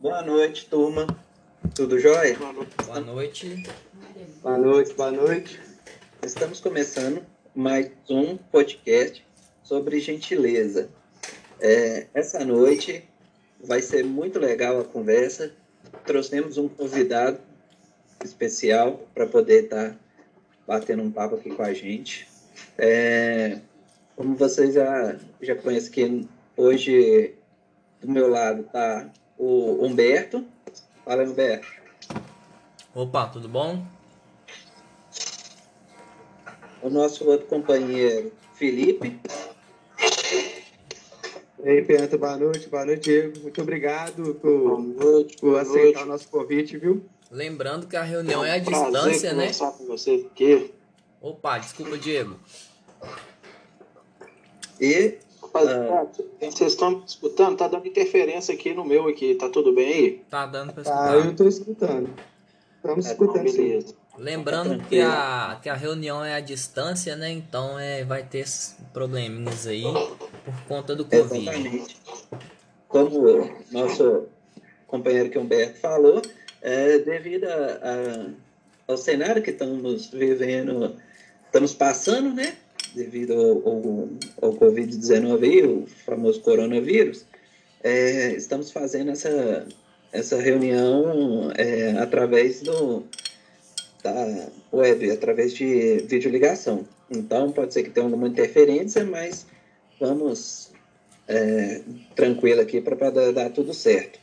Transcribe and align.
Boa 0.00 0.22
noite, 0.22 0.64
turma. 0.64 1.06
Tudo 1.74 2.00
jóia? 2.00 2.34
Boa 2.86 3.00
noite. 3.02 3.62
Boa 4.42 4.56
noite, 4.56 4.94
boa 4.94 5.10
noite. 5.10 5.60
Estamos 6.24 6.58
começando 6.58 7.22
mais 7.54 7.90
um 8.08 8.38
podcast 8.38 9.22
sobre 9.62 10.00
gentileza. 10.00 10.88
É, 11.60 12.06
essa 12.14 12.42
noite 12.46 13.06
vai 13.62 13.82
ser 13.82 14.02
muito 14.02 14.38
legal 14.38 14.80
a 14.80 14.84
conversa. 14.84 15.52
Trouxemos 16.06 16.56
um 16.56 16.66
convidado 16.66 17.38
especial 18.24 19.06
para 19.14 19.26
poder 19.26 19.64
estar 19.64 19.90
tá 19.90 19.96
batendo 20.66 21.02
um 21.02 21.10
papo 21.10 21.34
aqui 21.34 21.50
com 21.50 21.62
a 21.62 21.74
gente. 21.74 22.26
É, 22.78 23.60
como 24.16 24.34
vocês 24.34 24.72
já, 24.72 25.18
já 25.42 25.54
conhecem 25.56 25.92
que 25.92 26.28
hoje 26.56 27.34
do 28.00 28.10
meu 28.10 28.30
lado 28.30 28.62
está 28.62 29.06
o 29.40 29.86
Humberto. 29.86 30.44
Fala, 31.02 31.24
Humberto. 31.24 31.66
Opa, 32.94 33.26
tudo 33.26 33.48
bom? 33.48 33.82
O 36.82 36.90
nosso 36.90 37.26
outro 37.26 37.46
companheiro, 37.46 38.32
Felipe. 38.54 39.18
E 41.62 41.68
aí, 41.68 41.82
Pedro, 41.82 42.18
boa 42.18 42.36
noite, 42.36 42.68
boa 42.68 42.84
noite, 42.84 43.04
Diego. 43.04 43.40
Muito 43.40 43.62
obrigado 43.62 44.34
por, 44.36 44.82
noite, 44.82 45.36
por 45.38 45.58
aceitar 45.58 45.82
noite. 45.82 46.02
o 46.02 46.06
nosso 46.06 46.28
convite, 46.28 46.76
viu? 46.76 47.04
Lembrando 47.30 47.86
que 47.86 47.96
a 47.96 48.02
reunião 48.02 48.44
é, 48.44 48.48
um 48.48 48.52
é 48.52 48.56
à 48.56 48.58
distância, 48.58 49.32
né? 49.32 49.50
com 49.52 49.86
você 49.86 50.26
aqui. 50.30 50.70
Opa, 51.20 51.58
desculpa, 51.58 51.96
Diego. 51.96 52.38
E 54.80 55.18
Rapaziada, 55.52 56.08
vocês 56.40 56.72
estão 56.72 57.02
escutando? 57.04 57.56
Tá 57.56 57.66
dando 57.66 57.86
interferência 57.86 58.54
aqui 58.54 58.72
no 58.72 58.84
meu 58.84 59.08
aqui, 59.08 59.34
tá 59.34 59.48
tudo 59.48 59.74
bem 59.74 59.92
aí? 59.92 60.24
Tá 60.30 60.46
dando 60.46 60.72
pra 60.72 60.82
escutar. 60.82 61.12
Ah, 61.12 61.16
eu 61.16 61.36
tô 61.36 61.48
escutando. 61.48 62.10
Estamos 62.76 63.06
é, 63.06 63.10
escutando, 63.10 63.44
não, 63.44 63.52
beleza. 63.52 63.94
Lembrando 64.16 64.84
que 64.84 65.00
a, 65.00 65.58
que 65.62 65.68
a 65.68 65.74
reunião 65.74 66.24
é 66.24 66.34
à 66.34 66.40
distância, 66.40 67.16
né? 67.16 67.30
Então 67.30 67.78
é, 67.78 68.04
vai 68.04 68.22
ter 68.22 68.44
probleminhas 68.92 69.66
aí 69.66 69.82
por 69.82 70.62
conta 70.68 70.94
do 70.94 71.04
Covid. 71.04 71.48
Exatamente. 71.48 71.96
Como 72.88 73.28
o 73.28 73.50
nosso 73.70 74.26
companheiro 74.86 75.30
que 75.30 75.38
Humberto 75.38 75.78
falou, 75.78 76.22
é, 76.60 76.98
devido 76.98 77.44
a, 77.44 77.56
a, 77.56 78.26
ao 78.92 78.96
cenário 78.96 79.42
que 79.42 79.50
estamos 79.50 80.10
vivendo, 80.10 80.96
estamos 81.46 81.74
passando, 81.74 82.34
né? 82.34 82.56
Devido 82.94 83.34
ao, 83.34 83.68
ao, 83.68 84.08
ao 84.42 84.52
Covid-19 84.54 85.64
o 85.64 85.86
famoso 85.86 86.40
coronavírus, 86.40 87.24
é, 87.82 88.32
estamos 88.32 88.70
fazendo 88.70 89.10
essa, 89.10 89.66
essa 90.12 90.40
reunião 90.40 91.52
é, 91.56 91.92
através 91.98 92.60
do, 92.62 93.04
da 94.02 94.48
web, 94.72 95.10
através 95.10 95.54
de 95.54 95.98
videoligação. 96.06 96.86
Então, 97.10 97.52
pode 97.52 97.72
ser 97.74 97.82
que 97.82 97.90
tenha 97.90 98.06
alguma 98.06 98.28
interferência, 98.28 99.04
mas 99.04 99.46
vamos 100.00 100.70
é, 101.26 101.82
tranquilo 102.14 102.60
aqui 102.60 102.80
para 102.80 103.10
dar, 103.10 103.32
dar, 103.32 103.50
tudo 103.50 103.72
certo. 103.72 104.18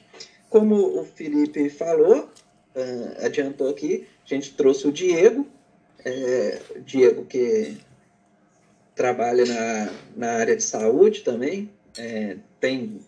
Como 0.50 1.00
o 1.00 1.04
Felipe 1.04 1.70
falou, 1.70 2.30
uh, 2.76 3.26
adiantou 3.26 3.70
aqui, 3.70 4.08
a 4.26 4.34
gente 4.34 4.54
trouxe 4.54 4.88
o 4.88 4.92
Diego, 4.92 5.46
é, 6.06 6.60
Diego 6.86 7.26
que 7.26 7.78
trabalha 8.98 9.46
na, 9.46 9.94
na 10.16 10.32
área 10.34 10.56
de 10.56 10.64
saúde 10.64 11.22
também, 11.22 11.70
é, 11.98 12.38
tem 12.60 13.00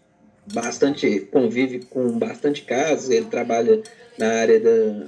bastante, 0.53 1.21
convive 1.31 1.79
com 1.85 2.17
bastante 2.17 2.61
casos, 2.61 3.09
ele 3.09 3.25
trabalha 3.25 3.81
na 4.17 4.27
área 4.33 4.59
da, 4.59 5.07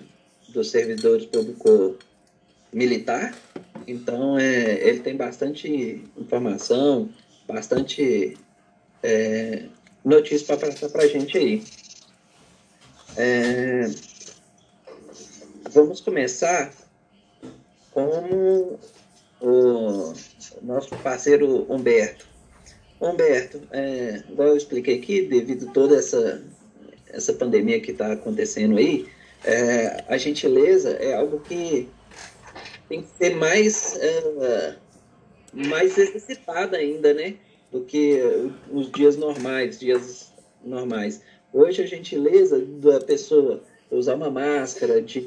dos 0.50 0.72
servidores 0.72 1.28
público 1.28 1.98
militar, 2.74 3.34
então 3.88 4.38
é, 4.40 4.88
ele 4.88 5.00
tem 5.00 5.16
bastante 5.16 6.03
informação, 6.18 7.09
bastante 7.47 8.36
é, 9.03 9.66
notícia 10.03 10.47
para 10.47 10.68
passar 10.68 10.90
para 10.90 11.03
a 11.03 11.08
gente 11.08 11.38
aí. 11.38 11.64
É, 13.18 13.88
vamos 15.70 16.02
começar 16.02 16.74
com 17.91 18.80
o 19.41 20.14
nosso 20.62 20.95
parceiro 20.97 21.66
Humberto. 21.72 22.28
Humberto, 23.00 23.62
é, 23.72 24.23
igual 24.29 24.50
eu 24.50 24.57
expliquei 24.57 24.97
aqui, 24.97 25.23
devido 25.23 25.69
a 25.69 25.72
toda 25.72 25.97
essa, 25.97 26.44
essa 27.09 27.34
pandemia 27.34 27.79
que 27.79 27.91
está 27.91 28.13
acontecendo 28.13 28.78
aí, 28.78 29.07
é, 29.44 30.03
a 30.07 30.17
gentileza 30.17 30.91
é 30.91 31.13
algo 31.16 31.40
que 31.40 31.90
tem 32.88 33.01
que 33.01 33.07
ser 33.17 33.35
mais, 33.35 33.97
é, 33.97 34.75
mais 35.53 35.97
exercitada 35.97 36.78
ainda, 36.78 37.13
né? 37.13 37.35
Do 37.72 37.81
que 37.81 38.19
os 38.72 38.91
dias 38.91 39.16
normais, 39.16 39.79
dias 39.79 40.31
normais. 40.63 41.22
Hoje 41.53 41.81
a 41.81 41.88
gentileza 41.88 42.59
da 42.59 43.00
pessoa 43.00 43.63
usar 43.90 44.16
uma 44.16 44.29
máscara, 44.29 45.01
de 45.01 45.19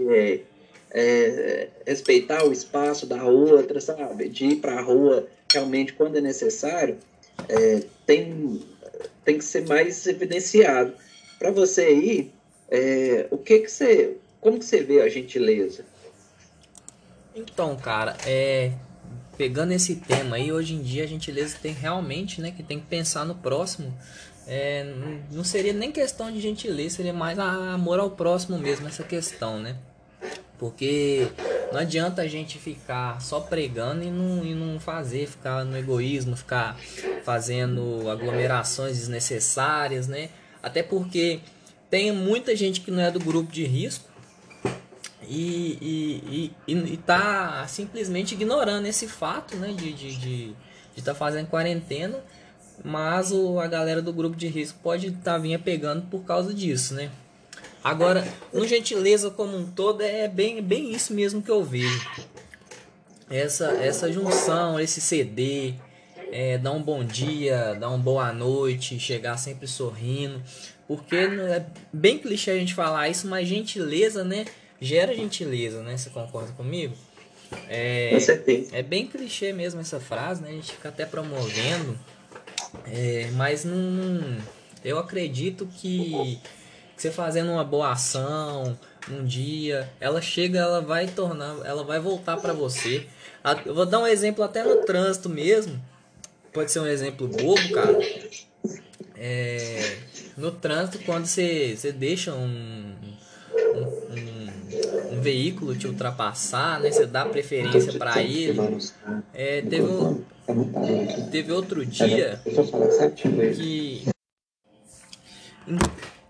é, 0.94 1.68
respeitar 1.84 2.44
o 2.46 2.52
espaço 2.52 3.04
da 3.04 3.24
outra, 3.24 3.80
sabe? 3.80 4.28
De 4.28 4.46
ir 4.46 4.56
para 4.56 4.78
a 4.78 4.80
rua 4.80 5.26
realmente 5.52 5.92
quando 5.92 6.16
é 6.16 6.20
necessário, 6.20 6.96
é, 7.48 7.82
tem, 8.06 8.62
tem 9.24 9.36
que 9.36 9.44
ser 9.44 9.66
mais 9.66 10.06
evidenciado. 10.06 10.94
Para 11.38 11.50
você 11.50 11.92
ir, 11.92 12.32
é, 12.70 13.26
o 13.30 13.36
que 13.36 13.58
que 13.58 13.68
você, 13.68 14.16
como 14.40 14.58
que 14.58 14.64
você 14.64 14.82
vê 14.82 15.02
a 15.02 15.08
gentileza? 15.08 15.84
Então, 17.34 17.76
cara, 17.76 18.16
é 18.24 18.72
pegando 19.36 19.72
esse 19.72 19.96
tema 19.96 20.36
aí, 20.36 20.52
hoje 20.52 20.74
em 20.74 20.80
dia 20.80 21.02
a 21.02 21.06
gentileza 21.08 21.56
tem 21.60 21.72
realmente, 21.72 22.40
né, 22.40 22.52
que 22.52 22.62
tem 22.62 22.78
que 22.78 22.86
pensar 22.86 23.24
no 23.24 23.34
próximo. 23.34 23.92
É, 24.46 24.86
não 25.32 25.42
seria 25.42 25.72
nem 25.72 25.90
questão 25.90 26.30
de 26.30 26.40
gentileza, 26.40 26.96
seria 26.96 27.12
mais 27.12 27.36
amor 27.36 27.98
ao 27.98 28.10
próximo 28.10 28.56
mesmo 28.58 28.86
essa 28.86 29.02
questão, 29.02 29.58
né? 29.58 29.76
Porque 30.58 31.28
não 31.72 31.80
adianta 31.80 32.22
a 32.22 32.28
gente 32.28 32.58
ficar 32.58 33.20
só 33.20 33.40
pregando 33.40 34.04
e 34.04 34.10
não, 34.10 34.44
e 34.44 34.54
não 34.54 34.78
fazer, 34.78 35.26
ficar 35.26 35.64
no 35.64 35.76
egoísmo, 35.76 36.36
ficar 36.36 36.78
fazendo 37.24 38.08
aglomerações 38.08 38.98
desnecessárias, 38.98 40.06
né? 40.06 40.28
Até 40.62 40.82
porque 40.82 41.40
tem 41.90 42.12
muita 42.12 42.54
gente 42.54 42.80
que 42.80 42.90
não 42.90 43.02
é 43.02 43.10
do 43.10 43.18
grupo 43.18 43.52
de 43.52 43.64
risco 43.64 44.08
e, 45.28 45.78
e, 45.80 46.52
e, 46.66 46.74
e 46.74 46.96
tá 46.98 47.66
simplesmente 47.66 48.34
ignorando 48.34 48.86
esse 48.86 49.08
fato 49.08 49.56
né, 49.56 49.72
de 49.72 49.90
estar 49.90 49.98
de, 49.98 50.16
de, 50.16 50.56
de 50.94 51.02
tá 51.02 51.14
fazendo 51.14 51.48
quarentena, 51.48 52.18
mas 52.84 53.32
o, 53.32 53.58
a 53.58 53.66
galera 53.66 54.02
do 54.02 54.12
grupo 54.12 54.36
de 54.36 54.46
risco 54.48 54.78
pode 54.82 55.08
estar 55.08 55.22
tá 55.22 55.38
vinha 55.38 55.58
pegando 55.58 56.02
por 56.08 56.24
causa 56.24 56.52
disso, 56.52 56.94
né? 56.94 57.10
Agora, 57.84 58.26
no 58.50 58.66
gentileza 58.66 59.30
como 59.30 59.58
um 59.58 59.70
todo, 59.70 60.00
é 60.00 60.26
bem, 60.26 60.62
bem 60.62 60.90
isso 60.90 61.12
mesmo 61.12 61.42
que 61.42 61.50
eu 61.50 61.62
vejo. 61.62 62.08
Essa, 63.28 63.72
essa 63.72 64.10
junção, 64.10 64.80
esse 64.80 65.02
CD, 65.02 65.74
é, 66.32 66.56
dar 66.56 66.72
um 66.72 66.82
bom 66.82 67.04
dia, 67.04 67.74
dar 67.78 67.90
uma 67.90 67.98
boa 67.98 68.32
noite, 68.32 68.98
chegar 68.98 69.36
sempre 69.36 69.66
sorrindo. 69.66 70.42
Porque 70.88 71.14
é 71.14 71.66
bem 71.92 72.18
clichê 72.18 72.52
a 72.52 72.58
gente 72.58 72.72
falar 72.74 73.10
isso, 73.10 73.26
mas 73.26 73.46
gentileza, 73.46 74.24
né? 74.24 74.46
Gera 74.80 75.14
gentileza, 75.14 75.82
né? 75.82 75.94
Você 75.94 76.08
concorda 76.08 76.52
comigo? 76.52 76.94
É, 77.68 78.10
Com 78.14 78.20
certeza. 78.20 78.76
É 78.76 78.82
bem 78.82 79.06
clichê 79.06 79.52
mesmo 79.52 79.80
essa 79.80 80.00
frase, 80.00 80.42
né? 80.42 80.48
A 80.48 80.52
gente 80.52 80.72
fica 80.72 80.88
até 80.88 81.04
promovendo. 81.04 81.98
É, 82.86 83.30
mas 83.34 83.64
não. 83.64 84.38
Eu 84.82 84.98
acredito 84.98 85.66
que 85.66 86.38
você 86.96 87.10
fazendo 87.10 87.50
uma 87.50 87.64
boa 87.64 87.92
ação 87.92 88.76
um 89.10 89.24
dia, 89.24 89.90
ela 90.00 90.20
chega, 90.20 90.58
ela 90.58 90.80
vai 90.80 91.06
tornar, 91.06 91.56
ela 91.64 91.84
vai 91.84 92.00
voltar 92.00 92.36
para 92.38 92.52
você. 92.52 93.06
Eu 93.66 93.74
vou 93.74 93.84
dar 93.84 94.00
um 94.00 94.06
exemplo 94.06 94.42
até 94.42 94.64
no 94.64 94.76
trânsito 94.84 95.28
mesmo. 95.28 95.80
Pode 96.52 96.70
ser 96.70 96.80
um 96.80 96.86
exemplo 96.86 97.28
bobo, 97.28 97.70
cara. 97.72 97.98
É, 99.16 99.96
no 100.36 100.50
trânsito, 100.50 101.00
quando 101.04 101.26
você, 101.26 101.74
você 101.76 101.92
deixa 101.92 102.32
um, 102.32 102.94
um, 103.54 103.80
um, 104.14 105.16
um 105.16 105.20
veículo 105.20 105.76
te 105.76 105.86
ultrapassar, 105.86 106.80
né? 106.80 106.90
Você 106.90 107.06
dá 107.06 107.26
preferência 107.26 107.92
para 107.94 108.22
ele. 108.22 108.58
É, 109.34 109.60
teve, 109.62 109.82
um, 109.82 110.24
teve 111.30 111.52
outro 111.52 111.84
dia 111.84 112.40
que. 113.54 114.04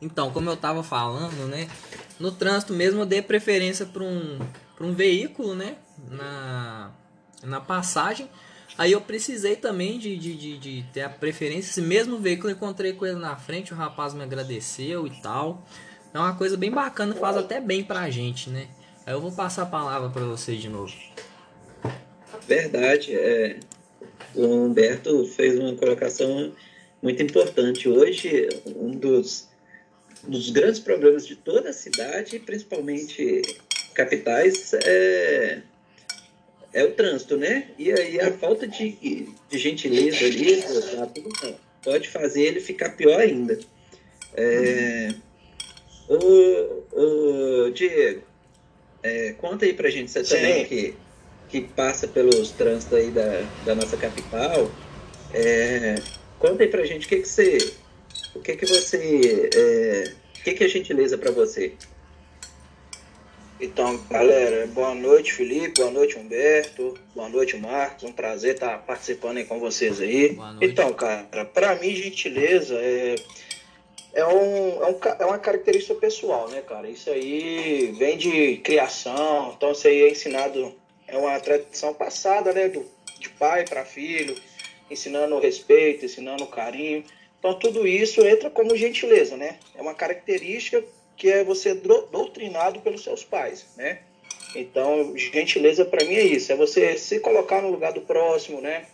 Então, 0.05 0.31
como 0.31 0.51
eu 0.51 0.57
tava 0.57 0.83
falando, 0.83 1.49
né? 1.49 1.67
No 2.21 2.31
trânsito 2.31 2.75
mesmo 2.75 3.01
eu 3.01 3.07
dei 3.07 3.23
preferência 3.23 3.87
para 3.87 4.03
um, 4.03 4.39
um 4.81 4.93
veículo, 4.93 5.55
né? 5.55 5.77
Na, 6.11 6.91
na 7.43 7.61
passagem. 7.61 8.29
Aí 8.77 8.93
eu 8.93 9.01
precisei 9.01 9.57
também 9.57 9.99
de, 9.99 10.17
de, 10.17 10.37
de, 10.37 10.59
de, 10.59 10.85
ter 10.93 11.03
a 11.03 11.09
preferência. 11.09 11.71
Esse 11.71 11.81
mesmo 11.81 12.19
veículo 12.19 12.51
eu 12.51 12.57
encontrei 12.57 12.93
com 12.93 13.07
ele 13.07 13.19
na 13.19 13.35
frente, 13.37 13.73
o 13.73 13.77
rapaz 13.77 14.13
me 14.13 14.23
agradeceu 14.23 15.07
e 15.07 15.11
tal. 15.23 15.67
é 16.13 16.19
uma 16.19 16.37
coisa 16.37 16.57
bem 16.57 16.71
bacana, 16.71 17.15
faz 17.15 17.37
até 17.37 17.61
bem 17.61 17.83
pra 17.83 18.11
gente, 18.11 18.51
né? 18.51 18.69
Aí 19.07 19.15
eu 19.15 19.21
vou 19.21 19.33
passar 19.33 19.63
a 19.63 19.67
palavra 19.67 20.11
para 20.11 20.25
você 20.25 20.55
de 20.57 20.69
novo. 20.69 20.93
Verdade, 22.47 23.15
é, 23.15 23.59
o 24.35 24.45
Humberto 24.45 25.25
fez 25.29 25.59
uma 25.59 25.75
colocação 25.75 26.53
muito 27.03 27.23
importante. 27.23 27.89
Hoje, 27.89 28.49
um 28.77 28.91
dos, 28.91 29.49
dos 30.27 30.51
grandes 30.51 30.81
problemas 30.81 31.27
de 31.27 31.37
toda 31.37 31.71
a 31.71 31.73
cidade, 31.73 32.39
principalmente 32.39 33.43
capitais, 33.95 34.73
é, 34.75 35.63
é 36.73 36.85
o 36.85 36.93
trânsito, 36.93 37.37
né? 37.37 37.69
E 37.79 37.93
aí 37.93 38.21
a 38.21 38.33
falta 38.33 38.67
de, 38.67 39.29
de 39.49 39.59
gentileza 39.59 40.25
ali 40.25 40.63
pode 41.83 42.09
fazer 42.09 42.43
ele 42.43 42.61
ficar 42.61 42.91
pior 42.91 43.21
ainda. 43.21 43.59
É, 44.37 45.15
o, 46.09 47.67
o 47.67 47.71
Diego, 47.71 48.23
é, 49.03 49.33
conta 49.35 49.65
aí 49.65 49.73
pra 49.73 49.91
gente, 49.91 50.11
você 50.11 50.25
Sim. 50.25 50.35
também 50.35 50.65
que, 50.65 50.95
que 51.49 51.61
passa 51.61 52.09
pelos 52.09 52.51
trânsitos 52.51 52.99
aí 52.99 53.11
da, 53.11 53.47
da 53.65 53.75
nossa 53.75 53.97
capital, 53.97 54.71
é, 55.33 55.97
conta 56.39 56.63
aí 56.65 56.69
pra 56.69 56.85
gente 56.85 57.07
o 57.07 57.09
que 57.09 57.19
que 57.19 57.29
você, 57.29 57.75
o 58.35 58.41
que 58.41 58.57
que 58.57 58.67
você, 58.67 59.51
é, 59.55 60.13
o 60.39 60.43
que 60.45 60.55
que 60.55 60.65
é 60.65 60.69
gentileza 60.69 61.17
para 61.17 61.31
você? 61.31 61.75
Então, 63.61 63.97
galera, 64.11 64.67
boa 64.67 64.95
noite, 64.95 65.33
Felipe, 65.33 65.81
boa 65.81 65.91
noite, 65.91 66.19
Humberto, 66.19 66.99
boa 67.15 67.29
noite, 67.29 67.57
Marcos, 67.57 68.05
um 68.05 68.13
prazer 68.13 68.55
estar 68.55 68.79
participando 68.79 69.39
aí 69.39 69.45
com 69.45 69.61
vocês 69.61 70.01
aí. 70.01 70.37
Então, 70.61 70.93
cara, 70.93 71.45
para 71.45 71.77
mim, 71.77 71.95
gentileza 71.95 72.75
é 72.75 73.15
é, 74.15 74.25
um, 74.25 74.83
é, 74.83 74.87
um, 74.87 74.99
é 75.21 75.25
uma 75.27 75.39
característica 75.39 75.95
pessoal, 75.97 76.49
né, 76.49 76.63
cara? 76.63 76.89
Isso 76.89 77.11
aí 77.11 77.93
vem 77.99 78.17
de 78.17 78.59
criação, 78.59 79.53
então 79.57 79.73
isso 79.73 79.89
aí 79.89 80.03
é 80.03 80.11
ensinado, 80.11 80.73
é 81.09 81.19
uma 81.19 81.39
tradição 81.41 81.93
passada, 81.93 82.53
né, 82.53 82.69
do, 82.69 82.87
de 83.19 83.29
pai 83.31 83.65
para 83.65 83.85
filho, 83.85 84.37
ensinando 84.89 85.35
o 85.35 85.41
respeito, 85.41 86.05
ensinando 86.05 86.45
o 86.45 86.49
carinho. 86.49 87.05
Então 87.45 87.53
tudo 87.59 87.87
isso 87.87 88.27
entra 88.27 88.49
como 88.49 88.75
gentileza, 88.75 89.37
né? 89.37 89.59
É 89.75 89.83
uma 89.83 89.93
característica 89.93 90.83
que 91.15 91.31
é 91.31 91.45
você 91.45 91.75
doutrinado 91.75 92.81
pelos 92.81 93.05
seus 93.05 93.23
pais, 93.23 93.67
né? 93.77 93.99
Então, 94.57 95.15
gentileza 95.15 95.85
para 95.85 96.07
mim 96.07 96.15
é 96.15 96.23
isso, 96.23 96.51
é 96.51 96.57
você 96.57 96.97
se 96.97 97.21
colocar 97.21 97.61
no 97.61 97.69
lugar 97.69 97.93
do 97.93 98.01
próximo, 98.01 98.63
né? 98.63 98.87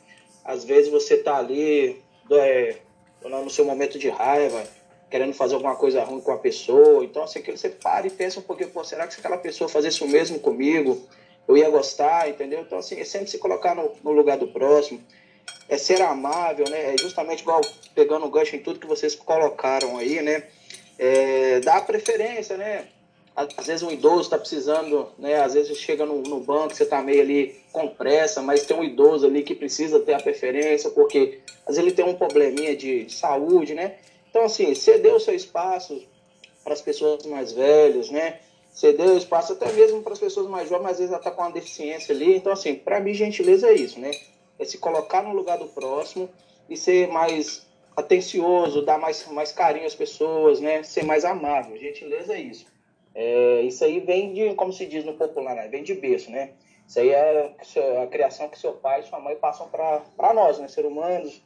Às 0.45 0.65
vezes 0.65 0.91
você 0.91 1.19
tá 1.19 1.37
ali 1.37 2.03
é, 2.29 2.75
no 3.23 3.49
seu 3.49 3.65
momento 3.65 4.01
de 4.01 4.09
raiva, 4.09 4.67
querendo 5.09 5.33
fazer 5.33 5.55
alguma 5.55 5.77
coisa 5.77 6.03
ruim 6.03 6.21
com 6.21 6.33
a 6.33 6.39
pessoa. 6.39 7.05
Então, 7.05 7.23
assim, 7.23 7.41
você 7.43 7.69
para 7.69 8.09
e 8.09 8.11
pensa 8.11 8.41
um 8.41 8.43
pouquinho, 8.43 8.71
pô, 8.71 8.83
será 8.83 9.07
que 9.07 9.15
se 9.15 9.21
aquela 9.21 9.39
pessoa 9.39 9.71
fazesse 9.71 10.03
o 10.03 10.09
mesmo 10.09 10.41
comigo, 10.41 11.01
eu 11.47 11.57
ia 11.57 11.71
gostar, 11.71 12.29
entendeu? 12.29 12.63
Então, 12.63 12.79
assim, 12.79 12.99
é 12.99 13.05
sempre 13.05 13.31
se 13.31 13.39
colocar 13.39 13.77
no, 13.77 13.93
no 14.03 14.11
lugar 14.11 14.39
do 14.39 14.49
próximo, 14.49 15.01
é 15.71 15.79
ser 15.79 16.03
amável, 16.03 16.69
né? 16.69 16.95
É 16.95 16.99
justamente 16.99 17.43
igual 17.43 17.61
pegando 17.95 18.27
o 18.27 18.31
gancho 18.31 18.57
em 18.57 18.59
tudo 18.59 18.81
que 18.81 18.89
vocês 18.89 19.15
colocaram 19.15 19.97
aí, 19.97 20.21
né? 20.21 20.43
É, 20.99 21.61
dar 21.61 21.87
preferência, 21.87 22.57
né? 22.57 22.89
Às 23.37 23.69
vezes 23.69 23.83
um 23.85 23.91
idoso 23.91 24.23
está 24.23 24.37
precisando, 24.37 25.09
né? 25.17 25.41
Às 25.41 25.55
vezes 25.55 25.79
chega 25.79 26.05
no, 26.05 26.23
no 26.23 26.41
banco, 26.41 26.75
você 26.75 26.83
está 26.83 27.01
meio 27.01 27.23
ali 27.23 27.57
com 27.73 27.87
pressa, 27.87 28.43
mas 28.43 28.67
tem 28.67 28.77
um 28.77 28.83
idoso 28.83 29.27
ali 29.27 29.45
que 29.45 29.55
precisa 29.55 30.01
ter 30.01 30.15
a 30.15 30.21
preferência, 30.21 30.91
porque 30.91 31.39
às 31.65 31.77
vezes 31.77 31.79
ele 31.79 31.93
tem 31.93 32.05
um 32.05 32.17
probleminha 32.17 32.77
de 32.77 33.09
saúde, 33.09 33.73
né? 33.73 33.95
Então, 34.29 34.43
assim, 34.43 34.75
ceder 34.75 35.15
o 35.15 35.21
seu 35.21 35.35
espaço 35.35 36.03
para 36.65 36.73
as 36.73 36.83
pessoas 36.83 37.25
mais 37.27 37.53
velhas, 37.53 38.11
né? 38.11 38.41
Ceder 38.73 39.09
o 39.09 39.17
espaço 39.17 39.53
até 39.53 39.71
mesmo 39.73 40.03
para 40.03 40.15
as 40.15 40.19
pessoas 40.19 40.49
mais 40.49 40.69
jovens, 40.69 40.91
às 40.91 40.99
vezes 40.99 41.13
ela 41.13 41.21
está 41.21 41.31
com 41.31 41.43
uma 41.43 41.53
deficiência 41.53 42.13
ali. 42.13 42.37
Então, 42.37 42.53
assim, 42.53 42.75
para 42.75 42.99
mim, 42.99 43.15
gentileza 43.15 43.69
é 43.69 43.75
isso, 43.75 44.01
né? 44.01 44.11
É 44.61 44.65
se 44.65 44.79
colocar 44.79 45.23
no 45.23 45.33
lugar 45.33 45.59
do 45.59 45.67
próximo 45.67 46.29
e 46.69 46.77
ser 46.77 47.09
mais 47.09 47.67
atencioso, 47.97 48.85
dar 48.85 48.99
mais, 48.99 49.27
mais 49.29 49.51
carinho 49.51 49.87
às 49.87 49.95
pessoas, 49.95 50.61
né? 50.61 50.83
Ser 50.83 51.05
mais 51.05 51.25
amável. 51.25 51.77
Gentileza 51.77 52.35
é 52.35 52.41
isso. 52.41 52.67
É, 53.15 53.63
isso 53.63 53.85
aí 53.85 53.99
vem 54.01 54.33
de, 54.33 54.55
como 54.55 54.73
se 54.73 54.87
diz 54.87 55.05
no 55.05 55.15
popular, 55.15 55.57
né? 55.57 55.69
vem 55.69 55.83
de 55.83 55.95
berço, 55.95 56.31
né? 56.31 56.51
Isso 56.87 57.01
aí 57.01 57.11
é 57.11 57.55
a 58.03 58.07
criação 58.07 58.49
que 58.49 58.59
seu 58.59 58.73
pai 58.73 59.01
e 59.01 59.05
sua 59.05 59.21
mãe 59.21 59.37
passam 59.37 59.69
para 59.69 60.35
nós, 60.35 60.59
né? 60.59 60.69
Ser 60.69 60.85
humanos, 60.85 61.43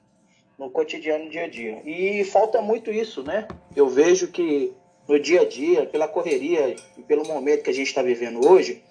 no 0.59 0.71
cotidiano, 0.71 1.25
no 1.25 1.31
dia 1.31 1.45
a 1.45 1.49
dia. 1.49 1.83
E 1.85 2.25
falta 2.25 2.61
muito 2.63 2.91
isso, 2.91 3.23
né? 3.23 3.47
Eu 3.77 3.89
vejo 3.89 4.29
que 4.29 4.73
no 5.07 5.21
dia 5.21 5.43
a 5.43 5.45
dia, 5.45 5.87
pela 5.87 6.09
correria 6.09 6.75
e 6.97 7.03
pelo 7.03 7.27
momento 7.27 7.63
que 7.63 7.71
a 7.71 7.75
gente 7.75 7.89
está 7.89 8.03
vivendo 8.03 8.47
hoje, 8.47 8.83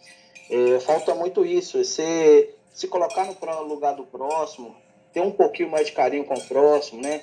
é, 0.49 0.79
falta 0.79 1.15
muito 1.15 1.45
isso. 1.45 1.83
Você 1.83 2.52
se 2.73 2.87
colocar 2.87 3.25
no 3.25 3.63
lugar 3.63 3.93
do 3.95 4.03
próximo, 4.03 4.75
ter 5.13 5.21
um 5.21 5.31
pouquinho 5.31 5.69
mais 5.69 5.87
de 5.87 5.93
carinho 5.93 6.25
com 6.25 6.33
o 6.33 6.47
próximo, 6.47 7.01
né? 7.01 7.21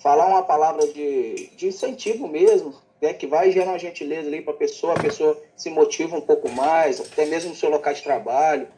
Falar 0.00 0.26
uma 0.26 0.42
palavra 0.42 0.86
de, 0.88 1.50
de 1.56 1.68
incentivo 1.68 2.26
mesmo, 2.26 2.74
né? 3.00 3.12
que 3.12 3.26
vai 3.26 3.50
gerar 3.50 3.70
uma 3.70 3.78
gentileza 3.78 4.28
ali 4.28 4.42
para 4.42 4.52
a 4.52 4.56
pessoa, 4.56 4.94
a 4.94 5.00
pessoa 5.00 5.40
se 5.56 5.70
motiva 5.70 6.16
um 6.16 6.20
pouco 6.20 6.48
mais, 6.50 7.00
até 7.00 7.24
mesmo 7.24 7.50
no 7.50 7.56
seu 7.56 7.70
local 7.70 7.94
de 7.94 8.02
trabalho. 8.02 8.68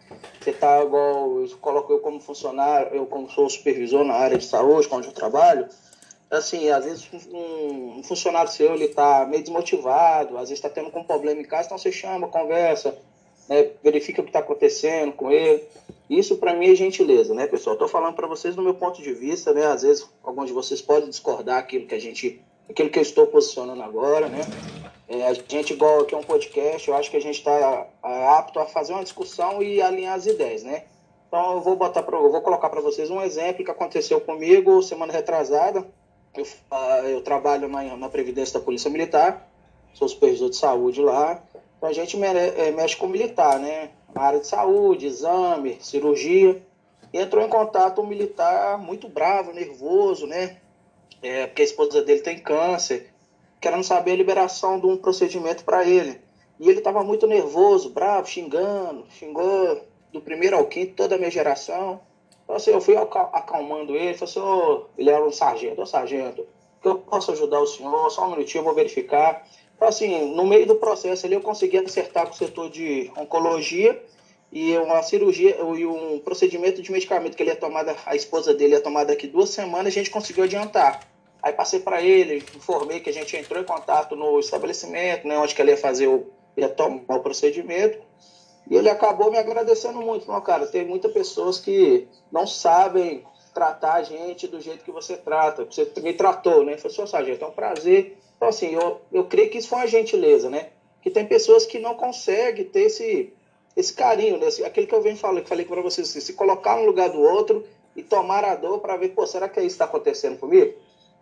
Você 0.41 0.53
tá 0.53 0.83
igual, 0.83 1.41
eu 1.41 1.59
coloco 1.59 1.93
eu 1.93 2.01
como 2.01 2.21
funcionário, 2.21 2.95
eu 2.95 3.07
como 3.07 3.31
sou 3.31 3.49
supervisor 3.49 4.05
na 4.05 4.15
área 4.15 4.39
de 4.39 4.45
saúde, 4.45 4.89
onde 4.91 5.09
eu 5.09 5.13
trabalho, 5.13 5.69
assim, 6.31 6.71
às 6.71 6.85
vezes 6.85 7.09
um, 7.33 7.99
um 7.99 8.03
funcionário 8.03 8.51
seu, 8.51 8.75
ele 8.75 8.89
tá 8.89 9.27
meio 9.29 9.43
desmotivado, 9.43 10.37
às 10.37 10.49
vezes 10.49 10.65
está 10.65 10.69
tendo 10.69 10.97
um 10.97 11.05
problema 11.05 11.41
em 11.41 11.45
casa, 11.45 11.67
então 11.67 11.79
você 11.79 11.91
chama, 11.91 12.29
conversa, 12.29 12.97
né, 13.51 13.71
verifica 13.83 14.21
o 14.21 14.25
que 14.25 14.31
está 14.31 14.39
acontecendo 14.39 15.13
com 15.13 15.31
ele. 15.31 15.65
Isso 16.09 16.37
para 16.37 16.55
mim 16.55 16.71
é 16.71 16.75
gentileza, 16.75 17.35
né, 17.35 17.49
pessoal? 17.49 17.75
Estou 17.75 17.89
falando 17.89 18.15
para 18.15 18.29
vocês 18.29 18.55
do 18.55 18.63
meu 18.63 18.75
ponto 18.75 19.03
de 19.03 19.13
vista, 19.13 19.53
né? 19.53 19.67
Às 19.67 19.83
vezes 19.83 20.09
alguns 20.23 20.47
de 20.47 20.53
vocês 20.53 20.81
podem 20.81 21.11
discordar 21.11 21.59
aquilo 21.59 21.87
que 21.87 21.95
a 21.95 22.01
gente, 22.01 22.41
aquilo 22.69 22.89
que 22.89 22.99
eu 22.99 23.03
estou 23.03 23.27
posicionando 23.27 23.83
agora, 23.83 24.29
né? 24.29 24.41
É, 25.09 25.27
a 25.27 25.35
gente, 25.35 25.73
igual 25.73 26.01
aqui 26.01 26.15
é 26.15 26.19
um 26.19 26.23
podcast, 26.23 26.89
eu 26.89 26.95
acho 26.95 27.11
que 27.11 27.17
a 27.17 27.21
gente 27.21 27.39
está 27.39 27.87
é, 28.05 28.29
apto 28.29 28.61
a 28.61 28.67
fazer 28.67 28.93
uma 28.93 29.03
discussão 29.03 29.61
e 29.61 29.83
alinhar 29.83 30.15
as 30.15 30.27
ideias, 30.27 30.63
né? 30.63 30.85
Então, 31.27 31.55
eu 31.55 31.61
vou, 31.61 31.77
botar 31.77 32.03
pra, 32.03 32.17
eu 32.17 32.31
vou 32.31 32.41
colocar 32.43 32.69
para 32.69 32.81
vocês 32.81 33.11
um 33.11 33.21
exemplo 33.21 33.65
que 33.65 33.71
aconteceu 33.71 34.21
comigo 34.21 34.83
semana 34.83 35.13
retrasada. 35.13 35.87
Eu, 36.37 36.45
uh, 36.45 37.07
eu 37.07 37.21
trabalho 37.23 37.69
na, 37.69 37.97
na 37.97 38.09
Previdência 38.09 38.59
da 38.59 38.65
Polícia 38.65 38.91
Militar, 38.91 39.49
sou 39.95 40.09
supervisor 40.09 40.51
de 40.51 40.57
saúde 40.57 41.01
lá. 41.01 41.43
A 41.83 41.93
gente 41.93 42.23
é, 42.23 42.71
mexe 42.71 42.97
com 42.97 43.07
militar, 43.07 43.59
né? 43.59 43.91
Na 44.15 44.23
área 44.23 44.41
de 44.41 44.47
saúde, 44.47 45.07
exame, 45.07 45.79
cirurgia. 45.81 46.63
E 47.13 47.19
entrou 47.19 47.45
em 47.45 47.49
contato 47.49 48.01
um 48.01 48.07
militar 48.07 48.79
muito 48.79 49.09
bravo, 49.09 49.53
nervoso, 49.53 50.27
né? 50.27 50.59
É, 51.23 51.47
porque 51.47 51.63
a 51.63 51.65
esposa 51.65 52.03
dele 52.03 52.21
tem 52.21 52.39
câncer 52.39 53.11
querendo 53.61 53.85
saber 53.85 54.13
a 54.13 54.17
liberação 54.17 54.81
de 54.81 54.87
um 54.87 54.97
procedimento 54.97 55.65
para 55.65 55.85
ele. 55.85 56.21
E 56.59 56.69
ele 56.69 56.79
estava 56.79 57.03
muito 57.05 57.27
nervoso, 57.27 57.91
bravo, 57.91 58.27
xingando, 58.27 59.07
xingou 59.11 59.83
do 60.13 60.21
primeiro 60.21 60.57
ao 60.57 60.67
quinto 60.67 60.95
toda 60.95 61.15
a 61.15 61.19
minha 61.19 61.31
geração. 61.31 62.01
Então, 62.45 62.57
assim, 62.57 62.71
eu 62.71 62.81
fui 62.81 62.97
acalmando 62.97 63.95
ele, 63.95 64.15
falei 64.15 64.31
assim, 64.31 64.41
oh, 64.41 64.87
ele 64.99 65.11
era 65.11 65.25
um 65.25 65.31
sargento, 65.31 65.81
ô 65.81 65.87
sargento, 65.87 66.47
que 66.83 66.89
eu 66.89 66.99
posso 66.99 67.31
ajudar 67.33 67.61
o 67.61 67.67
senhor, 67.67 68.11
só 68.11 68.27
um 68.27 68.31
minutinho, 68.31 68.61
eu 68.61 68.65
vou 68.65 68.75
verificar. 68.75 69.47
Então, 69.81 69.89
assim, 69.89 70.35
no 70.35 70.47
meio 70.47 70.67
do 70.67 70.75
processo 70.75 71.25
ali 71.25 71.35
eu 71.35 71.41
consegui 71.41 71.79
acertar 71.79 72.27
com 72.27 72.35
o 72.35 72.37
setor 72.37 72.69
de 72.69 73.11
oncologia 73.17 73.99
e 74.53 74.77
uma 74.77 75.03
cirurgia 75.03 75.57
e 75.59 75.87
um 75.87 76.19
procedimento 76.19 76.83
de 76.83 76.93
medicamento 76.93 77.35
que 77.35 77.43
ele 77.43 77.49
ia 77.49 77.57
tomar, 77.57 77.87
a 78.05 78.15
esposa 78.15 78.53
dele 78.53 78.75
ia 78.75 78.81
tomar 78.83 79.05
daqui 79.05 79.27
duas 79.27 79.49
semanas, 79.49 79.87
a 79.87 79.91
gente 79.91 80.11
conseguiu 80.11 80.45
adiantar. 80.45 81.01
Aí 81.43 81.55
passei 81.55 81.81
para 81.81 82.03
ele, 82.03 82.45
informei 82.55 83.01
que 83.01 83.09
a 83.09 83.13
gente 83.13 83.35
entrou 83.35 83.59
em 83.59 83.65
contato 83.65 84.15
no 84.15 84.39
estabelecimento, 84.39 85.27
né, 85.27 85.39
onde 85.39 85.55
que 85.55 85.63
ele 85.63 85.71
ia 85.71 85.79
fazer 85.79 86.09
o, 86.09 86.27
ia 86.59 86.69
tomar 86.69 87.17
o 87.17 87.21
procedimento. 87.21 87.99
E 88.69 88.77
ele 88.77 88.91
acabou 88.91 89.31
me 89.31 89.39
agradecendo 89.39 90.03
muito. 90.03 90.27
Falou, 90.27 90.43
cara, 90.43 90.67
tem 90.67 90.85
muitas 90.85 91.11
pessoas 91.11 91.59
que 91.59 92.07
não 92.31 92.47
sabem 92.47 93.25
tratar 93.55 93.95
a 93.95 94.03
gente 94.03 94.47
do 94.47 94.61
jeito 94.61 94.85
que 94.85 94.93
você 94.93 95.17
trata. 95.17 95.65
Você 95.65 95.91
me 96.03 96.13
tratou, 96.13 96.67
né? 96.67 96.77
Falei, 96.77 96.95
senhor 96.95 97.07
sargento, 97.07 97.43
é 97.43 97.49
um 97.49 97.53
prazer. 97.53 98.19
Então, 98.41 98.49
assim, 98.49 98.69
eu, 98.69 99.03
eu 99.13 99.25
creio 99.25 99.51
que 99.51 99.59
isso 99.59 99.69
foi 99.69 99.81
uma 99.81 99.87
gentileza, 99.87 100.49
né? 100.49 100.71
Que 101.03 101.11
tem 101.11 101.27
pessoas 101.27 101.67
que 101.67 101.79
não 101.79 101.95
conseguem 101.95 102.65
ter 102.65 102.85
esse, 102.85 103.35
esse 103.77 103.93
carinho, 103.93 104.39
né? 104.39 104.49
Aquele 104.65 104.87
que 104.87 104.95
eu 104.95 105.03
venho 105.03 105.19
falando, 105.19 105.43
que 105.43 105.49
falei 105.51 105.67
para 105.67 105.83
vocês, 105.83 106.09
assim, 106.09 106.21
se 106.21 106.33
colocar 106.33 106.79
no 106.79 106.87
lugar 106.87 107.11
do 107.11 107.21
outro 107.21 107.67
e 107.95 108.03
tomar 108.03 108.43
a 108.43 108.55
dor 108.55 108.79
para 108.79 108.97
ver, 108.97 109.11
pô, 109.11 109.27
será 109.27 109.47
que 109.47 109.61
é 109.61 109.63
isso 109.63 109.75
está 109.75 109.85
acontecendo 109.85 110.39
comigo? 110.39 110.73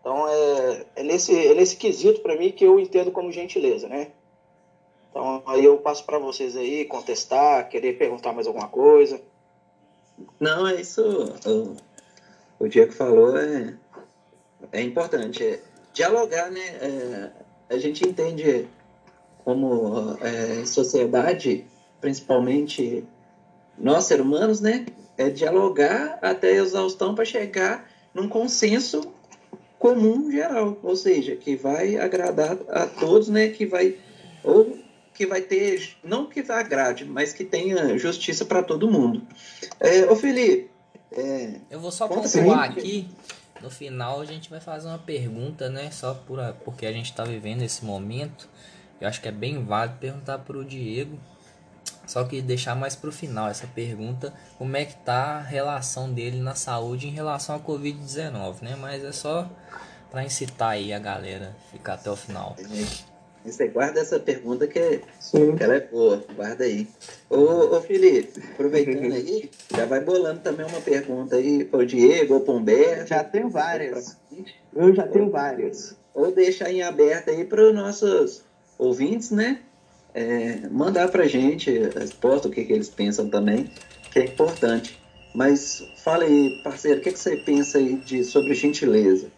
Então, 0.01 0.29
é, 0.29 0.87
é, 0.95 1.03
nesse, 1.03 1.37
é 1.37 1.55
nesse 1.55 1.75
quesito 1.75 2.21
para 2.21 2.37
mim 2.37 2.53
que 2.53 2.65
eu 2.65 2.79
entendo 2.79 3.11
como 3.11 3.33
gentileza, 3.33 3.89
né? 3.89 4.13
Então, 5.11 5.43
aí 5.45 5.65
eu 5.65 5.77
passo 5.79 6.05
para 6.05 6.21
vocês 6.21 6.57
aí 6.57 6.85
contestar, 6.85 7.69
querer 7.69 7.99
perguntar 7.99 8.33
mais 8.33 8.47
alguma 8.47 8.69
coisa. 8.69 9.21
Não, 10.39 10.69
é 10.69 10.81
isso. 10.81 11.03
O, 11.45 12.65
o 12.65 12.69
Diego 12.69 12.93
falou, 12.93 13.37
é, 13.37 13.75
é 14.71 14.83
importante. 14.83 15.43
É 15.43 15.61
dialogar, 15.99 16.49
né? 16.49 16.61
É, 16.61 17.31
a 17.71 17.79
gente 17.79 18.07
entende 18.07 18.69
como 19.45 20.17
é, 20.21 20.65
sociedade, 20.65 21.65
principalmente 22.01 23.05
nós, 23.77 24.05
seres 24.05 24.25
humanos, 24.25 24.61
né? 24.61 24.87
É 25.17 25.29
dialogar 25.29 26.21
até 26.23 26.51
a 26.51 26.63
exaustão 26.63 27.17
para 27.17 27.25
chegar 27.25 27.91
num 28.15 28.29
consenso 28.29 29.13
comum 29.77 30.31
geral, 30.31 30.79
ou 30.83 30.95
seja, 30.95 31.35
que 31.35 31.57
vai 31.57 31.97
agradar 31.97 32.57
a 32.69 32.87
todos, 32.87 33.29
né? 33.29 33.49
Que 33.49 33.67
vai 33.67 33.97
ou 34.45 34.79
que 35.13 35.27
vai 35.27 35.41
ter, 35.41 35.97
não 36.05 36.27
que 36.27 36.41
agrade, 36.49 37.05
mas 37.05 37.33
que 37.33 37.45
tenha 37.45 37.99
justiça 37.99 38.45
para 38.45 38.63
todo 38.63 38.89
mundo. 38.89 39.27
É, 39.81 40.05
ô 40.09 40.15
Felipe, 40.15 40.71
é, 41.11 41.55
eu 41.69 41.81
vou 41.81 41.91
só 41.91 42.07
pontuar 42.07 42.71
aqui. 42.71 43.09
No 43.61 43.71
final 43.71 44.21
a 44.21 44.25
gente 44.25 44.49
vai 44.49 44.61
fazer 44.61 44.89
uma 44.89 44.99
pergunta, 44.99 45.69
né? 45.69 45.91
Só 45.91 46.15
por, 46.15 46.39
porque 46.65 46.87
a 46.87 46.93
gente 46.93 47.11
está 47.11 47.25
vivendo 47.25 47.63
esse 47.63 47.85
momento. 47.85 48.49
Eu 49.01 49.09
acho 49.09 49.21
que 49.21 49.29
é 49.29 49.33
bem 49.33 49.65
válido 49.65 49.99
perguntar 49.99 50.39
para 50.39 50.57
o 50.57 50.65
Diego. 50.65 51.19
Só 52.07 52.25
que 52.25 52.41
deixar 52.41 52.75
mais 52.75 52.97
para 52.97 53.11
o 53.11 53.13
final 53.13 53.49
essa 53.49 53.67
pergunta, 53.67 54.33
como 54.57 54.75
é 54.77 54.85
que 54.87 54.97
tá 54.97 55.37
a 55.37 55.43
relação 55.43 56.11
dele 56.11 56.41
na 56.41 56.55
saúde 56.55 57.07
em 57.07 57.11
relação 57.11 57.55
à 57.57 57.61
Covid-19, 57.61 58.63
né? 58.63 58.77
Mas 58.77 59.05
é 59.05 59.13
só 59.13 59.47
para 60.11 60.25
incitar 60.25 60.71
aí 60.71 60.93
a 60.93 60.99
galera 60.99 61.55
ficar 61.71 61.95
até 61.95 62.11
o 62.11 62.17
final. 62.17 62.57
Você 63.51 63.69
guarda 63.69 64.01
essa 64.01 64.19
pergunta 64.19 64.67
que, 64.67 65.01
que 65.01 65.63
ela 65.63 65.77
é 65.77 65.81
boa, 65.81 66.25
guarda 66.35 66.65
aí. 66.65 66.87
Ô, 67.31 67.77
ô 67.77 67.81
Felipe, 67.81 68.41
aproveitando 68.53 69.13
aí, 69.13 69.51
já 69.75 69.85
vai 69.85 70.01
bolando 70.01 70.41
também 70.41 70.67
uma 70.67 70.81
pergunta 70.81 71.37
aí 71.37 71.65
para 71.65 71.81
o 71.81 71.87
Diego 71.87 72.35
ou 72.35 72.41
para 72.41 72.55
o 72.55 72.57
Humberto. 72.57 73.09
Já 73.09 73.25
tenho 73.25 73.49
várias. 73.49 74.17
Eu 74.75 74.95
já 74.95 75.07
tenho 75.07 75.31
várias. 75.31 75.97
Ou 76.15 76.33
deixar 76.33 76.71
em 76.71 76.83
aberto 76.83 77.31
aí 77.31 77.45
para 77.45 77.69
os 77.69 77.75
nossos 77.75 78.45
ouvintes, 78.79 79.31
né? 79.31 79.61
É, 80.15 80.69
mandar 80.71 81.09
para 81.11 81.27
gente 81.27 81.71
a 81.95 82.01
resposta, 82.01 82.49
o 82.49 82.51
que, 82.51 82.65
que 82.65 82.73
eles 82.73 82.89
pensam 82.89 83.29
também, 83.29 83.71
que 84.11 84.19
é 84.19 84.25
importante. 84.25 84.99
Mas 85.35 85.83
fala 86.03 86.25
aí, 86.25 86.61
parceiro, 86.65 87.01
o 87.01 87.03
que, 87.03 87.13
que 87.13 87.19
você 87.19 87.37
pensa 87.37 87.79
aí 87.79 87.97
de, 87.97 88.25
sobre 88.25 88.55
gentileza? 88.55 89.31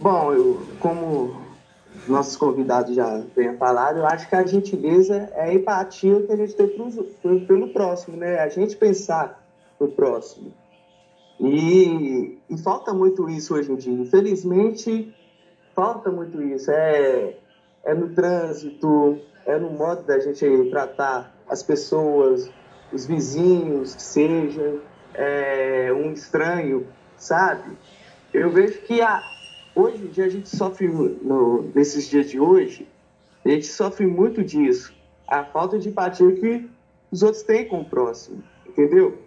Bom, 0.00 0.32
eu, 0.32 0.66
como 0.80 1.45
nossos 2.08 2.36
convidados 2.36 2.94
já 2.94 3.22
têm 3.34 3.56
falado, 3.56 3.98
eu 3.98 4.06
acho 4.06 4.28
que 4.28 4.34
a 4.34 4.46
gentileza 4.46 5.30
é 5.34 5.42
a 5.42 5.54
empatia 5.54 6.22
que 6.22 6.32
a 6.32 6.36
gente 6.36 6.54
tem 6.54 6.68
pro, 6.68 7.40
pelo 7.46 7.68
próximo, 7.68 8.16
né? 8.16 8.38
A 8.38 8.48
gente 8.48 8.76
pensar 8.76 9.42
no 9.78 9.88
próximo. 9.88 10.52
E, 11.38 12.38
e, 12.48 12.58
falta 12.58 12.94
muito 12.94 13.28
isso 13.28 13.54
hoje 13.54 13.70
em 13.70 13.76
dia. 13.76 13.92
Infelizmente, 13.92 15.14
falta 15.74 16.10
muito 16.10 16.42
isso. 16.42 16.70
É, 16.70 17.36
é 17.84 17.94
no 17.94 18.08
trânsito, 18.14 19.18
é 19.44 19.58
no 19.58 19.70
modo 19.70 20.02
da 20.02 20.18
gente 20.18 20.70
tratar 20.70 21.34
as 21.48 21.62
pessoas, 21.62 22.50
os 22.92 23.06
vizinhos, 23.06 23.94
que 23.94 24.02
seja 24.02 24.80
é, 25.14 25.92
um 25.92 26.12
estranho, 26.12 26.86
sabe? 27.16 27.76
Eu 28.32 28.50
vejo 28.50 28.80
que 28.82 29.00
a, 29.00 29.22
Hoje 29.76 30.04
em 30.04 30.06
dia 30.06 30.24
a 30.24 30.28
gente 30.30 30.48
sofre, 30.48 30.88
no, 30.88 31.70
nesses 31.74 32.08
dias 32.08 32.30
de 32.30 32.40
hoje, 32.40 32.88
a 33.44 33.50
gente 33.50 33.66
sofre 33.66 34.06
muito 34.06 34.42
disso. 34.42 34.96
A 35.28 35.44
falta 35.44 35.78
de 35.78 35.90
empatia 35.90 36.32
que 36.32 36.66
os 37.12 37.22
outros 37.22 37.42
têm 37.42 37.68
com 37.68 37.82
o 37.82 37.84
próximo, 37.84 38.42
entendeu? 38.66 39.18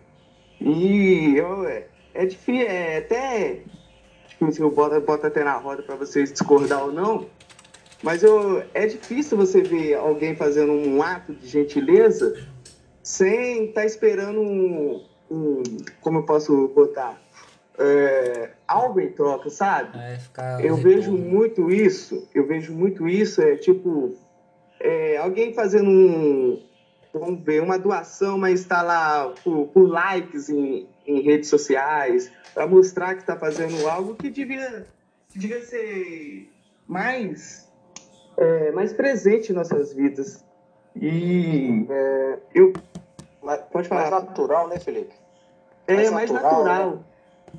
E 0.60 1.40
é, 1.68 1.88
é 2.16 2.26
difícil, 2.26 2.68
é 2.68 2.98
até. 2.98 3.62
Tipo, 4.28 4.52
eu 4.60 4.72
boto, 4.72 5.00
boto 5.02 5.28
até 5.28 5.44
na 5.44 5.56
roda 5.56 5.84
para 5.84 5.96
vocês 5.96 6.32
discordar 6.32 6.84
ou 6.84 6.92
não, 6.92 7.28
mas 8.02 8.24
eu, 8.24 8.64
é 8.74 8.88
difícil 8.88 9.38
você 9.38 9.62
ver 9.62 9.98
alguém 9.98 10.36
fazendo 10.36 10.72
um 10.72 11.04
ato 11.04 11.32
de 11.32 11.48
gentileza 11.48 12.44
sem 13.04 13.66
estar 13.66 13.82
tá 13.82 13.86
esperando 13.86 14.42
um, 14.42 15.06
um. 15.30 15.62
Como 16.02 16.18
eu 16.18 16.24
posso 16.24 16.70
botar? 16.70 17.22
É, 17.80 18.50
algo 18.68 19.00
em 19.00 19.12
troca, 19.12 19.50
sabe? 19.50 19.98
É, 19.98 20.20
eu 20.62 20.76
vejo 20.76 21.12
muito 21.12 21.72
isso, 21.72 22.28
eu 22.36 22.46
vejo 22.46 22.74
muito 22.74 23.08
isso, 23.08 23.42
é 23.42 23.56
tipo, 23.56 24.16
é, 24.80 25.18
alguém 25.18 25.54
fazendo 25.54 25.90
um, 25.90 26.62
vamos 27.14 27.44
ver, 27.44 27.64
uma 27.64 27.80
doação, 27.80 28.38
mas 28.38 28.60
está 28.60 28.82
lá 28.82 29.34
por, 29.44 29.68
por, 29.68 29.90
likes 29.90 30.50
em, 30.50 30.88
em 31.08 31.22
redes 31.22 31.50
sociais, 31.50 32.32
para 32.54 32.68
mostrar 32.68 33.16
que 33.16 33.22
está 33.22 33.38
fazendo 33.38 33.88
algo 33.88 34.16
que 34.16 34.30
devia, 34.30 34.86
que 35.30 35.40
devia 35.40 35.64
ser 35.64 36.52
mais, 36.86 37.72
é, 38.38 38.72
mais 38.72 38.92
presente 38.92 39.52
em 39.52 39.56
nossas 39.56 39.94
vidas. 39.94 40.44
E 40.96 41.86
é, 41.90 42.40
eu. 42.54 42.74
Pode 43.72 43.88
falar. 43.88 44.12
Mais 44.12 44.24
natural, 44.26 44.68
né, 44.68 44.80
Felipe? 44.80 45.14
Mais 45.88 46.08
é, 46.08 46.12
mais 46.12 46.30
natural. 46.30 46.64
natural. 46.64 46.92
Né? 46.92 47.04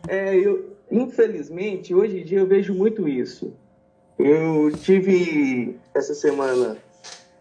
É, 0.09 0.35
eu, 0.35 0.77
infelizmente, 0.91 1.95
hoje 1.95 2.21
em 2.21 2.25
dia 2.25 2.41
eu 2.41 2.47
vejo 2.47 2.75
muito 2.75 3.09
isso. 3.09 3.53
Eu 4.19 4.71
tive 4.73 5.79
essa 5.95 6.15
semana 6.15 6.77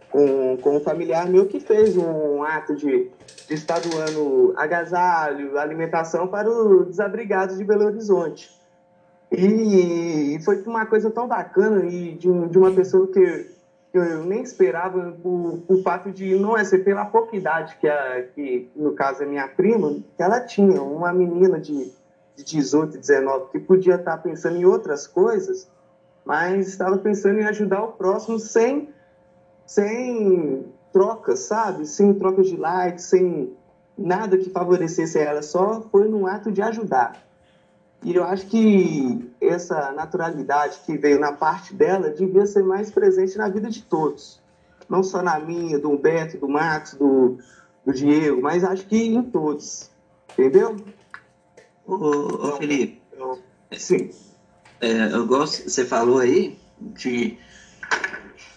com, 0.09 0.57
com 0.57 0.77
um 0.77 0.79
familiar 0.79 1.27
meu 1.27 1.45
que 1.45 1.59
fez 1.59 1.95
um 1.97 2.43
ato 2.43 2.75
de, 2.75 3.09
de 3.47 3.53
estar 3.53 3.79
doando 3.79 4.53
agasalho, 4.57 5.57
alimentação 5.57 6.27
para 6.27 6.49
os 6.49 6.87
desabrigados 6.87 7.57
de 7.57 7.63
Belo 7.63 7.85
Horizonte. 7.85 8.49
E, 9.31 10.39
foi 10.43 10.61
uma 10.63 10.85
coisa 10.85 11.11
tão 11.11 11.27
bacana 11.27 11.85
e 11.85 12.13
de, 12.13 12.47
de 12.47 12.57
uma 12.57 12.71
pessoa 12.71 13.07
que, 13.07 13.47
eu 13.93 14.23
nem 14.23 14.41
esperava 14.41 15.17
por, 15.21 15.59
por 15.67 15.81
fato 15.81 16.11
de 16.11 16.35
não 16.35 16.55
é 16.55 16.63
ser 16.63 16.79
pela 16.79 17.05
pouca 17.05 17.35
idade 17.35 17.75
que, 17.79 17.87
a, 17.87 18.23
que 18.35 18.69
no 18.75 18.93
caso 18.93 19.23
é 19.23 19.25
minha 19.25 19.47
prima, 19.47 19.97
que 20.15 20.23
ela 20.23 20.39
tinha, 20.41 20.81
uma 20.81 21.11
menina 21.11 21.59
de 21.59 21.91
de 22.39 22.45
18, 22.45 22.97
19, 22.97 23.51
que 23.51 23.59
podia 23.59 23.95
estar 23.95 24.17
pensando 24.17 24.57
em 24.57 24.65
outras 24.65 25.05
coisas, 25.05 25.69
mas 26.23 26.67
estava 26.67 26.97
pensando 26.97 27.39
em 27.39 27.45
ajudar 27.45 27.83
o 27.83 27.91
próximo 27.93 28.39
sem, 28.39 28.89
sem 29.65 30.65
trocas, 30.93 31.39
sabe? 31.39 31.85
Sem 31.85 32.13
trocas 32.13 32.47
de 32.47 32.55
likes, 32.55 33.05
sem 33.05 33.53
nada 33.97 34.37
que 34.37 34.49
favorecesse 34.49 35.19
ela, 35.19 35.41
só 35.41 35.81
foi 35.91 36.07
num 36.07 36.25
ato 36.25 36.51
de 36.51 36.61
ajudar. 36.61 37.21
E 38.01 38.15
eu 38.15 38.23
acho 38.23 38.47
que 38.47 39.29
essa 39.41 39.91
naturalidade 39.91 40.79
que 40.85 40.97
veio 40.97 41.19
na 41.19 41.33
parte 41.33 41.73
dela 41.73 42.09
devia 42.09 42.45
ser 42.45 42.63
mais 42.63 42.89
presente 42.89 43.37
na 43.37 43.49
vida 43.49 43.69
de 43.69 43.83
todos. 43.83 44.41
Não 44.87 45.03
só 45.03 45.21
na 45.21 45.37
minha, 45.39 45.77
do 45.77 45.89
Humberto, 45.91 46.37
do 46.37 46.47
Max, 46.47 46.93
do, 46.93 47.37
do 47.85 47.91
Diego, 47.91 48.41
mas 48.41 48.63
acho 48.63 48.87
que 48.87 48.95
em 48.95 49.21
todos. 49.21 49.91
Entendeu? 50.31 50.77
Ô, 51.95 52.57
Felipe, 52.57 53.01
sim. 53.77 54.09
É, 54.79 55.13
eu 55.13 55.25
gosto, 55.25 55.69
você 55.69 55.85
falou 55.85 56.19
aí 56.19 56.57
de 56.79 57.37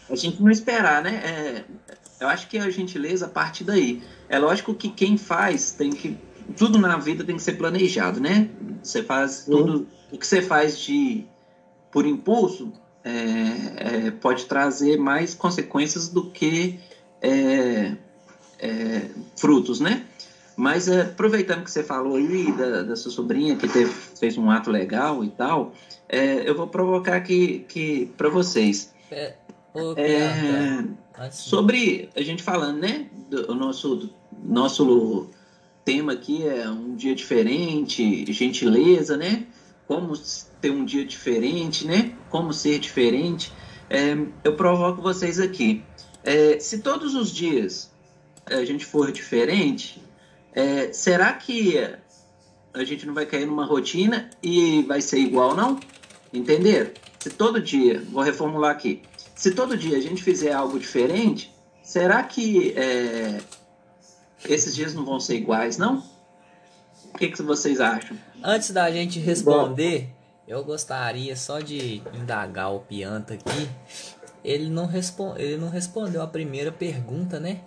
a 0.08 0.14
gente 0.14 0.42
não 0.42 0.50
esperar, 0.50 1.02
né? 1.02 1.22
É, 1.24 1.64
eu 2.20 2.28
acho 2.28 2.48
que 2.48 2.58
a 2.58 2.68
gentileza 2.70 3.26
parte 3.26 3.64
daí. 3.64 4.02
É 4.28 4.38
lógico 4.38 4.74
que 4.74 4.90
quem 4.90 5.16
faz 5.16 5.72
tem 5.72 5.90
que. 5.90 6.16
Tudo 6.56 6.78
na 6.78 6.98
vida 6.98 7.24
tem 7.24 7.36
que 7.36 7.42
ser 7.42 7.54
planejado, 7.54 8.20
né? 8.20 8.50
Você 8.82 9.02
faz 9.02 9.44
tudo. 9.46 9.86
O 10.10 10.18
que 10.18 10.26
você 10.26 10.42
faz 10.42 10.78
de 10.78 11.24
por 11.90 12.06
impulso 12.06 12.72
é, 13.04 14.06
é, 14.06 14.10
pode 14.10 14.44
trazer 14.46 14.98
mais 14.98 15.34
consequências 15.34 16.08
do 16.08 16.30
que 16.30 16.78
é, 17.20 17.96
é, 18.58 19.08
frutos, 19.36 19.80
né? 19.80 20.04
Mas 20.56 20.88
é, 20.88 21.02
aproveitando 21.02 21.64
que 21.64 21.70
você 21.70 21.82
falou 21.82 22.16
aí 22.16 22.52
da, 22.52 22.82
da 22.82 22.96
sua 22.96 23.10
sobrinha 23.10 23.56
que 23.56 23.68
teve, 23.68 23.92
fez 23.92 24.36
um 24.36 24.50
ato 24.50 24.70
legal 24.70 25.24
e 25.24 25.30
tal, 25.30 25.72
é, 26.08 26.48
eu 26.48 26.54
vou 26.54 26.66
provocar 26.66 27.16
aqui 27.16 27.64
que, 27.68 28.06
para 28.16 28.28
vocês. 28.28 28.92
É, 29.10 29.34
é, 29.96 31.30
sobre 31.30 32.10
a 32.14 32.22
gente 32.22 32.42
falando, 32.42 32.80
né? 32.80 33.06
Do, 33.30 33.52
o 33.52 33.54
nosso, 33.54 34.10
nosso 34.42 35.30
tema 35.84 36.12
aqui 36.12 36.46
é 36.46 36.68
um 36.68 36.94
dia 36.94 37.14
diferente, 37.14 38.30
gentileza, 38.32 39.16
né? 39.16 39.46
Como 39.86 40.12
ter 40.60 40.70
um 40.70 40.84
dia 40.84 41.04
diferente, 41.04 41.86
né? 41.86 42.12
Como 42.30 42.52
ser 42.52 42.78
diferente. 42.78 43.52
Eu 44.42 44.54
provoco 44.54 45.02
vocês 45.02 45.38
aqui. 45.38 45.82
Se 46.60 46.78
todos 46.78 47.14
os 47.14 47.30
dias 47.30 47.90
a 48.46 48.64
gente 48.64 48.86
for 48.86 49.12
diferente, 49.12 50.02
é, 50.52 50.92
será 50.92 51.32
que 51.32 51.78
a 52.74 52.84
gente 52.84 53.06
não 53.06 53.14
vai 53.14 53.26
cair 53.26 53.46
numa 53.46 53.64
rotina 53.64 54.30
e 54.42 54.82
vai 54.82 55.00
ser 55.00 55.18
igual, 55.18 55.54
não? 55.54 55.78
Entenderam? 56.32 56.90
Se 57.18 57.30
todo 57.30 57.60
dia, 57.60 58.02
vou 58.10 58.22
reformular 58.22 58.72
aqui, 58.72 59.02
se 59.34 59.52
todo 59.52 59.76
dia 59.76 59.96
a 59.96 60.00
gente 60.00 60.22
fizer 60.22 60.52
algo 60.52 60.78
diferente, 60.78 61.54
será 61.82 62.22
que 62.22 62.72
é, 62.76 63.40
esses 64.48 64.74
dias 64.74 64.94
não 64.94 65.04
vão 65.04 65.20
ser 65.20 65.36
iguais, 65.36 65.76
não? 65.76 66.02
O 67.14 67.18
que, 67.18 67.28
que 67.28 67.42
vocês 67.42 67.80
acham? 67.80 68.16
Antes 68.42 68.70
da 68.70 68.90
gente 68.90 69.20
responder, 69.20 70.00
Bom. 70.00 70.12
eu 70.48 70.64
gostaria 70.64 71.36
só 71.36 71.60
de 71.60 72.02
indagar 72.14 72.72
o 72.74 72.80
Pianta 72.80 73.34
aqui 73.34 73.68
ele 74.44 74.68
não, 74.68 74.90
ele 75.36 75.56
não 75.56 75.68
respondeu 75.68 76.20
a 76.22 76.26
primeira 76.26 76.72
pergunta, 76.72 77.38
né? 77.38 77.60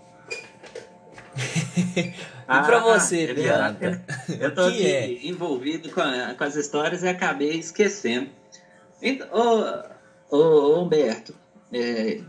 e 1.97 2.13
ah, 2.47 2.63
pra 2.63 2.79
você, 2.79 3.33
Pianta? 3.33 4.01
Eu 4.39 4.53
tô 4.53 4.61
aqui 4.61 4.85
é? 4.85 5.27
envolvido 5.27 5.89
com, 5.89 6.01
a, 6.01 6.33
com, 6.33 6.43
as 6.43 6.55
histórias 6.55 7.03
e 7.03 7.07
acabei 7.07 7.59
esquecendo. 7.59 8.29
Então, 9.01 9.27
ô, 10.29 10.35
ô, 10.35 10.81
Humberto, 10.81 11.35
é, 11.73 12.21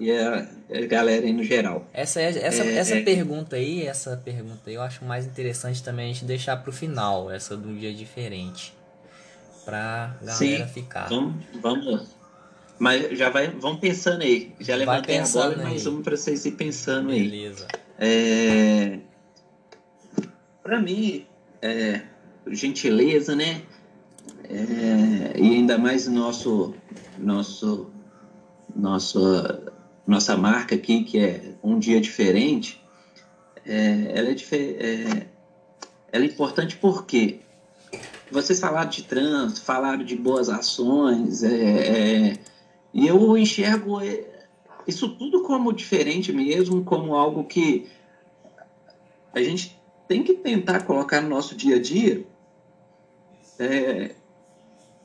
e 0.00 0.10
a, 0.10 0.48
a, 0.70 0.86
galera 0.86 1.24
aí 1.24 1.32
no 1.32 1.44
geral. 1.44 1.86
Essa, 1.92 2.20
é, 2.20 2.28
essa, 2.28 2.64
é, 2.64 2.76
essa 2.76 2.94
é... 2.96 3.02
pergunta 3.02 3.56
aí, 3.56 3.86
essa 3.86 4.16
pergunta 4.16 4.62
aí, 4.66 4.74
eu 4.74 4.82
acho 4.82 5.04
mais 5.04 5.26
interessante 5.26 5.82
também 5.82 6.10
a 6.10 6.12
gente 6.12 6.24
deixar 6.24 6.56
pro 6.56 6.72
final, 6.72 7.30
essa 7.30 7.56
do 7.56 7.74
dia 7.74 7.92
diferente. 7.92 8.74
Pra 9.64 10.14
galera 10.20 10.66
Sim, 10.66 10.66
ficar. 10.66 11.08
Vamos, 11.08 11.44
vamos. 11.60 12.06
Mas 12.78 13.16
já 13.16 13.30
vai, 13.30 13.48
vão 13.48 13.76
pensando 13.76 14.22
aí. 14.22 14.52
Já 14.60 14.76
levantei 14.76 15.18
a 15.18 15.26
bola 15.26 15.54
e 15.54 15.62
mais 15.62 15.86
uma 15.86 16.02
para 16.02 16.16
vocês 16.16 16.44
ir 16.44 16.52
pensando 16.52 17.10
aí. 17.10 17.28
Beleza. 17.28 17.66
É, 17.98 18.98
para 20.62 20.80
mim, 20.80 21.26
é, 21.62 22.02
gentileza, 22.48 23.34
né? 23.36 23.62
É, 24.44 25.38
e 25.38 25.54
ainda 25.54 25.78
mais 25.78 26.06
nosso, 26.06 26.74
nosso, 27.18 27.90
nosso, 28.74 29.20
nossa 30.06 30.36
marca 30.36 30.74
aqui, 30.74 31.04
que 31.04 31.18
é 31.18 31.54
um 31.62 31.78
dia 31.78 32.00
diferente, 32.00 32.82
é, 33.66 34.12
ela, 34.14 34.28
é, 34.28 34.32
é, 34.32 35.26
ela 36.12 36.24
é 36.24 36.26
importante 36.26 36.76
porque 36.76 37.40
vocês 38.30 38.58
falaram 38.60 38.90
de 38.90 39.02
trânsito, 39.04 39.62
falaram 39.62 40.04
de 40.04 40.16
boas 40.16 40.48
ações, 40.48 41.42
é, 41.42 42.38
e 42.92 43.06
eu 43.06 43.36
enxergo 43.36 44.00
isso 44.86 45.08
tudo 45.08 45.42
como 45.42 45.72
diferente 45.72 46.32
mesmo, 46.32 46.84
como 46.84 47.14
algo 47.14 47.44
que 47.44 47.86
a 49.32 49.42
gente 49.42 49.78
tem 50.06 50.22
que 50.22 50.34
tentar 50.34 50.84
colocar 50.84 51.20
no 51.20 51.28
nosso 51.28 51.56
dia 51.56 51.76
a 51.76 51.80
dia 51.80 52.24
é, 53.58 54.14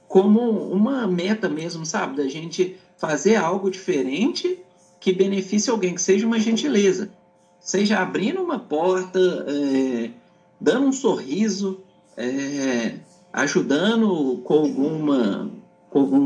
como 0.07 0.41
uma 0.71 1.07
meta 1.07 1.47
mesmo, 1.47 1.85
sabe? 1.85 2.17
Da 2.17 2.27
gente 2.27 2.77
fazer 2.97 3.35
algo 3.35 3.69
diferente 3.69 4.59
que 4.99 5.13
beneficie 5.13 5.69
alguém, 5.69 5.95
que 5.95 6.01
seja 6.01 6.25
uma 6.25 6.39
gentileza. 6.39 7.11
Seja 7.59 7.99
abrindo 7.99 8.41
uma 8.41 8.59
porta, 8.59 9.19
é, 9.47 10.11
dando 10.59 10.87
um 10.87 10.91
sorriso, 10.91 11.81
é, 12.17 12.95
ajudando 13.31 14.41
com 14.43 14.53
alguma 14.55 15.51
com 15.89 15.99
algum 16.01 16.19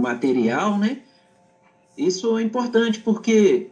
material, 0.00 0.78
né? 0.78 1.02
Isso 1.98 2.38
é 2.38 2.42
importante 2.42 3.00
porque 3.00 3.70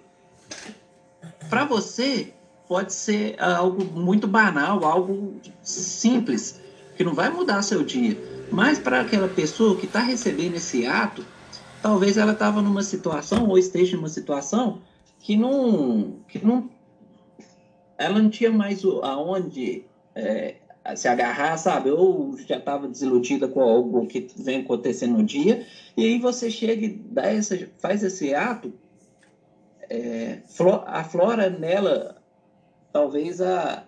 para 1.49 1.65
você 1.65 2.35
pode 2.67 2.93
ser 2.93 3.41
algo 3.41 3.85
muito 3.85 4.27
banal, 4.27 4.85
algo 4.85 5.37
simples, 5.63 6.61
que 6.97 7.05
não 7.05 7.15
vai 7.15 7.31
mudar 7.31 7.63
seu 7.63 7.85
dia. 7.85 8.19
Mas 8.51 8.81
para 8.81 9.01
aquela 9.01 9.29
pessoa 9.29 9.77
que 9.77 9.87
está 9.87 10.01
recebendo 10.01 10.57
esse 10.57 10.85
ato, 10.85 11.25
talvez 11.81 12.17
ela 12.17 12.33
estava 12.33 12.61
numa 12.61 12.83
situação 12.83 13.47
ou 13.49 13.57
esteja 13.57 13.97
numa 13.97 14.09
situação 14.09 14.81
que 15.21 15.37
não, 15.37 16.17
que 16.27 16.45
não, 16.45 16.69
ela 17.97 18.21
não 18.21 18.29
tinha 18.29 18.51
mais 18.51 18.85
aonde 18.85 19.85
é, 20.17 20.57
se 20.95 21.09
agarrar, 21.09 21.57
sabe? 21.57 21.91
Ou 21.91 22.37
já 22.37 22.59
estava 22.59 22.87
desiludida 22.87 23.49
com 23.49 23.61
algo 23.61 24.07
que 24.07 24.29
vem 24.37 24.61
acontecendo 24.61 25.19
no 25.19 25.25
dia, 25.25 25.67
e 25.97 26.05
aí 26.05 26.19
você 26.19 26.51
chega 26.51 26.87
e 26.87 26.89
dá 26.89 27.27
essa, 27.27 27.57
faz 27.79 28.03
esse 28.03 28.35
ato, 28.35 28.73
é, 29.89 30.41
aflora 30.87 31.49
nela 31.49 32.17
talvez 32.93 33.41
a, 33.41 33.85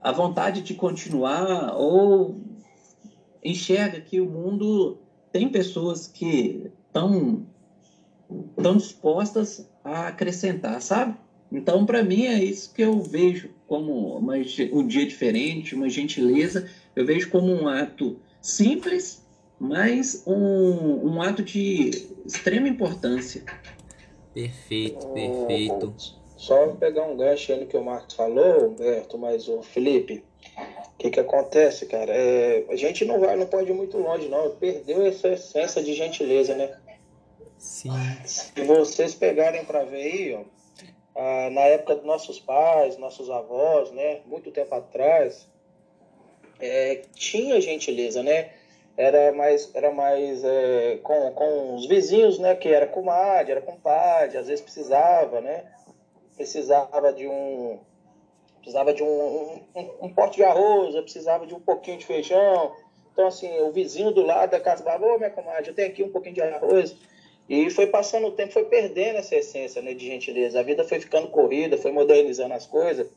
a 0.00 0.12
vontade 0.12 0.62
de 0.62 0.74
continuar, 0.74 1.76
ou 1.76 2.40
enxerga 3.44 4.00
que 4.00 4.20
o 4.20 4.26
mundo 4.26 4.98
tem 5.32 5.48
pessoas 5.48 6.06
que 6.06 6.70
estão 6.86 7.46
tão 8.62 8.76
dispostas 8.76 9.68
a 9.84 10.08
acrescentar, 10.08 10.80
sabe? 10.82 11.16
Então, 11.50 11.86
para 11.86 12.02
mim, 12.02 12.26
é 12.26 12.42
isso 12.42 12.72
que 12.74 12.82
eu 12.82 13.00
vejo 13.00 13.50
como 13.68 14.16
uma, 14.16 14.34
um 14.72 14.86
dia 14.86 15.06
diferente, 15.06 15.74
uma 15.74 15.88
gentileza. 15.88 16.68
Eu 16.96 17.06
vejo 17.06 17.30
como 17.30 17.52
um 17.52 17.68
ato 17.68 18.18
simples, 18.40 19.24
mas 19.60 20.24
um, 20.26 21.06
um 21.06 21.22
ato 21.22 21.42
de 21.42 22.08
extrema 22.24 22.66
importância. 22.66 23.44
Perfeito, 24.32 25.06
perfeito. 25.08 25.94
Só 26.36 26.68
pegar 26.68 27.04
um 27.04 27.16
gancho 27.16 27.52
aí 27.52 27.60
no 27.60 27.66
que 27.66 27.76
o 27.76 27.84
Marcos 27.84 28.14
falou, 28.14 28.68
Humberto, 28.68 29.18
mas 29.18 29.48
o 29.48 29.60
Felipe, 29.60 30.24
o 30.56 30.96
que 30.96 31.10
que 31.10 31.20
acontece, 31.20 31.86
cara? 31.86 32.12
É, 32.12 32.64
a 32.70 32.76
gente 32.76 33.04
não 33.04 33.20
vai, 33.20 33.36
não 33.36 33.46
pode 33.46 33.70
ir 33.70 33.74
muito 33.74 33.98
longe, 33.98 34.28
não. 34.28 34.50
Perdeu 34.50 35.04
essa 35.04 35.28
essência 35.28 35.82
de 35.82 35.92
gentileza, 35.94 36.54
né? 36.54 36.70
Sim. 37.58 37.90
Se 38.24 38.62
vocês 38.62 39.14
pegarem 39.16 39.64
para 39.64 39.84
ver 39.84 40.02
aí, 40.02 40.34
ó, 40.34 40.57
ah, 41.20 41.50
na 41.50 41.62
época 41.62 41.96
dos 41.96 42.04
nossos 42.04 42.38
pais, 42.38 42.96
nossos 42.96 43.28
avós, 43.28 43.90
né, 43.90 44.20
muito 44.24 44.52
tempo 44.52 44.72
atrás, 44.72 45.48
é, 46.60 47.02
tinha 47.12 47.60
gentileza, 47.60 48.22
né? 48.22 48.52
Era 48.96 49.32
mais, 49.32 49.68
era 49.74 49.92
mais 49.92 50.44
é, 50.44 50.98
com, 51.02 51.32
com 51.32 51.74
os 51.74 51.86
vizinhos, 51.86 52.38
né? 52.38 52.54
Que 52.54 52.68
era 52.68 52.86
comadre, 52.86 53.50
era 53.50 53.60
compadre, 53.60 54.38
às 54.38 54.46
vezes 54.46 54.60
precisava, 54.60 55.40
né? 55.40 55.64
Precisava 56.36 57.12
de 57.12 57.26
um, 57.26 57.80
precisava 58.58 58.94
de 58.94 59.02
um, 59.02 59.60
um, 59.74 59.90
um 60.02 60.14
pote 60.14 60.36
de 60.36 60.44
arroz, 60.44 60.94
precisava 61.00 61.46
de 61.46 61.54
um 61.54 61.60
pouquinho 61.60 61.98
de 61.98 62.06
feijão. 62.06 62.72
Então, 63.12 63.26
assim, 63.26 63.60
o 63.60 63.72
vizinho 63.72 64.12
do 64.12 64.22
lado 64.22 64.50
da 64.50 64.60
casa 64.60 64.84
falava, 64.84 65.04
ô, 65.04 65.18
minha 65.18 65.30
comadre, 65.30 65.70
eu 65.70 65.74
tenho 65.74 65.88
aqui 65.88 66.04
um 66.04 66.12
pouquinho 66.12 66.36
de 66.36 66.42
arroz 66.42 66.96
e 67.48 67.70
foi 67.70 67.86
passando 67.86 68.26
o 68.26 68.32
tempo, 68.32 68.52
foi 68.52 68.66
perdendo 68.66 69.16
essa 69.16 69.34
essência 69.34 69.80
né, 69.80 69.94
de 69.94 70.06
gentileza. 70.06 70.60
A 70.60 70.62
vida 70.62 70.84
foi 70.84 71.00
ficando 71.00 71.28
corrida, 71.28 71.78
foi 71.78 71.90
modernizando 71.90 72.52
as 72.52 72.66
coisas. 72.66 73.08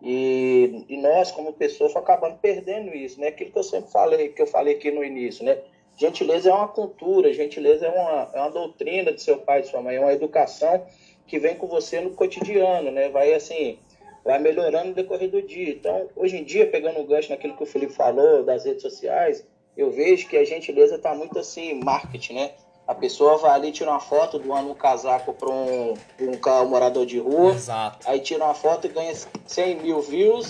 E, 0.00 0.84
e 0.88 0.96
nós, 0.96 1.32
como 1.32 1.52
pessoas, 1.52 1.92
foi 1.92 2.00
acabando 2.00 2.38
perdendo 2.38 2.94
isso, 2.94 3.20
né? 3.20 3.28
Aquilo 3.28 3.50
que 3.50 3.58
eu 3.58 3.62
sempre 3.62 3.90
falei, 3.90 4.28
que 4.28 4.40
eu 4.40 4.46
falei 4.46 4.74
aqui 4.76 4.90
no 4.90 5.04
início, 5.04 5.44
né? 5.44 5.58
Gentileza 5.96 6.48
é 6.48 6.54
uma 6.54 6.68
cultura, 6.68 7.34
gentileza 7.34 7.86
é 7.86 7.90
uma, 7.90 8.30
é 8.32 8.40
uma 8.40 8.50
doutrina 8.50 9.12
de 9.12 9.20
seu 9.20 9.38
pai 9.38 9.58
e 9.58 9.62
de 9.62 9.68
sua 9.68 9.82
mãe, 9.82 9.96
é 9.96 10.00
uma 10.00 10.12
educação 10.12 10.86
que 11.26 11.38
vem 11.38 11.54
com 11.56 11.66
você 11.66 12.00
no 12.00 12.10
cotidiano, 12.10 12.90
né? 12.90 13.10
Vai 13.10 13.34
assim, 13.34 13.78
vai 14.24 14.38
melhorando 14.38 14.88
no 14.88 14.94
decorrer 14.94 15.28
do 15.28 15.42
dia. 15.42 15.70
Então, 15.70 16.08
hoje 16.16 16.38
em 16.38 16.44
dia, 16.44 16.66
pegando 16.66 17.00
o 17.00 17.04
gancho 17.04 17.30
naquilo 17.30 17.56
que 17.56 17.62
o 17.62 17.66
Felipe 17.66 17.92
falou, 17.92 18.42
das 18.42 18.64
redes 18.64 18.82
sociais, 18.82 19.46
eu 19.76 19.90
vejo 19.90 20.28
que 20.28 20.36
a 20.36 20.44
gentileza 20.44 20.94
está 20.94 21.14
muito 21.14 21.38
assim, 21.38 21.74
marketing, 21.74 22.34
né? 22.34 22.52
A 22.90 22.94
pessoa 22.96 23.36
vai 23.36 23.52
ali, 23.52 23.70
tira 23.70 23.88
uma 23.88 24.00
foto, 24.00 24.36
doando 24.36 24.68
um 24.68 24.74
casaco 24.74 25.32
para 25.32 25.48
um, 25.48 25.94
um, 25.94 26.68
morador 26.68 27.06
de 27.06 27.20
rua. 27.20 27.52
Exato. 27.52 28.04
Aí 28.04 28.18
tira 28.18 28.44
uma 28.44 28.52
foto 28.52 28.88
e 28.88 28.90
ganha 28.90 29.14
100 29.46 29.76
mil 29.76 30.00
views. 30.00 30.48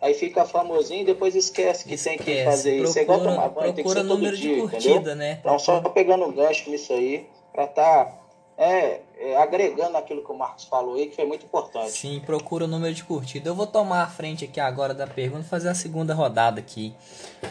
Aí 0.00 0.14
fica 0.14 0.46
famosinho 0.46 1.02
e 1.02 1.04
depois 1.04 1.34
esquece 1.34 1.84
que 1.84 1.92
esquece. 1.92 2.16
tem 2.16 2.24
que 2.24 2.42
fazer 2.42 2.80
procura, 2.80 2.88
isso. 2.88 2.98
É 2.98 3.02
igual 3.02 3.20
tomar 3.20 3.48
banho, 3.50 3.74
tem 3.74 3.84
que 3.84 3.90
ser 3.90 4.06
todo 4.06 4.32
dia, 4.34 4.60
curtida, 4.62 4.94
entendeu? 4.94 5.14
Né? 5.14 5.36
Então, 5.40 5.58
só 5.58 5.78
pegando 5.82 6.24
um 6.24 6.32
gancho 6.32 6.70
nisso 6.70 6.90
aí, 6.94 7.28
para 7.52 7.64
estar 7.64 8.04
tá, 8.06 8.18
é, 8.56 9.02
é, 9.18 9.36
agregando 9.36 9.98
aquilo 9.98 10.24
que 10.24 10.32
o 10.32 10.38
Marcos 10.38 10.64
falou 10.64 10.94
aí, 10.94 11.08
que 11.08 11.16
foi 11.16 11.26
muito 11.26 11.44
importante. 11.44 11.90
Sim, 11.90 12.18
procura 12.24 12.64
o 12.64 12.68
número 12.68 12.94
de 12.94 13.04
curtida. 13.04 13.50
Eu 13.50 13.54
vou 13.54 13.66
tomar 13.66 14.04
a 14.04 14.08
frente 14.08 14.46
aqui 14.46 14.58
agora 14.58 14.94
da 14.94 15.06
pergunta 15.06 15.44
e 15.44 15.48
fazer 15.50 15.68
a 15.68 15.74
segunda 15.74 16.14
rodada 16.14 16.60
aqui. 16.60 16.94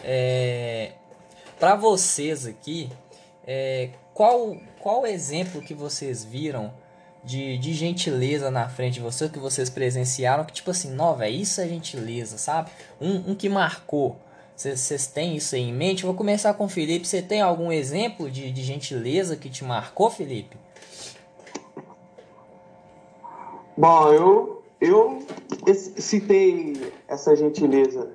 É, 0.04 0.94
para 1.60 1.76
vocês 1.76 2.48
aqui, 2.48 2.90
é, 3.46 3.90
qual, 4.14 4.56
qual 4.80 5.06
exemplo 5.06 5.62
que 5.62 5.74
vocês 5.74 6.24
viram 6.24 6.74
de, 7.24 7.58
de 7.58 7.74
gentileza 7.74 8.52
na 8.52 8.68
frente 8.68 8.96
de 8.96 9.00
vocês, 9.00 9.32
que 9.32 9.40
vocês 9.40 9.70
presenciaram, 9.70 10.44
que 10.44 10.54
tipo 10.54 10.72
assim, 10.72 10.92
não, 10.92 11.16
velho, 11.16 11.36
isso 11.36 11.62
é 11.62 11.68
gentileza, 11.68 12.38
sabe? 12.38 12.70
Um, 13.00 13.32
um 13.32 13.36
que 13.36 13.50
marcou. 13.50 14.18
Vocês 14.56 15.08
têm 15.08 15.36
isso 15.36 15.56
aí 15.56 15.62
em 15.62 15.74
mente? 15.74 16.06
Vou 16.06 16.14
começar 16.14 16.54
com 16.54 16.66
o 16.66 16.70
Felipe. 16.70 17.08
Você 17.08 17.22
tem 17.22 17.42
algum 17.42 17.72
exemplo 17.72 18.30
de, 18.30 18.52
de 18.52 18.62
gentileza 18.62 19.36
que 19.36 19.50
te 19.50 19.64
marcou, 19.64 20.12
Felipe? 20.12 20.56
Bom, 23.76 24.14
eu, 24.14 24.64
eu 24.80 25.20
citei 25.98 26.94
essa 27.08 27.36
gentileza, 27.36 28.12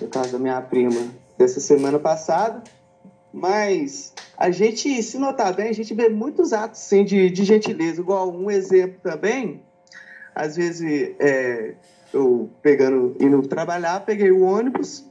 no 0.00 0.08
caso 0.08 0.32
da 0.32 0.38
minha 0.40 0.60
prima, 0.60 1.08
dessa 1.38 1.60
semana 1.60 2.00
passada, 2.00 2.64
mas 3.32 4.12
a 4.36 4.50
gente, 4.50 5.02
se 5.02 5.18
notar 5.18 5.54
bem, 5.54 5.68
a 5.68 5.74
gente 5.74 5.94
vê 5.94 6.08
muitos 6.08 6.52
atos 6.52 6.80
sim, 6.80 7.04
de, 7.04 7.30
de 7.30 7.44
gentileza. 7.44 8.00
Igual 8.00 8.30
um 8.30 8.50
exemplo 8.50 8.98
também, 9.02 9.62
às 10.34 10.56
vezes 10.56 11.14
é, 11.18 11.74
eu 12.12 12.50
pegando, 12.62 13.16
indo 13.20 13.46
trabalhar, 13.46 14.00
peguei 14.00 14.30
o 14.30 14.42
ônibus 14.42 15.04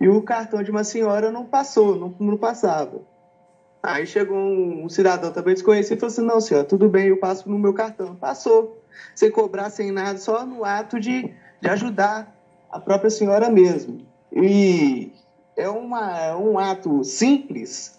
e 0.00 0.08
o 0.08 0.22
cartão 0.22 0.62
de 0.62 0.70
uma 0.70 0.84
senhora 0.84 1.30
não 1.30 1.44
passou, 1.44 1.96
não, 1.96 2.14
não 2.18 2.36
passava. 2.36 3.00
Aí 3.82 4.06
chegou 4.06 4.36
um, 4.36 4.84
um 4.84 4.88
cidadão 4.88 5.30
também 5.30 5.52
desconhecido 5.52 5.98
e 5.98 6.00
falou 6.00 6.12
assim: 6.12 6.24
Não, 6.24 6.40
senhor, 6.40 6.64
tudo 6.64 6.88
bem, 6.88 7.08
eu 7.08 7.18
passo 7.18 7.48
no 7.48 7.58
meu 7.58 7.74
cartão. 7.74 8.16
Passou, 8.16 8.82
sem 9.14 9.30
cobrar, 9.30 9.68
sem 9.68 9.92
nada, 9.92 10.18
só 10.18 10.46
no 10.46 10.64
ato 10.64 10.98
de, 10.98 11.34
de 11.60 11.68
ajudar 11.68 12.34
a 12.70 12.80
própria 12.80 13.10
senhora 13.10 13.50
mesmo. 13.50 14.00
E 14.32 15.12
é, 15.56 15.68
uma, 15.68 16.18
é 16.20 16.34
um 16.34 16.58
ato 16.58 17.04
simples 17.04 17.98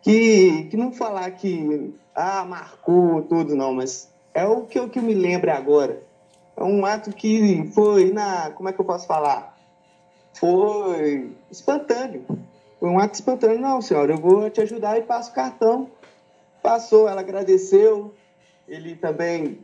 que, 0.00 0.64
que 0.70 0.76
não 0.76 0.92
falar 0.92 1.30
que 1.32 1.94
ah, 2.14 2.44
marcou 2.44 3.22
tudo, 3.22 3.54
não, 3.54 3.72
mas 3.72 4.10
é 4.34 4.44
o 4.44 4.62
que, 4.62 4.78
o 4.78 4.88
que 4.88 4.98
eu 4.98 5.02
me 5.02 5.14
lembro 5.14 5.50
agora. 5.50 6.02
É 6.56 6.62
um 6.62 6.84
ato 6.84 7.12
que 7.12 7.70
foi 7.74 8.12
na. 8.12 8.50
Como 8.50 8.68
é 8.68 8.72
que 8.72 8.80
eu 8.80 8.84
posso 8.84 9.06
falar? 9.06 9.56
Foi 10.34 11.32
espontâneo. 11.50 12.24
Foi 12.78 12.90
um 12.90 12.98
ato 12.98 13.14
espontâneo. 13.14 13.58
Não, 13.58 13.80
senhora, 13.80 14.12
eu 14.12 14.18
vou 14.18 14.50
te 14.50 14.60
ajudar 14.60 14.98
e 14.98 15.02
passo 15.02 15.30
o 15.30 15.34
cartão. 15.34 15.90
Passou, 16.62 17.08
ela 17.08 17.20
agradeceu. 17.20 18.14
Ele 18.68 18.94
também 18.94 19.60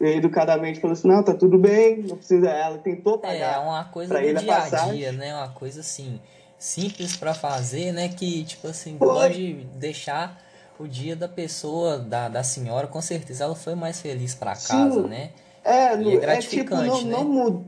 educadamente 0.00 0.80
falou 0.80 0.94
assim, 0.94 1.08
não, 1.08 1.22
tá 1.22 1.34
tudo 1.34 1.58
bem, 1.58 1.98
não 1.98 2.16
precisa. 2.16 2.48
Ela 2.48 2.78
tentou 2.78 3.16
é, 3.16 3.18
pagar. 3.18 3.56
É 3.56 3.58
uma 3.58 3.84
coisa 3.84 4.14
do 4.14 4.34
dia 4.34 4.56
a 4.56 4.68
dia, 4.90 5.12
né? 5.12 5.34
Uma 5.34 5.50
coisa 5.50 5.80
assim 5.80 6.18
simples 6.60 7.16
para 7.16 7.32
fazer, 7.32 7.90
né? 7.90 8.08
Que 8.08 8.44
tipo 8.44 8.68
assim 8.68 8.98
pode 8.98 9.66
deixar 9.76 10.38
o 10.78 10.86
dia 10.86 11.16
da 11.16 11.26
pessoa, 11.26 11.98
da, 11.98 12.28
da 12.28 12.42
senhora, 12.42 12.86
com 12.86 13.00
certeza 13.00 13.44
ela 13.44 13.56
foi 13.56 13.74
mais 13.74 14.00
feliz 14.00 14.34
para 14.34 14.52
casa, 14.52 15.02
Sim. 15.02 15.08
né? 15.08 15.30
É, 15.64 15.96
e 15.96 16.16
é 16.16 16.20
gratificante, 16.20 16.88
é, 16.88 16.98
tipo, 16.98 17.08
não, 17.08 17.24
né? 17.24 17.24
não. 17.24 17.64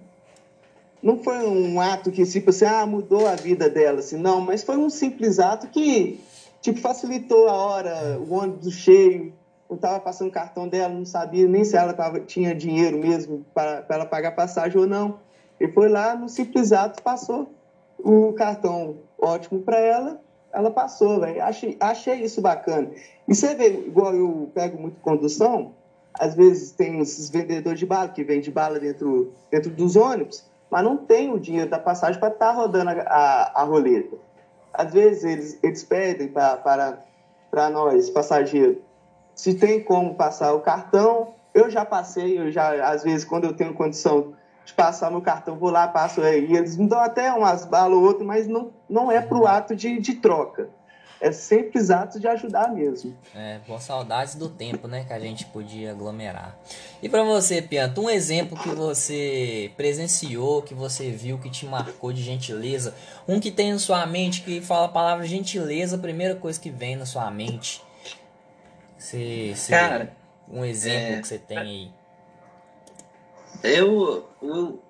Não 1.03 1.19
foi 1.19 1.45
um 1.45 1.81
ato 1.81 2.13
que, 2.13 2.25
tipo 2.25 2.51
assim, 2.51 2.65
ah, 2.65 2.87
mudou 2.87 3.27
a 3.27 3.35
vida 3.35 3.69
dela, 3.69 3.99
assim, 3.99 4.17
não, 4.17 4.41
mas 4.41 4.63
foi 4.63 4.77
um 4.77 4.89
simples 4.89 5.41
ato 5.41 5.67
que, 5.67 6.21
tipo, 6.61 6.79
facilitou 6.79 7.49
a 7.49 7.55
hora, 7.55 8.21
o 8.21 8.33
ônibus 8.35 8.73
cheio, 8.73 9.35
eu 9.69 9.75
estava 9.75 9.99
passando 9.99 10.29
o 10.29 10.33
cartão 10.33 10.69
dela, 10.69 10.95
não 10.95 11.05
sabia 11.05 11.49
nem 11.49 11.65
se 11.65 11.77
ela 11.77 11.93
tava, 11.93 12.21
tinha 12.21 12.55
dinheiro 12.55 12.99
mesmo 12.99 13.45
para 13.53 13.85
ela 13.89 14.07
pagar 14.07 14.31
passagem 14.37 14.79
ou 14.79 14.87
não. 14.87 15.19
E 15.59 15.67
foi 15.67 15.89
lá, 15.89 16.15
no 16.15 16.29
simples 16.29 16.71
ato, 16.71 17.03
passou 17.03 17.51
o 18.03 18.33
cartão 18.33 18.97
ótimo 19.19 19.63
para 19.63 19.79
ela, 19.79 20.21
ela 20.53 20.71
passou, 20.71 21.21
velho. 21.21 21.43
Achei, 21.43 21.77
achei 21.81 22.23
isso 22.23 22.41
bacana. 22.41 22.91
E 23.27 23.35
você 23.35 23.55
vê, 23.55 23.69
igual 23.69 24.15
eu 24.15 24.51
pego 24.55 24.81
muito 24.81 25.01
condução, 25.01 25.73
às 26.15 26.35
vezes 26.35 26.73
tem 26.73 26.99
esses 27.01 27.31
vendedores 27.31 27.79
de 27.79 27.87
bala 27.87 28.09
que 28.09 28.23
vende 28.23 28.51
bala 28.51 28.79
dentro, 28.79 29.33
dentro 29.51 29.71
dos 29.71 29.97
ônibus, 29.97 30.45
mas 30.71 30.85
não 30.85 30.97
tem 30.97 31.33
o 31.33 31.39
dinheiro 31.39 31.71
da 31.71 31.79
passagem 31.79 32.21
para 32.21 32.33
estar 32.33 32.49
tá 32.49 32.53
rodando 32.53 32.91
a, 32.91 32.95
a, 33.03 33.63
a, 33.63 33.65
roleta. 33.65 34.17
Às 34.73 34.93
vezes 34.93 35.25
eles, 35.25 35.59
eles 35.63 35.83
pedem 35.83 36.29
para 36.29 37.71
nós, 37.71 38.11
passageiros, 38.11 38.79
se 39.35 39.55
tem 39.55 39.83
como 39.83 40.15
passar 40.15 40.53
o 40.55 40.61
cartão. 40.61 41.35
Eu 41.55 41.71
já 41.71 41.85
passei, 41.85 42.39
eu 42.39 42.51
já, 42.51 42.89
às 42.91 43.03
vezes, 43.03 43.27
quando 43.27 43.45
eu 43.45 43.53
tenho 43.53 43.75
condição 43.75 44.33
de 44.65 44.73
passar 44.73 45.11
meu 45.11 45.21
cartão, 45.21 45.57
vou 45.57 45.71
lá, 45.71 45.89
passo 45.89 46.21
aí. 46.21 46.55
Eles 46.55 46.77
me 46.77 46.89
dão 46.89 47.01
até 47.01 47.33
umas 47.33 47.65
balas 47.65 47.97
ou 47.97 48.05
outras, 48.05 48.27
mas 48.27 48.47
não, 48.47 48.73
não 48.89 49.11
é 49.11 49.21
para 49.21 49.39
o 49.39 49.47
ato 49.47 49.75
de, 49.75 49.99
de 49.99 50.15
troca. 50.15 50.69
É 51.23 51.31
simples 51.31 51.89
ato 51.89 52.19
de 52.19 52.27
ajudar 52.27 52.75
mesmo. 52.75 53.17
É, 53.33 53.61
por 53.65 53.81
saudades 53.81 54.35
do 54.35 54.49
tempo, 54.49 54.89
né, 54.89 55.05
que 55.05 55.13
a 55.13 55.21
gente 55.21 55.47
podia 55.47 55.93
aglomerar. 55.93 56.59
E 57.01 57.09
para 57.09 57.23
você, 57.23 57.63
Pianto, 57.63 58.01
um 58.01 58.11
exemplo 58.11 58.59
que 58.59 58.71
você 58.71 59.71
presenciou, 59.77 60.63
que 60.63 60.75
você 60.75 61.13
viu, 61.13 61.39
que 61.39 61.49
te 61.49 61.65
marcou 61.65 62.13
de 62.13 62.21
gentileza, 62.21 62.93
um 63.29 63.39
que 63.39 63.53
tem 63.53 63.73
na 63.73 63.79
sua 63.79 64.05
mente, 64.05 64.43
que 64.43 64.61
fala 64.61 64.87
a 64.87 64.89
palavra 64.89 65.25
gentileza, 65.25 65.95
a 65.95 65.99
primeira 65.99 66.35
coisa 66.35 66.59
que 66.59 66.71
vem 66.71 66.97
na 66.97 67.07
sua 67.07 67.31
mente. 67.31 67.81
Você, 68.99 69.53
você 69.55 69.71
Cara, 69.71 70.17
um 70.51 70.65
exemplo 70.65 71.15
é... 71.15 71.21
que 71.21 71.29
você 71.29 71.39
tem 71.39 71.59
aí. 71.59 72.02
Eu, 73.63 74.29
eu, 74.43 74.83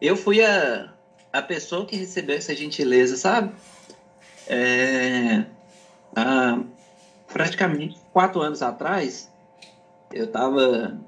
eu 0.00 0.16
fui 0.16 0.42
a, 0.42 0.92
a 1.32 1.42
pessoa 1.42 1.84
que 1.84 1.96
recebeu 1.96 2.36
essa 2.36 2.54
gentileza, 2.54 3.16
sabe? 3.16 3.52
É, 4.46 5.44
há 6.16 6.58
praticamente 7.26 7.98
quatro 8.12 8.40
anos 8.40 8.62
atrás, 8.62 9.30
eu 10.12 10.24
estava 10.24 10.98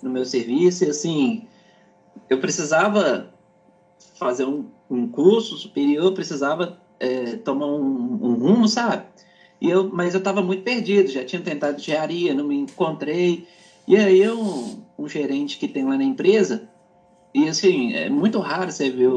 no 0.00 0.10
meu 0.10 0.24
serviço 0.24 0.84
e, 0.84 0.90
assim, 0.90 1.48
eu 2.30 2.38
precisava 2.38 3.32
fazer 4.14 4.44
um, 4.44 4.66
um 4.88 5.08
curso 5.08 5.56
superior, 5.56 6.12
precisava 6.12 6.78
é, 7.00 7.36
tomar 7.36 7.66
um, 7.66 8.18
um, 8.22 8.34
rumo, 8.34 8.68
sabe? 8.68 9.04
E 9.60 9.68
eu, 9.68 9.90
mas 9.92 10.14
eu 10.14 10.18
estava 10.18 10.42
muito 10.42 10.62
perdido, 10.62 11.10
já 11.10 11.24
tinha 11.24 11.42
tentado 11.42 11.78
engenharia, 11.78 12.34
não 12.34 12.44
me 12.44 12.56
encontrei. 12.56 13.48
E 13.88 13.96
aí 13.96 14.20
eu, 14.20 14.78
um 14.98 15.08
gerente 15.08 15.58
que 15.58 15.68
tem 15.68 15.84
lá 15.84 15.96
na 15.96 16.04
empresa, 16.04 16.68
e 17.34 17.48
assim, 17.48 17.92
é 17.94 18.08
muito 18.08 18.38
raro 18.38 18.70
você 18.70 18.88
ver 18.88 19.10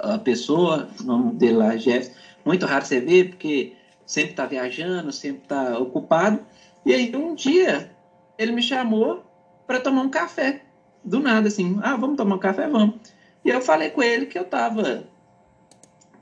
a, 0.00 0.18
pessoa, 0.18 0.88
o 1.00 1.04
nome 1.04 1.34
dele 1.34 1.58
lá, 1.58 1.76
Jeff, 1.76 2.10
muito 2.44 2.66
raro 2.66 2.84
você 2.84 2.98
ver, 2.98 3.28
porque 3.30 3.74
sempre 4.04 4.32
está 4.32 4.46
viajando, 4.46 5.12
sempre 5.12 5.42
está 5.42 5.78
ocupado. 5.78 6.40
E 6.84 6.92
aí 6.92 7.14
um 7.14 7.34
dia 7.36 7.90
ele 8.36 8.50
me 8.50 8.62
chamou 8.62 9.22
para 9.64 9.78
tomar 9.78 10.02
um 10.02 10.10
café, 10.10 10.62
do 11.04 11.20
nada, 11.20 11.46
assim, 11.46 11.78
ah, 11.82 11.96
vamos 11.96 12.16
tomar 12.16 12.34
um 12.34 12.40
café, 12.40 12.66
vamos. 12.68 12.96
E 13.44 13.48
eu 13.48 13.60
falei 13.60 13.90
com 13.90 14.02
ele 14.02 14.26
que 14.26 14.36
eu 14.36 14.42
estava 14.42 15.04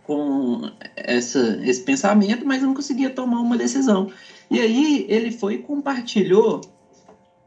com 0.04 0.70
essa, 0.94 1.58
esse 1.64 1.82
pensamento, 1.82 2.44
mas 2.46 2.62
não 2.62 2.74
conseguia 2.74 3.10
tomar 3.10 3.40
uma 3.40 3.56
decisão. 3.56 4.12
E 4.50 4.60
aí 4.60 5.06
ele 5.08 5.30
foi 5.30 5.54
e 5.54 5.58
compartilhou 5.58 6.60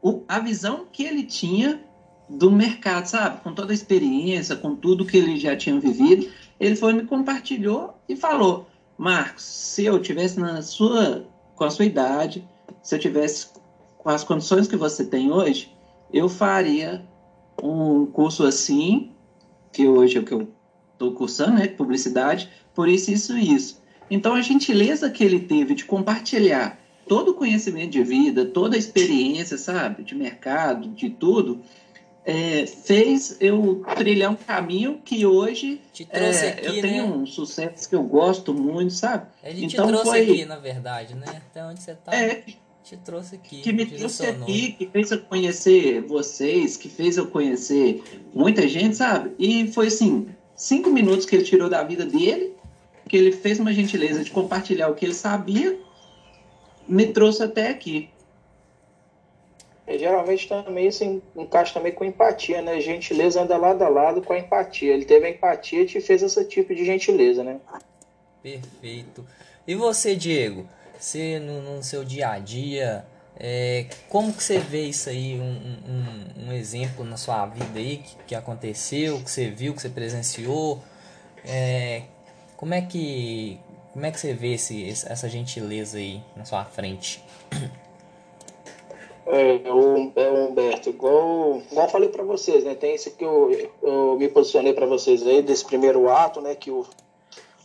o, 0.02 0.24
a 0.26 0.40
visão 0.40 0.86
que 0.92 1.04
ele 1.04 1.22
tinha 1.22 1.80
do 2.28 2.50
mercado, 2.50 3.06
sabe? 3.06 3.40
Com 3.42 3.54
toda 3.54 3.72
a 3.72 3.74
experiência, 3.74 4.56
com 4.56 4.74
tudo 4.74 5.06
que 5.06 5.16
ele 5.16 5.38
já 5.38 5.56
tinha 5.56 5.78
vivido, 5.78 6.28
ele 6.58 6.74
foi 6.74 6.92
me 6.92 7.04
compartilhou 7.04 7.94
e 8.08 8.16
falou: 8.16 8.66
Marcos, 8.98 9.44
se 9.44 9.84
eu 9.84 10.02
tivesse 10.02 10.40
na 10.40 10.60
sua 10.60 11.26
com 11.54 11.64
a 11.64 11.70
sua 11.70 11.84
idade, 11.84 12.46
se 12.82 12.94
eu 12.94 12.98
tivesse 12.98 13.48
com 13.98 14.08
as 14.08 14.24
condições 14.24 14.66
que 14.66 14.76
você 14.76 15.04
tem 15.04 15.30
hoje, 15.30 15.72
eu 16.12 16.28
faria 16.28 17.06
um 17.62 18.04
curso 18.06 18.44
assim, 18.44 19.12
que 19.72 19.86
hoje 19.86 20.18
é 20.18 20.20
o 20.20 20.24
que 20.24 20.34
eu 20.34 20.48
estou 20.92 21.12
cursando, 21.12 21.58
né, 21.58 21.68
publicidade, 21.68 22.50
por 22.74 22.88
isso, 22.88 23.10
isso 23.12 23.38
isso. 23.38 23.80
Então, 24.10 24.34
a 24.34 24.42
gentileza 24.42 25.08
que 25.08 25.22
ele 25.22 25.40
teve 25.40 25.74
de 25.74 25.84
compartilhar 25.84 26.78
todo 27.08 27.32
o 27.32 27.34
conhecimento 27.34 27.90
de 27.90 28.02
vida, 28.02 28.44
toda 28.44 28.76
a 28.76 28.78
experiência, 28.78 29.58
sabe, 29.58 30.02
de 30.02 30.14
mercado, 30.14 30.88
de 30.88 31.10
tudo, 31.10 31.60
é, 32.24 32.66
fez 32.66 33.36
eu 33.40 33.82
trilhar 33.96 34.30
um 34.30 34.36
caminho 34.36 35.00
que 35.04 35.26
hoje 35.26 35.80
é, 36.10 36.48
aqui, 36.48 36.66
eu 36.66 36.80
tenho 36.80 37.08
né? 37.08 37.14
um 37.14 37.26
sucesso 37.26 37.88
que 37.88 37.96
eu 37.96 38.02
gosto 38.04 38.54
muito, 38.54 38.92
sabe? 38.92 39.26
Ele 39.42 39.64
então, 39.64 39.86
te 39.86 39.92
trouxe 39.92 40.10
foi... 40.10 40.22
aqui, 40.22 40.44
na 40.44 40.56
verdade, 40.56 41.14
né? 41.14 41.42
Até 41.50 41.64
onde 41.64 41.82
você 41.82 41.94
tá. 41.94 42.14
É, 42.14 42.44
te 42.84 42.96
trouxe 42.96 43.36
aqui. 43.36 43.60
Que 43.60 43.72
me 43.72 43.86
trouxe 43.86 44.26
aqui, 44.26 44.72
que 44.72 44.86
fez 44.86 45.10
eu 45.10 45.20
conhecer 45.20 46.00
vocês, 46.02 46.76
que 46.76 46.88
fez 46.88 47.16
eu 47.16 47.26
conhecer 47.26 48.02
muita 48.32 48.68
gente, 48.68 48.96
sabe? 48.96 49.32
E 49.38 49.66
foi 49.72 49.88
assim, 49.88 50.28
cinco 50.54 50.90
minutos 50.90 51.26
que 51.26 51.34
ele 51.34 51.44
tirou 51.44 51.68
da 51.68 51.82
vida 51.82 52.04
dele, 52.06 52.52
que 53.08 53.16
ele 53.16 53.32
fez 53.32 53.58
uma 53.58 53.72
gentileza 53.72 54.22
de 54.22 54.30
compartilhar 54.30 54.88
o 54.88 54.94
que 54.94 55.04
ele 55.04 55.14
sabia 55.14 55.78
me 56.86 57.12
trouxe 57.12 57.42
até 57.42 57.68
aqui. 57.68 58.08
É, 59.86 59.98
geralmente 59.98 60.48
também 60.48 60.88
assim, 60.88 61.20
encaixa 61.36 61.74
também 61.74 61.92
com 61.92 62.04
empatia, 62.04 62.62
né? 62.62 62.80
Gentileza 62.80 63.42
anda 63.42 63.56
lado 63.56 63.82
a 63.82 63.88
lado 63.88 64.22
com 64.22 64.32
a 64.32 64.38
empatia. 64.38 64.94
Ele 64.94 65.04
teve 65.04 65.26
a 65.26 65.30
empatia 65.30 65.82
e 65.82 65.86
te 65.86 66.00
fez 66.00 66.22
esse 66.22 66.44
tipo 66.44 66.74
de 66.74 66.84
gentileza, 66.84 67.42
né? 67.42 67.58
Perfeito. 68.42 69.26
E 69.66 69.74
você, 69.74 70.14
Diego? 70.14 70.66
Você 70.98 71.38
no, 71.40 71.60
no 71.62 71.82
seu 71.82 72.04
dia 72.04 72.30
a 72.30 72.38
dia, 72.38 73.04
é, 73.36 73.86
como 74.08 74.32
que 74.32 74.42
você 74.42 74.58
vê 74.58 74.86
isso 74.86 75.08
aí, 75.08 75.40
um, 75.40 76.44
um, 76.44 76.48
um, 76.48 76.52
exemplo 76.52 77.04
na 77.04 77.16
sua 77.16 77.44
vida 77.46 77.78
aí 77.78 77.98
que, 77.98 78.16
que 78.28 78.34
aconteceu, 78.34 79.20
que 79.20 79.30
você 79.30 79.50
viu, 79.50 79.74
que 79.74 79.82
você 79.82 79.88
presenciou? 79.88 80.82
É, 81.44 82.02
como 82.56 82.74
é 82.74 82.82
que 82.82 83.58
como 83.92 84.06
é 84.06 84.10
que 84.10 84.18
você 84.18 84.32
vê 84.32 84.54
esse, 84.54 84.88
essa 84.88 85.28
gentileza 85.28 85.98
aí 85.98 86.22
na 86.34 86.44
sua 86.44 86.64
frente? 86.64 87.22
É, 89.24 89.60
é, 89.64 90.30
Humberto, 90.30 90.90
igual, 90.90 91.62
igual 91.70 91.88
falei 91.88 92.08
para 92.08 92.24
vocês, 92.24 92.64
né? 92.64 92.74
Tem 92.74 92.94
esse 92.94 93.12
que 93.12 93.24
eu, 93.24 93.70
eu 93.82 94.16
me 94.18 94.28
posicionei 94.28 94.72
para 94.72 94.84
vocês 94.84 95.24
aí, 95.26 95.40
desse 95.40 95.64
primeiro 95.64 96.10
ato, 96.10 96.40
né? 96.40 96.54
Que 96.54 96.70
eu, 96.70 96.84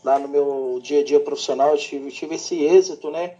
lá 0.04 0.20
no 0.20 0.28
meu 0.28 0.80
dia 0.82 1.02
a 1.02 1.04
dia 1.04 1.20
profissional 1.20 1.72
eu 1.72 1.78
tive, 1.78 2.12
tive 2.12 2.36
esse 2.36 2.64
êxito, 2.64 3.10
né? 3.10 3.36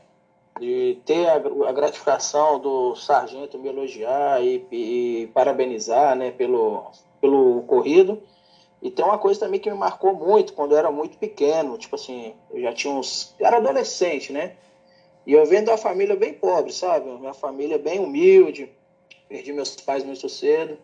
De 0.60 0.98
ter 1.06 1.28
a, 1.28 1.36
a 1.36 1.72
gratificação 1.72 2.60
do 2.60 2.96
sargento 2.96 3.60
me 3.60 3.70
elogiar 3.70 4.44
e, 4.44 4.66
e 4.72 5.28
parabenizar, 5.28 6.16
né? 6.16 6.32
Pelo, 6.32 6.92
pelo 7.22 7.60
ocorrido. 7.60 8.22
E 8.82 8.92
tem 8.92 9.04
uma 9.04 9.18
coisa 9.18 9.40
também 9.40 9.60
que 9.60 9.70
me 9.70 9.78
marcou 9.78 10.14
muito 10.14 10.54
quando 10.54 10.74
eu 10.74 10.78
era 10.78 10.92
muito 10.92 11.18
pequeno, 11.18 11.78
tipo 11.78 11.96
assim, 11.96 12.34
eu 12.52 12.62
já 12.62 12.74
tinha 12.74 12.94
uns. 12.94 13.34
Eu 13.40 13.48
era 13.48 13.58
adolescente, 13.58 14.32
né? 14.32 14.56
E 15.26 15.34
eu 15.34 15.46
venho 15.46 15.64
de 15.64 15.70
uma 15.72 15.78
família 15.78 16.16
bem 16.16 16.34
pobre, 16.34 16.72
sabe? 16.72 17.10
Minha 17.10 17.34
família 17.34 17.78
bem 17.78 18.00
humilde, 18.00 18.72
perdi 19.28 19.52
meus 19.52 19.76
pais 19.76 20.04
muito 20.04 20.30
cedo. 20.30 20.78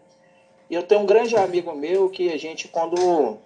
E 0.69 0.75
eu 0.75 0.83
tenho 0.83 1.01
um 1.01 1.05
grande 1.05 1.35
amigo 1.37 1.73
meu 1.73 2.09
que 2.09 2.31
a 2.31 2.37
gente, 2.37 2.67
quando, 2.67 3.37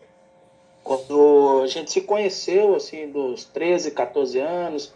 quando 0.83 1.61
a 1.63 1.67
gente 1.67 1.91
se 1.91 2.01
conheceu, 2.01 2.73
assim, 2.73 3.11
dos 3.11 3.43
13, 3.45 3.91
14 3.91 4.39
anos, 4.39 4.93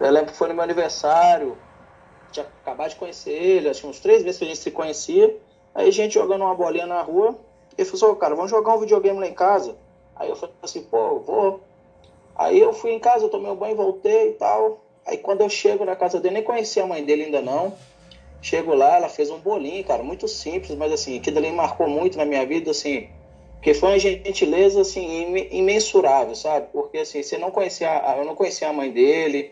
eu 0.00 0.10
lembro 0.10 0.32
que 0.32 0.38
foi 0.38 0.48
no 0.48 0.54
meu 0.54 0.64
aniversário, 0.64 1.56
tinha 2.32 2.46
acabado 2.62 2.90
de 2.90 2.96
conhecer 2.96 3.30
ele, 3.32 3.68
acho 3.68 3.82
que 3.82 3.86
uns 3.86 4.00
três 4.00 4.22
meses 4.22 4.38
que 4.38 4.44
a 4.44 4.48
gente 4.48 4.58
se 4.58 4.70
conhecia. 4.70 5.36
Aí 5.74 5.88
a 5.88 5.92
gente 5.92 6.14
jogando 6.14 6.42
uma 6.42 6.54
bolinha 6.54 6.86
na 6.86 7.02
rua, 7.02 7.38
ele 7.82 7.90
falou 7.90 8.12
assim, 8.12 8.20
cara, 8.20 8.34
vamos 8.34 8.50
jogar 8.50 8.74
um 8.74 8.80
videogame 8.80 9.18
lá 9.18 9.26
em 9.26 9.34
casa. 9.34 9.76
Aí 10.16 10.28
eu 10.28 10.36
falei 10.36 10.54
assim, 10.62 10.82
pô, 10.82 11.20
vou. 11.20 11.60
Aí 12.36 12.58
eu 12.58 12.72
fui 12.72 12.92
em 12.92 12.98
casa, 12.98 13.24
eu 13.24 13.28
tomei 13.28 13.50
um 13.50 13.56
banho, 13.56 13.76
voltei 13.76 14.30
e 14.30 14.32
tal. 14.32 14.80
Aí 15.06 15.16
quando 15.18 15.40
eu 15.40 15.48
chego 15.48 15.84
na 15.84 15.96
casa 15.96 16.20
dele, 16.20 16.34
nem 16.34 16.42
conhecia 16.42 16.82
a 16.82 16.86
mãe 16.86 17.04
dele 17.04 17.24
ainda 17.24 17.40
não. 17.40 17.74
Chego 18.42 18.74
lá, 18.74 18.96
ela 18.96 19.08
fez 19.08 19.30
um 19.30 19.38
bolinho, 19.38 19.84
cara, 19.84 20.02
muito 20.02 20.26
simples, 20.26 20.76
mas 20.76 20.92
assim, 20.92 21.18
aquilo 21.18 21.38
ali 21.38 21.52
marcou 21.52 21.88
muito 21.88 22.16
na 22.16 22.24
minha 22.24 22.44
vida, 22.46 22.70
assim, 22.70 23.08
porque 23.60 23.74
foi 23.74 23.90
uma 23.90 23.98
gentileza, 23.98 24.80
assim, 24.80 25.36
imensurável, 25.50 26.34
sabe? 26.34 26.68
Porque, 26.72 26.96
assim, 26.96 27.22
você 27.22 27.36
não 27.36 27.50
conhecia, 27.50 27.90
eu 28.16 28.24
não 28.24 28.34
conhecia 28.34 28.70
a 28.70 28.72
mãe 28.72 28.90
dele, 28.90 29.50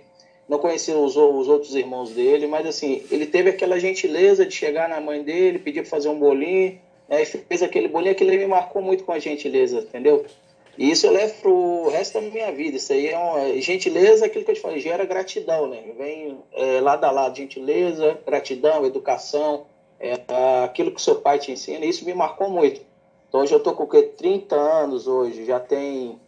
não 0.49 0.59
conhecia 0.59 0.97
os, 0.97 1.15
os 1.15 1.47
outros 1.47 1.75
irmãos 1.75 2.11
dele, 2.13 2.47
mas, 2.47 2.67
assim, 2.67 3.05
ele 3.11 3.27
teve 3.27 3.51
aquela 3.51 3.79
gentileza 3.79 4.47
de 4.47 4.55
chegar 4.55 4.89
na 4.89 4.99
mãe 4.99 5.23
dele, 5.23 5.59
pedir 5.59 5.83
para 5.83 5.91
fazer 5.91 6.09
um 6.09 6.19
bolinho, 6.19 6.81
né, 7.09 7.23
e 7.23 7.27
fez 7.27 7.63
aquele 7.63 7.89
bolinho, 7.89 8.13
aquilo 8.13 8.31
me 8.31 8.47
marcou 8.47 8.83
muito 8.83 9.05
com 9.05 9.13
a 9.13 9.19
gentileza, 9.19 9.79
entendeu? 9.79 10.25
E 10.77 10.91
isso 10.93 11.07
eu 11.07 11.13
levo 11.13 11.35
pro 11.41 11.89
resto 11.89 12.15
da 12.15 12.21
minha 12.21 12.53
vida. 12.53 12.77
Isso 12.77 12.93
aí 12.93 13.09
é 13.09 13.19
uma 13.19 13.61
gentileza, 13.61 14.27
aquilo 14.27 14.45
que 14.45 14.53
eu 14.53 14.55
te 14.55 14.61
falei, 14.61 14.79
gera 14.79 15.05
gratidão, 15.05 15.67
né? 15.67 15.83
Vem 15.99 16.39
é, 16.53 16.81
lado 16.81 17.05
a 17.05 17.11
lado, 17.11 17.37
gentileza, 17.37 18.21
gratidão, 18.25 18.87
educação, 18.87 19.67
é, 19.99 20.17
aquilo 20.65 20.93
que 20.93 21.01
o 21.01 21.03
seu 21.03 21.17
pai 21.17 21.41
te 21.41 21.51
ensina, 21.51 21.85
isso 21.85 22.05
me 22.05 22.15
marcou 22.15 22.49
muito. 22.49 22.81
Então 23.29 23.41
hoje 23.41 23.53
eu 23.53 23.61
tô 23.61 23.73
com 23.73 23.83
o 23.83 23.89
quê? 23.89 24.03
30 24.03 24.55
anos 24.55 25.09
hoje, 25.09 25.45
já 25.45 25.59
tem 25.59 26.19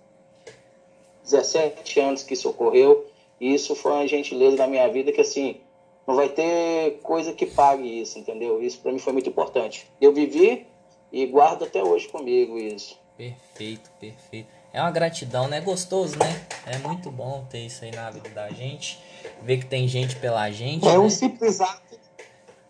17 1.22 2.00
anos 2.00 2.22
que 2.24 2.34
isso 2.34 2.48
ocorreu. 2.48 3.06
E 3.40 3.54
isso 3.54 3.74
foi 3.74 3.92
uma 3.92 4.06
gentileza 4.06 4.56
na 4.56 4.66
minha 4.66 4.86
vida 4.88 5.12
que 5.12 5.20
assim, 5.20 5.60
não 6.06 6.14
vai 6.14 6.28
ter 6.28 6.98
coisa 7.02 7.32
que 7.32 7.46
pague 7.46 8.00
isso, 8.00 8.18
entendeu? 8.18 8.60
Isso 8.60 8.80
para 8.80 8.92
mim 8.92 8.98
foi 8.98 9.12
muito 9.12 9.30
importante. 9.30 9.86
Eu 10.00 10.12
vivi 10.12 10.66
e 11.12 11.26
guardo 11.26 11.64
até 11.64 11.82
hoje 11.82 12.08
comigo 12.08 12.58
isso. 12.58 12.98
Perfeito, 13.16 13.90
perfeito. 13.98 14.48
É 14.72 14.80
uma 14.80 14.90
gratidão, 14.90 15.48
né? 15.48 15.60
Gostoso, 15.60 16.16
né? 16.18 16.46
É 16.66 16.78
muito 16.78 17.10
bom 17.10 17.44
ter 17.50 17.58
isso 17.58 17.84
aí 17.84 17.90
na 17.90 18.10
vida 18.10 18.28
da 18.30 18.48
gente. 18.50 19.02
Ver 19.42 19.58
que 19.58 19.66
tem 19.66 19.88
gente 19.88 20.16
pela 20.16 20.50
gente. 20.50 20.86
É 20.86 20.92
né? 20.92 20.98
um 20.98 21.10
simples 21.10 21.60
ato. 21.60 21.98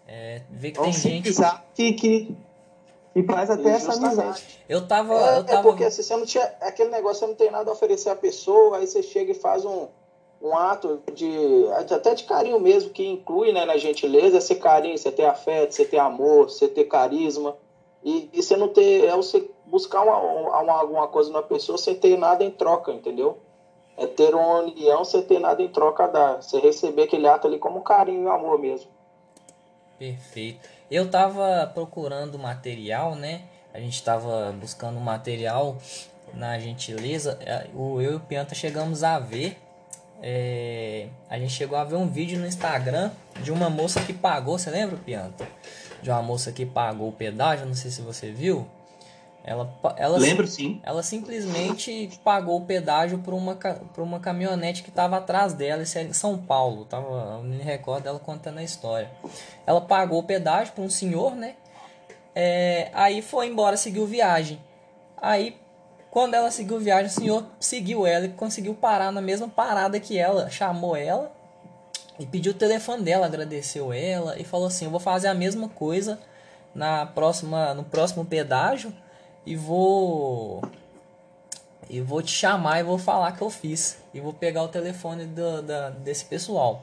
É, 0.08 0.40
ver 0.50 0.72
que 0.72 0.78
é 0.78 0.82
um 0.82 0.84
tem 0.84 0.92
gente. 0.92 1.44
Ato 1.44 1.62
que, 1.74 1.92
que, 1.92 2.36
que 3.12 3.22
faz 3.22 3.50
até 3.50 3.70
essa 3.70 3.92
amizade. 3.92 4.42
Eu 4.68 4.88
tava. 4.88 5.14
É, 5.14 5.38
eu 5.38 5.44
tava... 5.44 5.60
é 5.60 5.62
porque 5.62 5.84
assim, 5.84 6.02
você 6.02 6.16
não 6.16 6.24
tinha. 6.24 6.44
É 6.60 6.68
aquele 6.68 6.90
negócio, 6.90 7.20
você 7.20 7.26
não 7.26 7.34
tem 7.34 7.50
nada 7.50 7.70
a 7.70 7.74
oferecer 7.74 8.08
à 8.08 8.16
pessoa, 8.16 8.78
aí 8.78 8.86
você 8.86 9.02
chega 9.02 9.32
e 9.32 9.34
faz 9.34 9.64
um, 9.64 9.86
um 10.40 10.56
ato 10.56 11.02
de. 11.14 11.28
até 11.92 12.14
de 12.14 12.24
carinho 12.24 12.58
mesmo, 12.58 12.90
que 12.90 13.06
inclui 13.06 13.52
né, 13.52 13.66
na 13.66 13.76
gentileza, 13.76 14.40
ser 14.40 14.56
carinho, 14.56 14.96
você 14.96 15.12
ter 15.12 15.26
afeto, 15.26 15.74
você 15.74 15.84
ter 15.84 15.98
amor, 15.98 16.48
você 16.48 16.66
ter 16.66 16.84
carisma. 16.84 17.54
E, 18.02 18.30
e 18.32 18.42
você 18.42 18.56
não 18.56 18.68
ter. 18.68 19.04
É 19.04 19.16
você 19.16 19.48
buscar 19.66 20.02
uma, 20.02 20.16
uma, 20.16 20.72
alguma 20.72 21.08
coisa 21.08 21.30
na 21.30 21.42
pessoa 21.42 21.78
sem 21.78 21.94
ter 21.94 22.18
nada 22.18 22.42
em 22.42 22.50
troca, 22.50 22.92
entendeu? 22.92 23.38
É 23.96 24.06
ter 24.06 24.34
uma 24.34 24.60
união 24.60 25.04
sem 25.04 25.22
ter 25.22 25.38
nada 25.38 25.62
em 25.62 25.68
troca 25.68 26.04
a 26.04 26.06
dar. 26.06 26.42
Você 26.42 26.58
receber 26.58 27.02
aquele 27.02 27.28
ato 27.28 27.46
ali 27.46 27.58
como 27.58 27.82
carinho 27.82 28.24
e 28.24 28.30
amor 28.30 28.58
mesmo. 28.58 28.90
Perfeito. 29.98 30.66
Eu 30.90 31.10
tava 31.10 31.70
procurando 31.74 32.38
material, 32.38 33.14
né? 33.14 33.42
A 33.72 33.78
gente 33.78 34.02
tava 34.02 34.52
buscando 34.58 34.98
material 34.98 35.76
na 36.34 36.58
gentileza. 36.58 37.38
É, 37.44 37.68
o 37.74 38.00
eu 38.00 38.12
e 38.12 38.16
o 38.16 38.20
Pianta 38.20 38.54
chegamos 38.54 39.04
a 39.04 39.18
ver. 39.18 39.56
É, 40.22 41.08
a 41.28 41.38
gente 41.38 41.52
chegou 41.52 41.78
a 41.78 41.84
ver 41.84 41.96
um 41.96 42.08
vídeo 42.08 42.38
no 42.38 42.46
Instagram 42.46 43.10
de 43.42 43.50
uma 43.50 43.70
moça 43.70 44.00
que 44.02 44.12
pagou, 44.12 44.58
você 44.58 44.70
lembra, 44.70 44.98
Pianta? 44.98 45.48
De 46.02 46.10
uma 46.10 46.22
moça 46.22 46.50
que 46.52 46.64
pagou 46.64 47.08
o 47.08 47.12
pedágio, 47.12 47.66
não 47.66 47.74
sei 47.74 47.90
se 47.90 48.00
você 48.00 48.30
viu. 48.30 48.66
Ela, 49.42 49.72
ela, 49.96 50.18
Lembro 50.18 50.46
sim. 50.46 50.80
Ela 50.82 51.02
simplesmente 51.02 52.10
pagou 52.22 52.58
o 52.58 52.66
pedágio 52.66 53.18
por 53.18 53.32
uma, 53.32 53.54
por 53.54 54.02
uma 54.02 54.20
caminhonete 54.20 54.82
que 54.82 54.90
estava 54.90 55.16
atrás 55.16 55.54
dela, 55.54 55.82
isso 55.82 55.98
é 55.98 56.02
em 56.02 56.12
São 56.12 56.36
Paulo. 56.36 56.84
Tava, 56.84 57.38
eu 57.38 57.42
me 57.42 57.56
recordo 57.56 58.04
dela 58.04 58.18
contando 58.18 58.58
a 58.58 58.62
história. 58.62 59.10
Ela 59.66 59.80
pagou 59.80 60.18
o 60.18 60.22
pedágio 60.22 60.74
para 60.74 60.84
um 60.84 60.90
senhor, 60.90 61.34
né? 61.34 61.54
É, 62.34 62.90
aí 62.92 63.22
foi 63.22 63.46
embora, 63.46 63.76
seguiu 63.76 64.06
viagem. 64.06 64.60
Aí, 65.16 65.56
quando 66.10 66.34
ela 66.34 66.50
seguiu 66.50 66.78
viagem, 66.78 67.06
o 67.06 67.10
senhor 67.10 67.46
seguiu 67.58 68.06
ela 68.06 68.26
e 68.26 68.30
conseguiu 68.30 68.74
parar 68.74 69.10
na 69.10 69.20
mesma 69.20 69.48
parada 69.48 69.98
que 69.98 70.18
ela. 70.18 70.50
Chamou 70.50 70.94
ela 70.94 71.39
e 72.20 72.26
pediu 72.26 72.52
o 72.52 72.54
telefone 72.54 73.02
dela, 73.02 73.24
agradeceu 73.24 73.92
ela 73.92 74.38
e 74.38 74.44
falou 74.44 74.66
assim: 74.66 74.84
Eu 74.84 74.90
vou 74.90 75.00
fazer 75.00 75.28
a 75.28 75.34
mesma 75.34 75.70
coisa 75.70 76.20
na 76.74 77.06
próxima, 77.06 77.72
no 77.72 77.82
próximo 77.82 78.24
pedágio 78.26 78.94
e 79.44 79.56
vou 79.56 80.62
e 81.88 82.00
vou 82.00 82.22
te 82.22 82.30
chamar 82.30 82.78
e 82.78 82.84
vou 82.84 82.98
falar 82.98 83.32
que 83.32 83.42
eu 83.42 83.50
fiz 83.50 83.96
e 84.14 84.20
vou 84.20 84.32
pegar 84.32 84.62
o 84.62 84.68
telefone 84.68 85.24
do, 85.24 85.62
da, 85.62 85.90
desse 85.90 86.26
pessoal. 86.26 86.82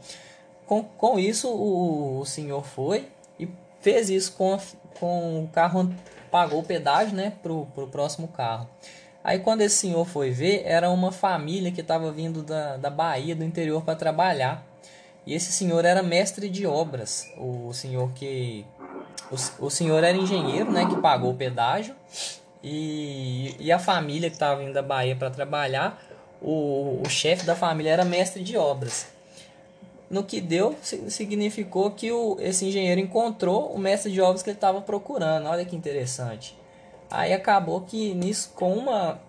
Com, 0.66 0.84
com 0.84 1.20
isso 1.20 1.48
o, 1.48 2.20
o 2.20 2.26
senhor 2.26 2.66
foi 2.66 3.08
e 3.40 3.48
fez 3.80 4.10
isso 4.10 4.34
com, 4.34 4.58
com 5.00 5.44
o 5.44 5.48
carro, 5.48 5.94
pagou 6.32 6.60
o 6.60 6.64
pedágio 6.64 7.16
né, 7.16 7.34
pro, 7.42 7.68
pro 7.68 7.88
próximo 7.88 8.28
carro. 8.28 8.68
Aí 9.24 9.40
quando 9.40 9.62
esse 9.62 9.76
senhor 9.76 10.04
foi 10.06 10.32
ver, 10.32 10.64
era 10.66 10.90
uma 10.90 11.12
família 11.12 11.72
que 11.72 11.82
estava 11.82 12.12
vindo 12.12 12.42
da, 12.42 12.76
da 12.76 12.90
Bahia, 12.90 13.36
do 13.36 13.44
interior, 13.44 13.84
para 13.84 13.96
trabalhar. 13.96 14.66
E 15.28 15.34
esse 15.34 15.52
senhor 15.52 15.84
era 15.84 16.02
mestre 16.02 16.50
de 16.50 16.66
obras. 16.66 17.30
O 17.38 17.74
senhor 17.74 18.10
que. 18.14 18.66
O, 19.30 19.66
o 19.66 19.70
senhor 19.70 20.02
era 20.02 20.16
engenheiro, 20.16 20.72
né? 20.72 20.86
Que 20.86 20.96
pagou 21.02 21.32
o 21.32 21.36
pedágio. 21.36 21.94
E, 22.64 23.54
e 23.60 23.70
a 23.70 23.78
família 23.78 24.30
que 24.30 24.38
estava 24.38 24.62
vindo 24.62 24.74
da 24.74 24.82
Bahia 24.82 25.18
para 25.18 25.30
trabalhar, 25.30 26.02
o, 26.42 27.02
o 27.06 27.10
chefe 27.10 27.46
da 27.46 27.58
família 27.58 27.92
era 27.92 28.06
mestre 28.06 28.42
de 28.42 28.56
obras. 28.56 29.08
No 30.10 30.24
que 30.24 30.40
deu, 30.40 30.74
significou 30.82 31.92
que 31.92 32.10
o, 32.10 32.38
esse 32.40 32.66
engenheiro 32.66 33.02
encontrou 33.02 33.74
o 33.74 33.78
mestre 33.78 34.10
de 34.10 34.22
obras 34.22 34.42
que 34.42 34.50
ele 34.50 34.58
estava 34.58 34.80
procurando. 34.80 35.48
Olha 35.48 35.66
que 35.66 35.76
interessante. 35.76 36.58
Aí 37.12 37.34
acabou 37.34 37.82
que 37.82 38.14
nisso, 38.14 38.54
com 38.56 38.74
uma, 38.74 39.20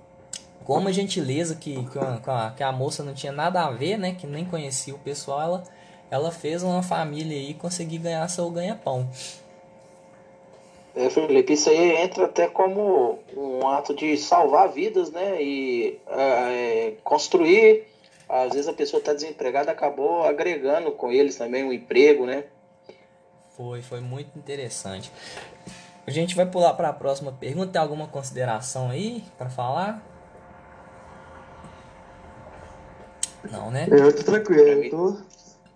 com 0.64 0.78
uma 0.78 0.92
gentileza 0.92 1.56
que, 1.56 1.84
que, 1.86 1.98
uma, 1.98 2.52
que 2.56 2.62
a 2.62 2.70
moça 2.70 3.02
não 3.02 3.14
tinha 3.14 3.32
nada 3.32 3.64
a 3.64 3.70
ver, 3.72 3.98
né? 3.98 4.14
Que 4.14 4.28
nem 4.28 4.44
conhecia 4.44 4.94
o 4.94 4.98
pessoal, 5.00 5.40
ela, 5.42 5.64
ela 6.10 6.30
fez 6.30 6.62
uma 6.62 6.82
família 6.82 7.36
aí 7.36 7.54
conseguir 7.54 7.98
ganhar 7.98 8.26
seu 8.28 8.50
ganha-pão. 8.50 9.08
É, 10.96 11.08
Felipe, 11.10 11.52
isso 11.52 11.70
aí 11.70 11.96
entra 11.96 12.24
até 12.24 12.48
como 12.48 13.20
um 13.36 13.68
ato 13.68 13.94
de 13.94 14.16
salvar 14.16 14.68
vidas, 14.68 15.10
né? 15.10 15.40
E 15.40 15.98
é, 16.08 16.94
construir. 17.04 17.86
Às 18.28 18.52
vezes 18.52 18.68
a 18.68 18.72
pessoa 18.72 18.98
está 18.98 19.14
desempregada, 19.14 19.70
acabou 19.70 20.24
agregando 20.24 20.90
com 20.92 21.10
eles 21.10 21.36
também 21.36 21.64
um 21.64 21.72
emprego, 21.72 22.26
né? 22.26 22.44
Foi, 23.56 23.80
foi 23.80 24.00
muito 24.00 24.36
interessante. 24.38 25.10
A 26.06 26.10
gente 26.10 26.34
vai 26.34 26.46
pular 26.46 26.74
para 26.74 26.88
a 26.88 26.92
próxima 26.92 27.32
pergunta. 27.32 27.72
Tem 27.72 27.80
alguma 27.80 28.06
consideração 28.06 28.90
aí 28.90 29.22
para 29.36 29.48
falar? 29.48 30.02
Não, 33.50 33.70
né? 33.70 33.86
Eu 33.90 34.14
tô 34.14 34.24
tranquilo, 34.24 34.84
eu 34.84 34.90
tô 34.90 35.16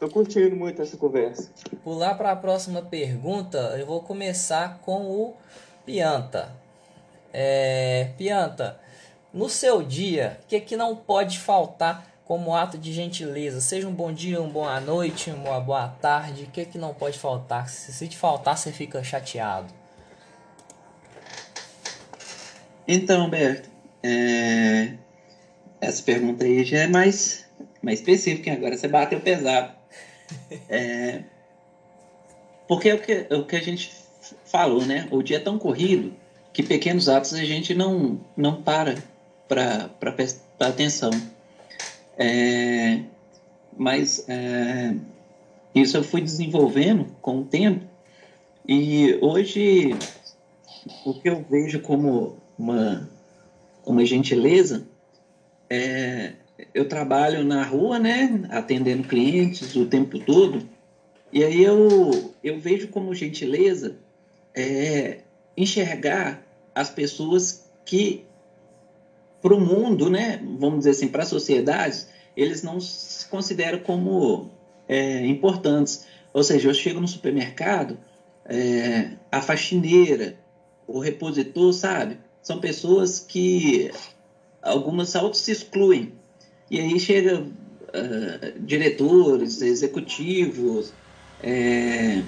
Tô 0.03 0.09
curtindo 0.09 0.57
muito 0.57 0.83
essa 0.83 0.97
conversa. 0.97 1.49
Pular 1.85 2.17
para 2.17 2.33
a 2.33 2.37
próxima 2.37 2.83
pergunta, 2.83 3.77
eu 3.79 3.87
vou 3.87 4.03
começar 4.03 4.81
com 4.85 5.03
o 5.03 5.37
Pianta. 5.87 6.53
É, 7.33 8.09
Pianta, 8.19 8.81
no 9.33 9.49
seu 9.49 9.81
dia, 9.81 10.41
o 10.43 10.47
que, 10.49 10.59
que 10.59 10.77
não 10.77 10.97
pode 10.97 11.39
faltar 11.39 12.05
como 12.25 12.53
ato 12.53 12.77
de 12.77 12.93
gentileza? 12.93 13.61
Seja 13.61 13.87
um 13.87 13.95
bom 13.95 14.13
dia, 14.13 14.41
uma 14.43 14.51
boa 14.51 14.81
noite, 14.81 15.31
uma 15.31 15.61
boa 15.61 15.87
tarde, 15.87 16.43
o 16.43 16.51
que, 16.51 16.65
que 16.65 16.79
não 16.79 16.93
pode 16.93 17.17
faltar? 17.17 17.69
Se, 17.69 17.93
se 17.93 18.09
te 18.09 18.17
faltar, 18.17 18.59
você 18.59 18.73
fica 18.73 19.05
chateado. 19.05 19.73
Então, 22.89 23.31
Berto, 23.31 23.71
é... 24.03 24.95
essa 25.81 26.03
pergunta 26.03 26.45
aí 26.45 26.65
já 26.65 26.79
é 26.79 26.87
mais, 26.89 27.47
mais 27.81 28.01
específica, 28.01 28.53
agora 28.53 28.77
você 28.77 28.89
bateu 28.89 29.21
pesado. 29.21 29.81
É, 30.69 31.23
porque 32.69 32.89
é 32.89 32.95
o 32.95 32.99
que, 32.99 33.27
é 33.29 33.35
o 33.35 33.45
que 33.45 33.57
a 33.57 33.61
gente 33.61 33.93
falou, 34.45 34.85
né? 34.85 35.09
O 35.11 35.23
dia 35.23 35.37
é 35.37 35.41
tão 35.41 35.59
corrido 35.59 36.15
que 36.53 36.63
pequenos 36.63 37.09
atos 37.09 37.35
a 37.35 37.45
gente 37.45 37.75
não, 37.75 38.21
não 38.37 38.63
para 38.63 38.95
para 39.49 40.13
prestar 40.13 40.69
atenção. 40.69 41.11
É, 42.17 43.01
mas 43.77 44.25
é, 44.29 44.95
isso 45.75 45.97
eu 45.97 46.05
fui 46.05 46.21
desenvolvendo 46.21 47.07
com 47.21 47.41
o 47.41 47.45
tempo 47.45 47.85
e 48.67 49.19
hoje 49.21 49.95
o 51.05 51.15
que 51.15 51.29
eu 51.29 51.45
vejo 51.51 51.81
como 51.81 52.37
uma, 52.59 53.09
uma 53.85 54.05
gentileza 54.07 54.87
é 55.69 56.33
eu 56.75 56.89
trabalho 56.89 57.45
na 57.45 57.65
rua, 57.65 57.99
né, 57.99 58.43
atendendo 58.51 59.09
clientes 59.09 59.75
o 59.77 59.87
tempo 59.87 60.19
todo, 60.19 60.69
e 61.33 61.43
aí 61.43 61.63
eu, 61.63 62.35
eu 62.43 62.59
vejo 62.59 62.89
como 62.89 63.15
gentileza 63.15 63.97
é, 64.55 65.21
enxergar 65.57 66.45
as 66.75 66.91
pessoas 66.91 67.71
que, 67.85 68.25
para 69.41 69.55
o 69.55 69.61
mundo, 69.61 70.11
né, 70.11 70.41
vamos 70.59 70.81
dizer 70.81 70.91
assim, 70.91 71.09
para 71.09 71.23
a 71.23 71.27
sociedade, 71.27 72.07
eles 72.37 72.63
não 72.63 72.81
se 72.81 73.27
consideram 73.29 73.79
como 73.81 74.51
é, 74.89 75.27
importantes. 75.27 76.07
Ou 76.33 76.43
seja, 76.43 76.69
eu 76.69 76.75
chego 76.75 77.01
no 77.01 77.09
supermercado, 77.09 77.99
é, 78.47 79.13
a 79.31 79.41
faxineira, 79.41 80.37
o 80.87 80.99
repositor, 80.99 81.73
sabe? 81.73 82.19
São 82.43 82.61
pessoas 82.61 83.21
que 83.21 83.91
algumas 84.61 85.15
auto 85.15 85.37
se 85.37 85.53
excluem. 85.53 86.13
E 86.73 86.81
aí 86.81 86.99
chega 86.99 87.41
uh, 87.43 88.61
diretores, 88.61 89.61
executivos, 89.61 90.95
é, 91.43 92.23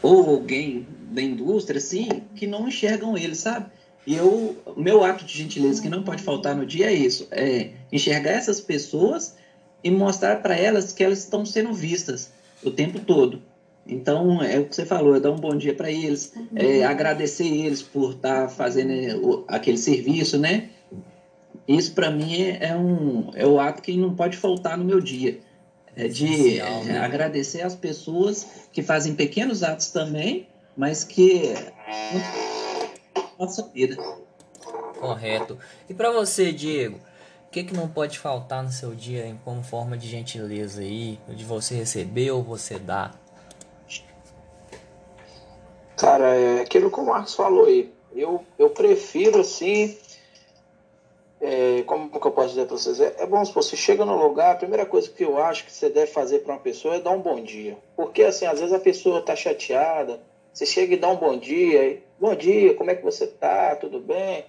ou 0.00 0.30
alguém 0.30 0.86
da 1.10 1.20
indústria, 1.20 1.78
assim, 1.78 2.22
que 2.36 2.46
não 2.46 2.68
enxergam 2.68 3.18
ele, 3.18 3.34
sabe? 3.34 3.66
E 4.06 4.14
eu, 4.14 4.56
o 4.64 4.80
meu 4.80 5.02
ato 5.02 5.24
de 5.24 5.36
gentileza 5.36 5.82
que 5.82 5.88
não 5.88 6.04
pode 6.04 6.22
faltar 6.22 6.54
no 6.54 6.64
dia 6.64 6.86
é 6.86 6.94
isso, 6.94 7.26
é 7.32 7.70
enxergar 7.90 8.30
essas 8.30 8.60
pessoas 8.60 9.34
e 9.82 9.90
mostrar 9.90 10.40
para 10.40 10.56
elas 10.56 10.92
que 10.92 11.02
elas 11.02 11.18
estão 11.18 11.44
sendo 11.44 11.72
vistas 11.72 12.30
o 12.62 12.70
tempo 12.70 13.00
todo. 13.00 13.42
Então, 13.84 14.40
é 14.40 14.60
o 14.60 14.66
que 14.66 14.76
você 14.76 14.86
falou, 14.86 15.16
é 15.16 15.20
dar 15.20 15.32
um 15.32 15.36
bom 15.36 15.56
dia 15.56 15.74
para 15.74 15.90
eles, 15.90 16.32
é 16.54 16.84
agradecer 16.84 17.48
eles 17.48 17.82
por 17.82 18.12
estar 18.12 18.42
tá 18.42 18.48
fazendo 18.48 18.92
é, 18.92 19.16
aquele 19.48 19.78
serviço, 19.78 20.38
né? 20.38 20.68
Isso, 21.68 21.92
para 21.92 22.10
mim, 22.10 22.42
é, 22.42 22.70
é, 22.70 22.74
um, 22.74 23.30
é 23.34 23.46
o 23.46 23.60
ato 23.60 23.82
que 23.82 23.94
não 23.94 24.14
pode 24.14 24.38
faltar 24.38 24.78
no 24.78 24.84
meu 24.84 25.02
dia. 25.02 25.38
É 25.94 26.08
de 26.08 26.58
né? 26.86 26.98
agradecer 26.98 27.60
as 27.60 27.74
pessoas 27.74 28.46
que 28.72 28.82
fazem 28.82 29.14
pequenos 29.14 29.62
atos 29.62 29.90
também, 29.90 30.48
mas 30.74 31.04
que 31.04 31.54
nossa 33.38 33.62
vida. 33.68 33.96
Correto. 34.98 35.58
E 35.88 35.94
para 35.94 36.10
você, 36.10 36.52
Diego, 36.52 36.96
o 37.48 37.50
que, 37.50 37.64
que 37.64 37.74
não 37.74 37.88
pode 37.88 38.18
faltar 38.18 38.62
no 38.62 38.72
seu 38.72 38.94
dia 38.94 39.26
em 39.26 39.36
como 39.44 39.62
forma 39.62 39.98
de 39.98 40.08
gentileza 40.08 40.80
aí, 40.80 41.18
de 41.28 41.44
você 41.44 41.74
receber 41.74 42.30
ou 42.30 42.42
você 42.42 42.78
dar? 42.78 43.20
Cara, 45.96 46.34
é 46.34 46.60
aquilo 46.60 46.90
que 46.90 47.00
o 47.00 47.06
Marcos 47.06 47.34
falou 47.34 47.66
aí. 47.66 47.92
Eu, 48.14 48.44
eu 48.58 48.70
prefiro 48.70 49.40
assim 49.40 49.98
é, 51.40 51.82
como 51.86 52.10
que 52.10 52.26
eu 52.26 52.32
posso 52.32 52.48
dizer 52.50 52.66
para 52.66 52.76
vocês? 52.76 53.00
É, 53.00 53.14
é 53.18 53.26
bom 53.26 53.44
se 53.44 53.52
você 53.52 53.76
chega 53.76 54.04
no 54.04 54.16
lugar, 54.16 54.52
a 54.52 54.58
primeira 54.58 54.84
coisa 54.84 55.08
que 55.08 55.24
eu 55.24 55.38
acho 55.38 55.64
que 55.64 55.72
você 55.72 55.88
deve 55.88 56.10
fazer 56.10 56.40
para 56.40 56.54
uma 56.54 56.60
pessoa 56.60 56.96
é 56.96 57.00
dar 57.00 57.10
um 57.10 57.20
bom 57.20 57.40
dia. 57.40 57.78
Porque, 57.96 58.22
assim, 58.22 58.46
às 58.46 58.58
vezes 58.58 58.74
a 58.74 58.80
pessoa 58.80 59.20
está 59.20 59.36
chateada, 59.36 60.20
você 60.52 60.66
chega 60.66 60.94
e 60.94 60.98
dá 60.98 61.08
um 61.08 61.16
bom 61.16 61.36
dia, 61.36 61.84
e, 61.84 62.02
bom 62.18 62.34
dia, 62.34 62.74
como 62.74 62.90
é 62.90 62.94
que 62.94 63.04
você 63.04 63.26
tá? 63.26 63.76
Tudo 63.76 64.00
bem? 64.00 64.44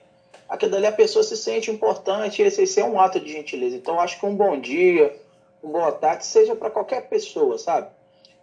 Aquilo 0.47 0.75
ali 0.75 0.87
a 0.87 0.91
pessoa 0.91 1.21
se 1.21 1.37
sente 1.37 1.69
importante, 1.69 2.41
esse, 2.41 2.63
esse 2.63 2.79
é 2.79 2.83
um 2.83 2.99
ato 2.99 3.19
de 3.19 3.31
gentileza. 3.31 3.75
Então, 3.75 3.99
acho 3.99 4.19
que 4.19 4.25
um 4.25 4.35
bom 4.35 4.59
dia, 4.59 5.15
um 5.63 5.69
boa 5.69 5.91
tarde, 5.91 6.25
seja 6.25 6.55
para 6.55 6.71
qualquer 6.71 7.07
pessoa, 7.07 7.59
sabe? 7.59 7.91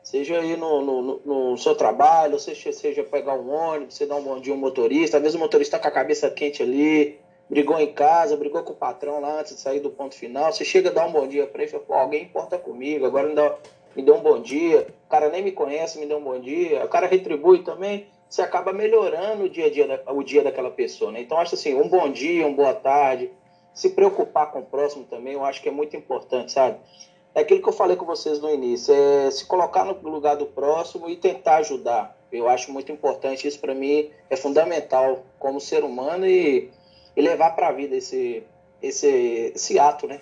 Seja 0.05 0.39
aí 0.39 0.57
no, 0.57 0.83
no, 0.83 1.21
no, 1.25 1.59
seu 1.59 1.75
trabalho, 1.75 2.39
seja, 2.39 2.71
seja 2.71 3.03
pegar 3.03 3.35
um 3.35 3.51
ônibus, 3.51 3.97
você 3.97 4.07
dá 4.07 4.15
um 4.15 4.23
bom 4.23 4.39
dia 4.39 4.53
ao 4.53 4.59
motorista, 4.59 5.17
às 5.17 5.23
vezes 5.25 5.35
o 5.35 5.41
motorista 5.41 5.77
está 5.77 5.83
com 5.83 5.89
a 5.89 6.01
cabeça 6.01 6.31
quente 6.31 6.63
ali, 6.63 7.19
brigou 7.49 7.79
em 7.79 7.93
casa, 7.93 8.37
brigou 8.37 8.63
com 8.63 8.73
o 8.73 8.77
patrão 8.77 9.21
lá 9.21 9.41
antes 9.41 9.55
de 9.55 9.61
sair 9.61 9.81
do 9.81 9.91
ponto 9.91 10.15
final. 10.15 10.53
Você 10.53 10.65
chega 10.65 10.91
a 10.91 10.93
dar 10.93 11.07
um 11.07 11.13
bom 11.13 11.27
dia 11.27 11.47
para 11.47 11.63
ele 11.63 11.71
fala, 11.71 11.85
pô, 11.85 11.95
alguém 11.95 12.25
importa 12.25 12.59
comigo, 12.59 13.07
agora 13.07 13.29
me, 13.29 13.35
dá, 13.35 13.55
me 13.95 14.03
deu 14.03 14.17
um 14.17 14.21
bom 14.21 14.41
dia. 14.41 14.87
O 15.07 15.09
cara 15.09 15.29
nem 15.29 15.43
me 15.43 15.53
conhece, 15.53 15.99
me 15.99 16.07
deu 16.07 16.19
um 16.19 16.25
bom 16.25 16.39
dia. 16.41 16.85
O 16.85 16.89
cara 16.89 17.07
retribui 17.07 17.63
também. 17.63 18.07
Você 18.29 18.43
acaba 18.43 18.73
melhorando 18.73 19.45
o 19.45 19.49
dia 19.49 19.67
a 19.67 19.71
dia, 19.71 20.03
o 20.09 20.23
dia 20.23 20.43
daquela 20.43 20.71
pessoa, 20.71 21.13
né? 21.13 21.21
Então, 21.21 21.39
acho 21.39 21.55
assim, 21.55 21.75
um 21.75 21.89
bom 21.89 22.11
dia, 22.11 22.45
uma 22.45 22.57
boa 22.57 22.75
tarde. 22.75 23.31
Se 23.73 23.91
preocupar 23.91 24.51
com 24.51 24.61
o 24.61 24.65
próximo 24.65 25.05
também, 25.05 25.35
eu 25.35 25.45
acho 25.45 25.63
que 25.63 25.69
é 25.69 25.73
muito 25.73 25.97
importante, 25.97 26.51
sabe? 26.51 26.79
É 27.37 27.41
aquilo 27.41 27.63
que 27.63 27.69
eu 27.69 27.73
falei 27.73 27.97
com 27.97 28.07
vocês 28.07 28.41
no 28.41 28.51
início, 28.51 28.95
é 28.95 29.31
se 29.31 29.45
colocar 29.45 29.85
no 29.85 29.93
lugar 30.09 30.37
do 30.37 30.47
próximo 30.47 31.09
e 31.09 31.17
tentar 31.17 31.59
ajudar. 31.59 32.17
Eu 32.33 32.49
acho 32.49 32.73
muito 32.73 32.91
importante, 32.91 33.47
isso 33.47 33.61
para 33.61 33.75
mim 33.75 34.11
é 34.29 34.37
fundamental 34.37 35.23
como 35.39 35.61
ser 35.61 35.85
humano 35.85 36.27
e 36.27 36.71
e 37.17 37.23
levar 37.23 37.51
para 37.57 37.69
a 37.69 37.73
vida 37.73 37.97
esse, 37.97 38.43
esse, 38.83 39.53
esse 39.55 39.79
ato, 39.79 40.07
né? 40.07 40.21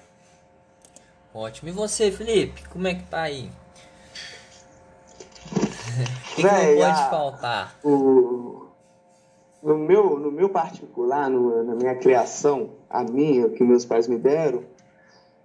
Ótimo. 1.35 1.69
E 1.69 1.73
você, 1.73 2.13
Felipe, 2.13 2.63
como 2.69 2.87
é 2.87 2.95
que 2.95 3.03
tá 3.05 3.23
aí? 3.23 3.51
O 5.53 6.37
que, 6.37 6.37
que, 6.37 6.43
não 6.43 6.51
pode 6.51 6.83
a, 6.83 7.11
faltar? 7.11 7.79
O, 7.85 8.69
no, 9.63 9.79
meu, 9.79 10.19
no 10.19 10.31
meu 10.31 10.49
particular, 10.49 11.29
no, 11.29 11.65
na 11.65 11.75
minha 11.75 11.95
criação, 11.97 12.71
a 12.89 13.03
minha, 13.03 13.49
que 13.49 13.65
meus 13.65 13.85
pais 13.85 14.07
me 14.07 14.17
deram, 14.17 14.63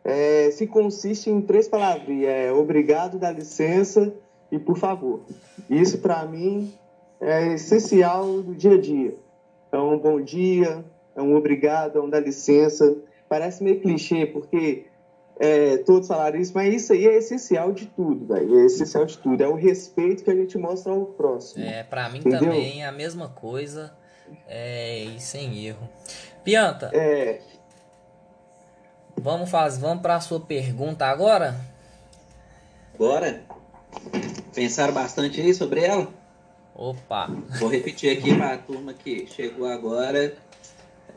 é, 0.04 0.52
se 0.52 0.68
consiste 0.68 1.30
em 1.30 1.42
três 1.42 1.68
palavrinhas: 1.68 2.30
é, 2.30 2.52
obrigado, 2.52 3.18
dá 3.18 3.32
licença 3.32 4.14
e 4.52 4.60
por 4.60 4.78
favor. 4.78 5.22
Isso, 5.70 6.00
para 6.00 6.26
mim, 6.26 6.74
é 7.20 7.54
essencial 7.54 8.42
do 8.42 8.56
dia 8.56 8.76
a 8.76 8.82
dia. 8.82 9.16
Então, 9.68 9.98
bom 9.98 10.22
dia, 10.22 10.84
é 11.20 11.22
um 11.22 11.36
obrigado, 11.36 12.00
é 12.00 12.02
um 12.02 12.10
dá 12.10 12.20
licença. 12.20 12.96
Parece 13.28 13.64
meio 13.64 13.80
clichê, 13.82 14.26
porque 14.26 14.86
é, 15.40 15.78
todos 15.80 16.08
falaram 16.08 16.40
isso, 16.40 16.52
mas 16.56 16.74
isso 16.74 16.94
aí 16.94 17.06
é 17.06 17.18
essencial 17.18 17.72
de 17.72 17.86
tudo, 17.86 18.26
velho. 18.26 18.60
É 18.60 18.66
essencial 18.66 19.06
de 19.06 19.18
tudo. 19.18 19.44
É 19.44 19.48
o 19.48 19.56
respeito 19.56 20.24
que 20.24 20.32
a 20.32 20.36
gente 20.36 20.58
mostra 20.58 20.92
ao 20.92 21.06
próximo. 21.06 21.66
É, 21.66 21.84
pra 21.84 22.10
mim 22.10 22.20
entendeu? 22.20 22.40
também 22.40 22.84
é 22.84 22.88
a 22.88 22.92
mesma 22.92 23.30
coisa. 23.30 23.94
É, 24.48 25.04
e 25.04 25.20
sem 25.20 25.66
erro. 25.66 25.90
Pianta. 26.44 26.90
É. 26.94 27.42
Vamos 29.18 29.50
fazer, 29.50 29.82
vamos 29.82 30.02
para 30.02 30.16
a 30.16 30.22
sua 30.22 30.40
pergunta 30.40 31.06
agora? 31.06 31.60
Bora. 32.98 33.42
Pensaram 34.54 34.94
bastante 34.94 35.42
aí 35.42 35.54
sobre 35.54 35.84
ela? 35.84 36.08
Opa. 36.76 37.28
Vou 37.60 37.70
repetir 37.70 38.18
aqui 38.18 38.36
para 38.36 38.54
a 38.54 38.58
turma 38.58 38.94
que 38.94 39.28
chegou 39.28 39.68
agora 39.68 40.34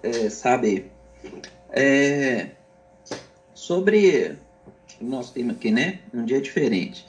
é, 0.02 0.28
saber. 0.30 0.90
É, 1.70 2.48
sobre 3.54 4.36
o 5.00 5.04
nosso 5.04 5.32
tema 5.32 5.52
aqui, 5.52 5.70
né? 5.70 6.00
Um 6.12 6.24
dia 6.24 6.40
diferente. 6.40 7.06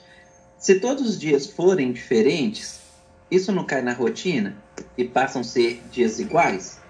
Se 0.56 0.80
todos 0.80 1.08
os 1.08 1.18
dias 1.18 1.46
forem 1.46 1.92
diferentes, 1.92 2.80
isso 3.30 3.52
não 3.52 3.64
cai 3.64 3.82
na 3.82 3.92
rotina 3.92 4.56
e 4.96 5.04
passam 5.04 5.42
a 5.42 5.44
ser 5.44 5.82
dias 5.90 6.18
iguais? 6.18 6.80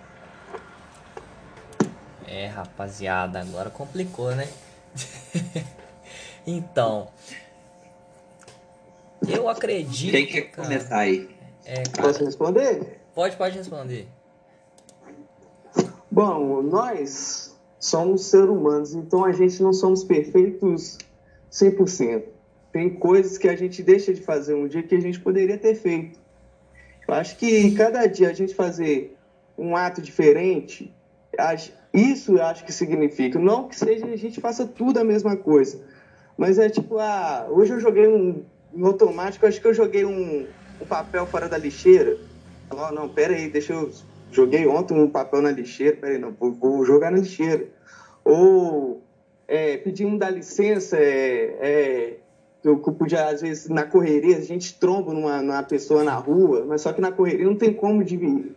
É, 2.27 2.47
rapaziada, 2.47 3.40
agora 3.40 3.71
complicou, 3.71 4.35
né? 4.35 4.49
então, 6.47 7.09
eu 9.27 9.49
acredito. 9.49 10.12
Quem 10.12 10.27
quer 10.27 10.43
cara, 10.43 10.69
começar 10.69 10.99
aí? 10.99 11.29
É, 11.64 11.83
cara, 11.85 12.09
Posso 12.09 12.25
responder? 12.25 13.01
Pode, 13.14 13.37
pode 13.37 13.57
responder. 13.57 14.07
Bom, 16.14 16.62
nós 16.62 17.59
somos 17.81 18.27
seres 18.27 18.48
humanos, 18.48 18.95
então 18.95 19.24
a 19.24 19.32
gente 19.32 19.61
não 19.61 19.72
somos 19.72 20.05
perfeitos 20.05 20.97
100%. 21.51 22.22
Tem 22.70 22.89
coisas 22.89 23.36
que 23.36 23.49
a 23.49 23.57
gente 23.57 23.82
deixa 23.82 24.14
de 24.14 24.20
fazer 24.20 24.55
um 24.55 24.68
dia 24.68 24.84
que 24.84 24.95
a 24.95 25.01
gente 25.01 25.18
poderia 25.18 25.59
ter 25.59 25.74
feito. 25.74 26.20
Eu 27.09 27.14
acho 27.14 27.36
que 27.36 27.72
cada 27.72 28.07
dia 28.07 28.30
a 28.30 28.32
gente 28.32 28.55
fazer 28.55 29.16
um 29.59 29.74
ato 29.74 30.01
diferente, 30.01 30.95
isso 31.93 32.36
eu 32.36 32.45
acho 32.45 32.64
que 32.64 32.72
significa. 32.72 33.36
Não 33.36 33.66
que 33.66 33.74
seja 33.74 34.07
a 34.07 34.16
gente 34.16 34.41
faça 34.41 34.64
tudo 34.64 35.01
a 35.01 35.05
mesma 35.05 35.36
coisa, 35.36 35.80
mas 36.39 36.61
é 36.61 36.68
tipo, 36.68 36.97
ah, 37.01 37.49
hoje 37.51 37.72
eu 37.72 37.80
joguei 37.80 38.07
um, 38.07 38.45
no 38.72 38.86
automático, 38.86 39.49
acho 39.49 39.61
que 39.61 39.66
eu 39.66 39.74
joguei 39.74 40.05
um, 40.05 40.47
um 40.80 40.86
papel 40.86 41.26
fora 41.26 41.49
da 41.49 41.59
lixeira. 41.59 42.16
Oh, 42.70 42.93
não, 42.93 43.09
pera 43.09 43.34
aí, 43.34 43.51
deixa 43.51 43.72
eu 43.72 43.91
joguei 44.35 44.66
ontem 44.66 44.95
um 44.95 45.09
papel 45.09 45.41
na 45.41 45.51
lixeira, 45.51 45.97
peraí, 45.97 46.18
não, 46.18 46.32
vou, 46.32 46.53
vou 46.53 46.85
jogar 46.85 47.11
na 47.11 47.18
lixeira. 47.18 47.66
Ou 48.24 49.03
é, 49.47 49.80
um 50.01 50.18
da 50.18 50.28
licença, 50.28 50.97
é, 50.97 51.57
é, 51.61 52.16
eu 52.64 52.78
podia, 52.78 53.28
às 53.28 53.43
vezes, 53.43 53.68
na 53.68 53.85
correria, 53.85 54.39
a 54.39 54.41
gente 54.41 54.78
tromba 54.78 55.12
numa, 55.12 55.41
numa 55.43 55.62
pessoa 55.62 56.03
na 56.03 56.14
rua, 56.14 56.64
mas 56.66 56.80
só 56.80 56.93
que 56.93 57.01
na 57.01 57.12
correria 57.12 57.47
não 57.47 57.57
tem 57.57 57.72
como 57.72 58.03
de 58.03 58.16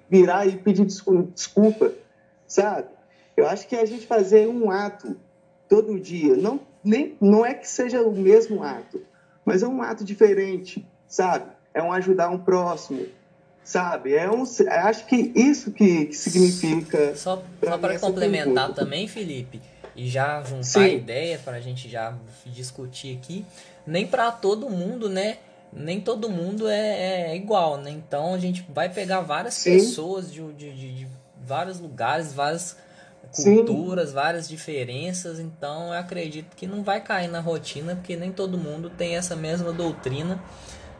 virar 0.09 0.47
e 0.47 0.57
pedir 0.57 0.85
desculpa, 0.85 1.93
sabe? 2.47 2.87
Eu 3.35 3.45
acho 3.47 3.67
que 3.67 3.75
a 3.75 3.85
gente 3.85 4.07
fazer 4.07 4.47
um 4.47 4.71
ato 4.71 5.15
todo 5.69 5.99
dia, 5.99 6.35
não, 6.35 6.59
nem, 6.83 7.15
não 7.19 7.45
é 7.45 7.53
que 7.53 7.69
seja 7.69 8.01
o 8.01 8.11
mesmo 8.11 8.63
ato, 8.63 9.01
mas 9.45 9.61
é 9.61 9.67
um 9.67 9.81
ato 9.81 10.03
diferente, 10.03 10.87
sabe? 11.07 11.51
É 11.73 11.83
um 11.83 11.91
ajudar 11.91 12.29
um 12.29 12.39
próximo, 12.39 13.05
sabe? 13.67 14.15
É 14.15 14.31
um, 14.31 14.43
acho 14.43 15.05
que 15.05 15.33
isso 15.35 15.71
que, 15.71 16.05
que 16.05 16.15
significa. 16.15 17.13
Só, 17.17 17.43
só 17.61 17.77
para 17.77 17.99
complementar 17.99 18.73
também, 18.73 19.09
Felipe, 19.09 19.61
e 19.93 20.07
já 20.07 20.41
juntar 20.41 20.63
Sim. 20.63 20.79
a 20.79 20.87
ideia 20.87 21.37
para 21.37 21.57
a 21.57 21.59
gente 21.59 21.89
já 21.89 22.15
discutir 22.45 23.17
aqui, 23.17 23.45
nem 23.85 24.07
para 24.07 24.31
todo 24.31 24.69
mundo, 24.69 25.09
né? 25.09 25.37
Nem 25.73 25.99
todo 25.99 26.29
mundo 26.29 26.69
é, 26.69 27.31
é, 27.31 27.35
igual, 27.35 27.75
né? 27.75 27.91
Então 27.91 28.33
a 28.33 28.39
gente 28.39 28.65
vai 28.73 28.87
pegar 28.87 29.19
várias 29.19 29.55
Sim. 29.55 29.73
pessoas 29.73 30.31
de, 30.31 30.41
de, 30.53 30.71
de, 30.71 30.95
de 30.99 31.07
vários 31.45 31.77
lugares, 31.77 32.31
várias 32.31 32.77
culturas, 33.35 34.09
Sim. 34.09 34.15
várias 34.15 34.47
diferenças, 34.47 35.41
então 35.41 35.87
eu 35.87 35.99
acredito 35.99 36.55
que 36.55 36.65
não 36.65 36.83
vai 36.83 37.01
cair 37.01 37.27
na 37.27 37.41
rotina, 37.41 37.95
porque 37.95 38.15
nem 38.15 38.31
todo 38.31 38.57
mundo 38.57 38.89
tem 38.89 39.17
essa 39.17 39.35
mesma 39.35 39.73
doutrina. 39.73 40.41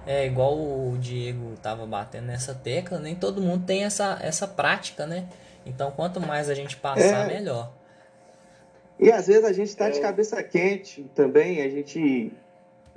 É 0.08 0.26
igual 0.26 0.56
o 0.58 0.98
Diego 1.00 1.54
estava 1.54 1.86
batendo 1.86 2.28
nessa 2.28 2.54
tecla, 2.54 2.98
nem 2.98 3.14
todo 3.14 3.42
mundo 3.42 3.66
tem 3.66 3.84
essa, 3.84 4.18
essa 4.22 4.48
prática, 4.48 5.06
né? 5.06 5.28
Então 5.66 5.92
quanto 5.92 6.22
mais 6.22 6.50
a 6.50 6.54
gente 6.54 6.78
passar, 6.78 7.30
é. 7.30 7.34
melhor. 7.34 7.74
E 9.00 9.12
às 9.12 9.28
vezes 9.28 9.44
a 9.44 9.52
gente 9.52 9.68
está 9.68 9.90
de 9.90 10.00
é. 10.00 10.02
cabeça 10.02 10.42
quente 10.42 11.06
também, 11.14 11.62
a 11.62 11.70
gente, 11.70 12.32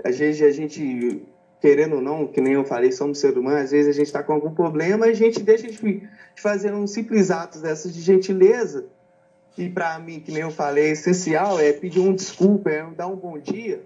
às 0.05 0.19
vezes 0.19 0.41
a 0.41 0.51
gente, 0.51 1.23
querendo 1.61 1.97
ou 1.97 2.01
não, 2.01 2.27
que 2.27 2.41
nem 2.41 2.55
eu 2.55 2.65
falei, 2.65 2.93
somos 2.93 3.19
seres 3.19 3.37
humanos, 3.37 3.63
às 3.63 3.71
vezes 3.73 3.89
a 3.89 3.99
gente 3.99 4.07
está 4.07 4.23
com 4.23 4.33
algum 4.33 4.55
problema 4.55 5.09
e 5.09 5.11
a 5.11 5.15
gente 5.15 5.43
deixa 5.43 5.67
de, 5.67 5.77
de 5.77 6.09
fazer 6.37 6.73
uns 6.73 6.93
simples 6.93 7.31
atos 7.31 7.61
dessas 7.61 7.93
de 7.93 8.01
gentileza 8.01 8.87
que 9.55 9.69
para 9.69 9.99
mim, 9.99 10.21
que 10.21 10.33
nem 10.33 10.43
eu 10.43 10.51
falei, 10.51 10.87
é 10.87 10.91
essencial 10.93 11.61
é 11.61 11.73
pedir 11.73 12.01
um 12.01 12.15
desculpa, 12.15 12.71
é 12.71 12.87
dar 12.91 13.09
um 13.09 13.17
bom 13.17 13.39
dia. 13.39 13.83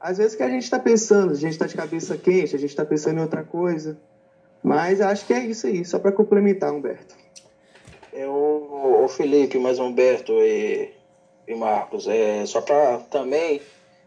Às 0.00 0.18
vezes 0.18 0.34
que 0.34 0.42
a 0.42 0.48
gente 0.48 0.62
está 0.62 0.78
pensando, 0.78 1.32
a 1.32 1.36
gente 1.36 1.52
está 1.52 1.66
de 1.66 1.74
cabeça 1.74 2.16
quente, 2.16 2.56
a 2.56 2.58
gente 2.58 2.70
está 2.70 2.84
pensando 2.84 3.18
em 3.18 3.22
outra 3.22 3.44
coisa. 3.44 3.98
Mas 4.62 5.00
acho 5.00 5.26
que 5.26 5.32
é 5.32 5.44
isso 5.44 5.66
aí, 5.66 5.84
só 5.84 5.98
para 5.98 6.12
complementar, 6.12 6.72
Humberto. 6.72 7.14
Eu, 8.12 8.32
o 9.04 9.08
Felipe, 9.08 9.58
mais 9.58 9.78
Humberto 9.78 10.32
e, 10.32 10.90
e 11.46 11.54
Marcos, 11.54 12.08
é, 12.08 12.44
só 12.46 12.60
para 12.60 12.98
também 13.10 13.60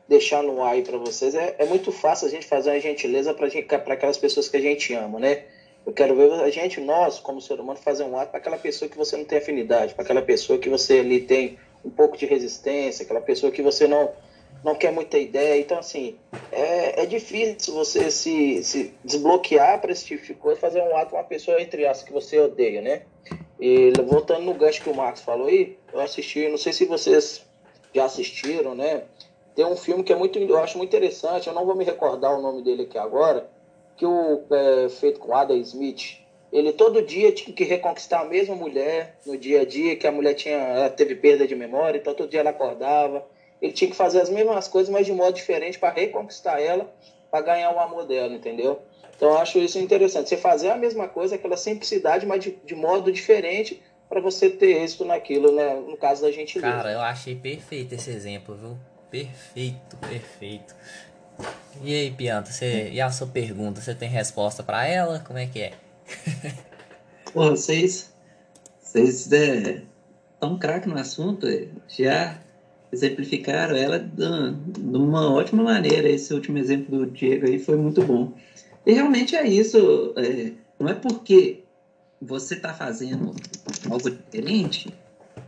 deixar 0.07 0.43
no 0.43 0.61
ar 0.63 0.73
aí 0.73 0.81
para 0.81 0.97
vocês, 0.97 1.33
é, 1.33 1.55
é 1.57 1.65
muito 1.65 1.91
fácil 1.91 2.27
a 2.27 2.29
gente 2.29 2.45
fazer 2.45 2.71
uma 2.71 2.79
gentileza 2.79 3.33
para 3.33 3.93
aquelas 3.93 4.17
pessoas 4.17 4.49
que 4.49 4.57
a 4.57 4.61
gente 4.61 4.93
ama, 4.93 5.19
né? 5.19 5.43
Eu 5.85 5.91
quero 5.93 6.15
ver 6.15 6.31
a 6.31 6.49
gente, 6.49 6.79
nós, 6.79 7.19
como 7.19 7.41
ser 7.41 7.59
humano, 7.59 7.79
fazer 7.79 8.03
um 8.03 8.17
ato 8.17 8.31
para 8.31 8.39
aquela 8.39 8.57
pessoa 8.57 8.89
que 8.89 8.97
você 8.97 9.17
não 9.17 9.25
tem 9.25 9.37
afinidade, 9.37 9.93
para 9.93 10.03
aquela 10.03 10.21
pessoa 10.21 10.57
que 10.57 10.69
você 10.69 10.99
ali 10.99 11.21
tem 11.21 11.57
um 11.83 11.89
pouco 11.89 12.17
de 12.17 12.25
resistência, 12.25 13.03
aquela 13.03 13.21
pessoa 13.21 13.51
que 13.51 13.61
você 13.61 13.87
não, 13.87 14.09
não 14.63 14.75
quer 14.75 14.91
muita 14.91 15.17
ideia. 15.17 15.59
Então, 15.59 15.77
assim, 15.77 16.15
é, 16.51 17.03
é 17.03 17.05
difícil 17.05 17.73
você 17.73 18.09
se, 18.09 18.63
se 18.63 18.93
desbloquear 19.03 19.81
para 19.81 19.91
esse 19.91 20.05
tipo 20.05 20.25
de 20.25 20.33
coisa, 20.33 20.59
fazer 20.59 20.81
um 20.81 20.95
ato 20.95 21.11
com 21.11 21.17
uma 21.17 21.23
pessoa, 21.23 21.61
entre 21.61 21.85
as 21.85 22.01
que 22.01 22.13
você 22.13 22.39
odeia, 22.39 22.81
né? 22.81 23.01
E 23.59 23.91
voltando 24.05 24.43
no 24.43 24.53
gancho 24.53 24.81
que 24.81 24.89
o 24.89 24.95
Marcos 24.95 25.21
falou 25.21 25.47
aí, 25.47 25.77
eu 25.91 25.99
assisti, 25.99 26.47
não 26.47 26.57
sei 26.57 26.73
se 26.73 26.85
vocês 26.85 27.45
já 27.93 28.05
assistiram, 28.05 28.73
né? 28.75 29.03
Tem 29.55 29.65
um 29.65 29.75
filme 29.75 30.03
que 30.03 30.11
é 30.11 30.15
muito, 30.15 30.39
eu 30.39 30.57
acho 30.57 30.77
muito 30.77 30.95
interessante, 30.95 31.47
eu 31.47 31.53
não 31.53 31.65
vou 31.65 31.75
me 31.75 31.85
recordar 31.85 32.37
o 32.37 32.41
nome 32.41 32.63
dele 32.63 32.83
aqui 32.83 32.97
agora, 32.97 33.49
que 33.95 34.05
o 34.05 34.43
é, 34.49 34.89
feito 34.89 35.19
com 35.19 35.35
Adam 35.35 35.55
Smith, 35.57 36.17
ele 36.51 36.73
todo 36.73 37.01
dia 37.01 37.31
tinha 37.31 37.55
que 37.55 37.63
reconquistar 37.63 38.21
a 38.21 38.25
mesma 38.25 38.55
mulher 38.55 39.17
no 39.25 39.37
dia 39.37 39.61
a 39.61 39.65
dia, 39.65 39.95
que 39.95 40.07
a 40.07 40.11
mulher 40.11 40.33
tinha 40.33 40.89
teve 40.89 41.15
perda 41.15 41.47
de 41.47 41.55
memória, 41.55 41.97
então 41.97 42.13
todo 42.13 42.29
dia 42.29 42.39
ela 42.39 42.49
acordava. 42.49 43.25
Ele 43.63 43.71
tinha 43.71 43.89
que 43.89 43.95
fazer 43.95 44.19
as 44.19 44.29
mesmas 44.29 44.67
coisas, 44.67 44.91
mas 44.91 45.05
de 45.05 45.13
modo 45.13 45.33
diferente 45.33 45.79
para 45.79 45.93
reconquistar 45.93 46.59
ela, 46.59 46.93
para 47.31 47.39
ganhar 47.39 47.71
o 47.71 47.79
amor 47.79 48.05
dela, 48.05 48.33
entendeu? 48.33 48.81
Então 49.15 49.29
eu 49.29 49.37
acho 49.37 49.57
isso 49.57 49.79
interessante. 49.79 50.27
Você 50.27 50.35
fazer 50.35 50.69
a 50.69 50.75
mesma 50.75 51.07
coisa, 51.07 51.35
aquela 51.35 51.55
simplicidade, 51.55 52.25
mas 52.25 52.43
de, 52.43 52.59
de 52.65 52.75
modo 52.75 53.09
diferente 53.09 53.81
para 54.09 54.19
você 54.19 54.49
ter 54.49 54.81
êxito 54.83 55.05
naquilo, 55.05 55.55
né? 55.55 55.75
No 55.75 55.95
caso 55.95 56.23
da 56.23 56.29
gente. 56.29 56.59
Cara, 56.59 56.91
eu 56.91 56.99
achei 56.99 57.35
perfeito 57.35 57.95
esse 57.95 58.09
exemplo, 58.11 58.53
viu? 58.53 58.77
Perfeito, 59.09 59.95
perfeito. 60.09 60.75
E 61.81 61.95
aí, 61.95 62.11
Pianta, 62.11 62.51
você, 62.51 62.89
e 62.91 62.99
a 62.99 63.09
sua 63.11 63.27
pergunta, 63.27 63.79
você 63.79 63.95
tem 63.95 64.09
resposta 64.09 64.61
para 64.61 64.85
ela? 64.85 65.19
Como 65.21 65.39
é 65.39 65.47
que 65.47 65.61
é? 65.61 65.73
Pô, 67.31 67.49
vocês, 67.51 68.13
vocês 68.81 69.31
é, 69.31 69.83
tão 70.37 70.59
craque 70.59 70.89
no 70.89 70.99
assunto, 70.99 71.47
é, 71.47 71.69
já 71.87 72.37
exemplificaram 72.93 73.75
ela 73.75 73.99
de, 73.99 74.23
uma 74.95 75.31
ótima 75.31 75.63
maneira. 75.63 76.07
Esse 76.07 76.33
último 76.33 76.57
exemplo 76.57 76.99
do 76.99 77.05
Diego 77.07 77.47
aí 77.47 77.59
foi 77.59 77.75
muito 77.75 78.01
bom. 78.03 78.33
E 78.85 78.93
realmente 78.93 79.35
é 79.35 79.47
isso, 79.47 80.13
é, 80.15 80.51
não 80.79 80.89
é 80.89 80.93
porque 80.93 81.63
você 82.21 82.55
está 82.55 82.73
fazendo 82.73 83.33
algo 83.89 84.09
diferente 84.09 84.93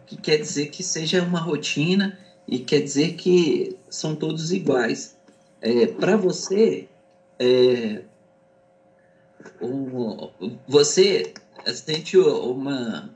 que 0.06 0.18
quer 0.18 0.38
dizer 0.38 0.68
que 0.68 0.84
seja 0.84 1.22
uma 1.22 1.40
rotina 1.40 2.18
e 2.48 2.60
quer 2.60 2.82
dizer 2.82 3.14
que 3.14 3.76
são 3.90 4.16
todos 4.16 4.52
iguais 4.52 5.16
é, 5.62 5.88
para 5.88 6.16
você, 6.16 6.88
é, 7.40 8.04
um, 9.62 10.30
você 10.68 11.34
sente 11.74 12.18
uma 12.18 13.10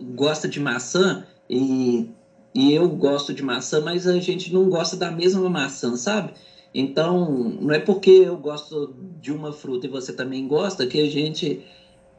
gosta 0.00 0.48
de 0.48 0.58
maçã 0.58 1.24
e, 1.48 2.10
e 2.54 2.72
eu 2.72 2.88
gosto 2.88 3.32
de 3.32 3.42
maçã, 3.42 3.80
mas 3.80 4.06
a 4.06 4.18
gente 4.18 4.52
não 4.52 4.68
gosta 4.68 4.96
da 4.96 5.10
mesma 5.10 5.48
maçã, 5.48 5.96
sabe? 5.96 6.34
Então, 6.74 7.30
não 7.60 7.74
é 7.74 7.78
porque 7.78 8.10
eu 8.10 8.36
gosto 8.36 8.94
de 9.20 9.32
uma 9.32 9.52
fruta 9.52 9.86
e 9.86 9.90
você 9.90 10.12
também 10.12 10.46
gosta 10.46 10.86
que 10.86 11.00
a 11.00 11.10
gente 11.10 11.64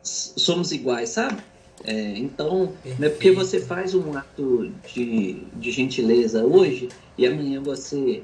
somos 0.02 0.72
iguais, 0.72 1.10
sabe? 1.10 1.42
É, 1.84 2.18
então, 2.18 2.68
Perfeito. 2.68 3.00
não 3.00 3.08
é 3.08 3.10
porque 3.10 3.32
você 3.32 3.60
faz 3.60 3.94
um 3.96 4.16
ato 4.16 4.72
de, 4.94 5.44
de 5.56 5.72
gentileza 5.72 6.46
hoje 6.46 6.90
e 7.18 7.26
amanhã 7.26 7.62
você 7.62 8.24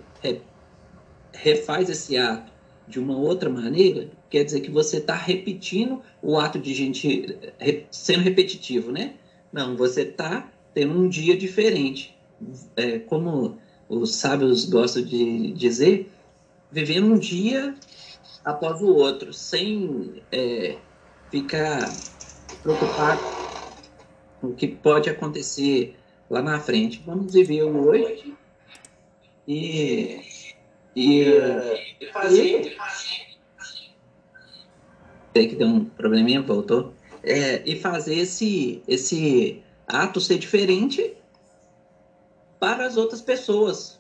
refaz 1.33 1.89
esse 1.89 2.17
ato 2.17 2.51
de 2.87 2.99
uma 2.99 3.15
outra 3.15 3.49
maneira, 3.49 4.09
quer 4.29 4.43
dizer 4.43 4.61
que 4.61 4.71
você 4.71 4.97
está 4.97 5.15
repetindo 5.15 6.01
o 6.21 6.37
ato 6.37 6.57
de 6.57 6.73
gente 6.73 7.37
sendo 7.91 8.21
repetitivo, 8.21 8.91
né? 8.91 9.13
Não, 9.53 9.75
você 9.77 10.01
está 10.01 10.51
tendo 10.73 10.99
um 10.99 11.07
dia 11.07 11.37
diferente. 11.37 12.15
É, 12.75 12.99
como 12.99 13.57
os 13.87 14.15
sábios 14.15 14.65
gostam 14.65 15.03
de 15.03 15.51
dizer, 15.53 16.09
vivendo 16.71 17.07
um 17.07 17.17
dia 17.17 17.75
após 18.45 18.81
o 18.81 18.87
outro, 18.87 19.33
sem 19.33 20.21
é, 20.31 20.77
ficar 21.29 21.91
preocupado 22.63 23.21
com 24.39 24.47
o 24.47 24.55
que 24.55 24.67
pode 24.67 25.09
acontecer 25.09 25.95
lá 26.29 26.41
na 26.41 26.59
frente. 26.59 27.03
Vamos 27.05 27.33
viver 27.33 27.63
o 27.63 27.87
hoje 27.87 28.33
e 29.47 30.21
e, 30.95 31.25
e 32.01 32.05
fazer. 32.11 32.75
Tem 35.33 35.47
que 35.47 35.55
ter 35.55 35.65
um 35.65 35.85
probleminha, 35.85 36.41
voltou. 36.41 36.93
É, 37.23 37.61
e 37.65 37.75
fazer 37.77 38.15
esse, 38.15 38.81
esse 38.87 39.61
ato 39.89 40.21
ser 40.21 40.37
diferente 40.37 41.17
para 42.59 42.85
as 42.85 42.95
outras 42.95 43.21
pessoas. 43.21 43.99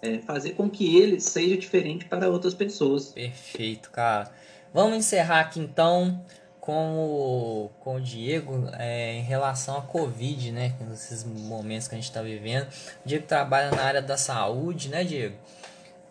É, 0.00 0.18
fazer 0.18 0.50
com 0.50 0.68
que 0.68 0.98
ele 0.98 1.18
seja 1.18 1.56
diferente 1.56 2.04
para 2.04 2.28
outras 2.28 2.54
pessoas. 2.54 3.08
Perfeito, 3.08 3.90
cara. 3.90 4.30
Vamos 4.72 4.98
encerrar 4.98 5.40
aqui 5.40 5.58
então 5.58 6.22
com 6.60 6.96
o, 6.96 7.70
com 7.80 7.96
o 7.96 8.00
Diego 8.00 8.68
é, 8.72 9.14
em 9.14 9.22
relação 9.22 9.78
à 9.78 9.82
Covid, 9.82 10.52
né? 10.52 10.74
Nesses 10.80 11.24
momentos 11.24 11.88
que 11.88 11.94
a 11.94 11.98
gente 11.98 12.08
está 12.08 12.22
vivendo. 12.22 12.66
O 13.04 13.08
Diego 13.08 13.26
trabalha 13.26 13.70
na 13.70 13.82
área 13.82 14.02
da 14.02 14.16
saúde, 14.16 14.88
né, 14.88 15.04
Diego? 15.04 15.36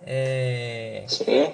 É... 0.05 1.05
Sim. 1.07 1.53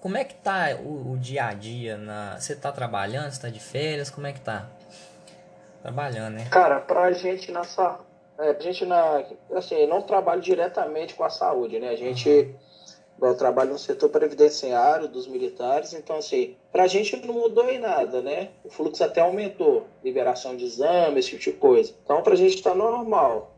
Como 0.00 0.16
é 0.16 0.24
que 0.24 0.34
tá 0.34 0.76
o, 0.80 1.12
o, 1.12 1.18
dia 1.18 1.46
a 1.46 1.54
dia? 1.54 1.96
Na... 1.96 2.38
Você 2.38 2.54
tá 2.54 2.70
trabalhando? 2.70 3.30
Você 3.30 3.40
tá 3.40 3.48
de 3.48 3.60
férias? 3.60 4.10
Como 4.10 4.26
é 4.26 4.32
que 4.32 4.40
tá? 4.40 4.68
Trabalhando, 5.82 6.34
né? 6.34 6.46
Cara, 6.50 6.80
pra 6.80 7.12
gente 7.12 7.50
nessa. 7.52 8.00
É, 8.38 8.50
a 8.50 8.60
gente 8.60 8.84
na. 8.84 9.24
Assim, 9.54 9.86
não 9.86 10.02
trabalho 10.02 10.40
diretamente 10.40 11.14
com 11.14 11.24
a 11.24 11.30
saúde, 11.30 11.78
né? 11.78 11.90
A 11.90 11.96
gente. 11.96 12.28
Uhum. 12.28 12.68
Eu 13.20 13.36
trabalho 13.36 13.72
no 13.72 13.78
setor 13.78 14.10
previdenciário 14.10 15.08
dos 15.08 15.26
militares, 15.26 15.92
então 15.92 16.18
assim, 16.18 16.56
pra 16.70 16.86
gente 16.86 17.16
não 17.26 17.34
mudou 17.34 17.68
em 17.68 17.80
nada, 17.80 18.22
né? 18.22 18.50
O 18.62 18.70
fluxo 18.70 19.02
até 19.02 19.20
aumentou, 19.20 19.88
liberação 20.04 20.56
de 20.56 20.64
exames, 20.64 21.26
esse 21.26 21.36
tipo 21.36 21.42
de 21.42 21.52
coisa. 21.58 21.92
Então 22.04 22.22
pra 22.22 22.36
gente 22.36 22.62
tá 22.62 22.76
normal, 22.76 23.50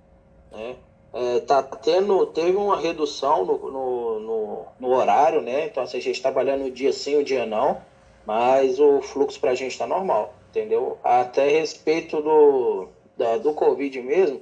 né? 0.51 0.77
é, 1.13 1.41
tá 1.41 1.63
tendo, 1.63 2.27
teve 2.27 2.57
uma 2.57 2.79
redução 2.79 3.45
no, 3.45 3.59
no, 3.71 4.21
no, 4.21 4.67
no, 4.79 4.89
horário, 4.89 5.41
né? 5.41 5.67
Então, 5.67 5.83
assim, 5.83 5.99
a 5.99 6.01
gente 6.01 6.23
tá 6.23 6.31
trabalhando 6.31 6.67
o 6.67 6.71
dia 6.71 6.93
sim, 6.93 7.17
o 7.17 7.25
dia 7.25 7.45
não, 7.45 7.81
mas 8.25 8.79
o 8.79 9.01
fluxo 9.03 9.41
para 9.41 9.51
a 9.51 9.55
gente 9.55 9.73
está 9.73 9.87
normal, 9.87 10.35
entendeu? 10.51 10.99
Até 11.03 11.49
respeito 11.49 12.21
do, 12.21 12.89
da, 13.17 13.39
do 13.39 13.55
Covid 13.55 14.01
mesmo, 14.03 14.41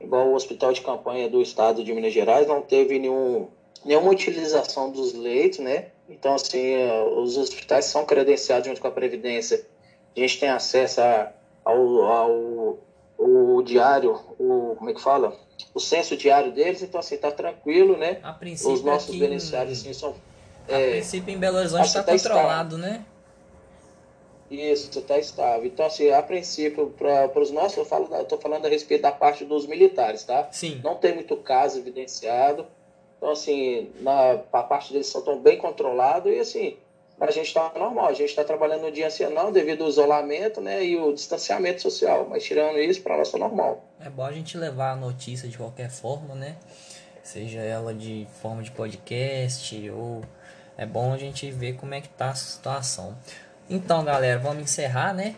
igual 0.00 0.28
o 0.28 0.34
hospital 0.34 0.72
de 0.72 0.80
campanha 0.80 1.28
do 1.28 1.42
estado 1.42 1.84
de 1.84 1.92
Minas 1.92 2.12
Gerais, 2.12 2.46
não 2.46 2.62
teve 2.62 2.98
nenhum, 2.98 3.48
nenhuma 3.84 4.10
utilização 4.10 4.90
dos 4.90 5.12
leitos, 5.12 5.58
né? 5.58 5.86
Então, 6.08 6.34
assim, 6.34 6.74
é, 6.74 7.02
os 7.02 7.36
hospitais 7.36 7.84
são 7.84 8.04
credenciados 8.04 8.66
junto 8.66 8.80
com 8.80 8.88
a 8.88 8.92
Previdência. 8.92 9.64
A 10.16 10.20
gente 10.20 10.40
tem 10.40 10.48
acesso 10.48 11.00
a, 11.00 11.32
ao, 11.64 12.02
ao, 12.02 12.78
ao 13.18 13.62
diário, 13.62 14.18
o, 14.38 14.74
como 14.76 14.90
é 14.90 14.94
que 14.94 15.02
fala? 15.02 15.36
O 15.74 15.78
censo 15.78 16.16
diário 16.16 16.52
deles, 16.52 16.82
então, 16.82 16.98
assim, 16.98 17.16
tá 17.16 17.30
tranquilo, 17.30 17.96
né? 17.96 18.18
A 18.22 18.32
princípio, 18.32 18.72
os 18.72 18.82
nossos 18.82 19.14
beneficiários, 19.14 19.80
assim, 19.80 19.92
são... 19.92 20.14
A 20.68 20.72
é, 20.72 20.90
princípio, 20.92 21.34
em 21.34 21.38
Belo 21.38 21.58
Horizonte 21.58 21.86
está 21.86 22.02
tá 22.02 22.12
controlado, 22.12 22.76
estável. 22.76 22.98
né? 22.98 23.04
Isso, 24.50 24.98
está 24.98 25.16
estável. 25.16 25.64
Então, 25.66 25.86
assim, 25.86 26.10
a 26.10 26.20
princípio, 26.20 26.92
para 26.98 27.40
os 27.40 27.52
nossos, 27.52 27.78
eu 27.78 27.84
falo, 27.84 28.08
estou 28.20 28.38
falando 28.38 28.66
a 28.66 28.68
respeito 28.68 29.02
da 29.02 29.12
parte 29.12 29.44
dos 29.44 29.64
militares, 29.64 30.24
tá? 30.24 30.48
Sim. 30.50 30.80
Não 30.82 30.96
tem 30.96 31.14
muito 31.14 31.36
caso 31.36 31.78
evidenciado. 31.78 32.66
Então, 33.16 33.30
assim, 33.30 33.92
na, 34.00 34.40
a 34.52 34.62
parte 34.62 34.92
deles 34.92 35.14
estão 35.14 35.38
bem 35.38 35.56
controlados 35.56 36.32
e, 36.32 36.40
assim, 36.40 36.76
a 37.20 37.30
gente 37.30 37.46
está 37.46 37.70
normal. 37.76 38.08
A 38.08 38.12
gente 38.12 38.30
está 38.30 38.42
trabalhando 38.42 38.82
no 38.82 38.90
dia 38.90 39.08
não, 39.30 39.52
devido 39.52 39.84
ao 39.84 39.88
isolamento, 39.88 40.60
né, 40.60 40.84
e 40.84 40.96
o 40.96 41.12
distanciamento 41.12 41.80
social. 41.80 42.26
Mas, 42.28 42.42
tirando 42.42 42.78
isso, 42.80 43.02
para 43.02 43.16
nós 43.16 43.28
está 43.28 43.38
normal. 43.38 43.84
É 44.00 44.10
bom 44.10 44.24
a 44.24 44.32
gente 44.32 44.58
levar 44.58 44.92
a 44.92 44.96
notícia 44.96 45.48
de 45.48 45.56
qualquer 45.56 45.90
forma, 45.90 46.34
né? 46.34 46.56
Seja 47.22 47.60
ela 47.60 47.94
de 47.94 48.26
forma 48.42 48.62
de 48.62 48.72
podcast 48.72 49.90
ou... 49.90 50.22
É 50.76 50.86
bom 50.86 51.12
a 51.12 51.18
gente 51.18 51.50
ver 51.50 51.74
como 51.74 51.92
é 51.92 52.00
que 52.00 52.08
tá 52.08 52.30
a 52.30 52.34
situação. 52.34 53.14
Então, 53.70 54.04
galera, 54.04 54.40
vamos 54.40 54.64
encerrar, 54.64 55.14
né? 55.14 55.36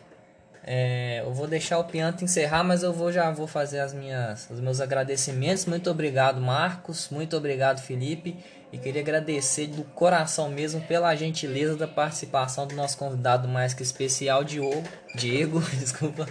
É, 0.64 1.20
eu 1.20 1.34
vou 1.34 1.46
deixar 1.46 1.78
o 1.78 1.84
Pianto 1.84 2.24
encerrar, 2.24 2.64
mas 2.64 2.82
eu 2.82 2.92
vou 2.92 3.12
já 3.12 3.30
vou 3.30 3.46
fazer 3.46 3.80
as 3.80 3.92
minhas, 3.92 4.48
os 4.48 4.58
meus 4.58 4.80
agradecimentos. 4.80 5.66
Muito 5.66 5.90
obrigado, 5.90 6.40
Marcos. 6.40 7.10
Muito 7.10 7.36
obrigado, 7.36 7.80
Felipe. 7.80 8.36
E 8.72 8.78
queria 8.78 9.02
agradecer 9.02 9.66
do 9.66 9.84
coração 9.84 10.48
mesmo 10.48 10.80
pela 10.80 11.14
gentileza 11.14 11.76
da 11.76 11.86
participação 11.86 12.66
do 12.66 12.74
nosso 12.74 12.96
convidado 12.96 13.46
mais 13.46 13.74
que 13.74 13.82
especial, 13.82 14.42
Diogo. 14.42 14.82
Diego, 15.14 15.60
desculpa. 15.78 16.26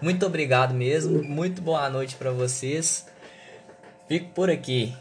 Muito 0.00 0.24
obrigado 0.24 0.72
mesmo. 0.72 1.22
Muito 1.22 1.60
boa 1.60 1.90
noite 1.90 2.16
para 2.16 2.30
vocês. 2.30 3.06
Fico 4.08 4.30
por 4.30 4.48
aqui. 4.48 4.96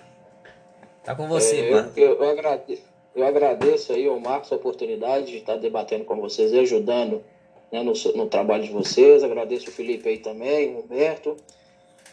Tá 1.02 1.16
com 1.16 1.28
você, 1.28 1.58
é, 1.58 1.72
eu, 1.72 1.92
eu, 1.96 2.24
eu, 2.24 2.30
agradeço, 2.32 2.82
eu 3.16 3.26
agradeço 3.26 3.94
aí 3.94 4.08
ao 4.08 4.20
Marcos 4.20 4.52
a 4.52 4.56
oportunidade 4.56 5.28
de 5.28 5.38
estar 5.38 5.56
debatendo 5.56 6.04
com 6.04 6.20
vocês 6.20 6.52
e 6.52 6.60
ajudando 6.60 7.24
né, 7.72 7.82
no, 7.82 7.94
no, 8.16 8.28
trabalho 8.28 8.64
de 8.64 8.72
vocês. 8.72 9.24
Agradeço 9.24 9.70
o 9.70 9.72
Felipe 9.72 10.10
aí 10.10 10.18
também, 10.18 10.76
o 10.76 10.80
Humberto. 10.80 11.38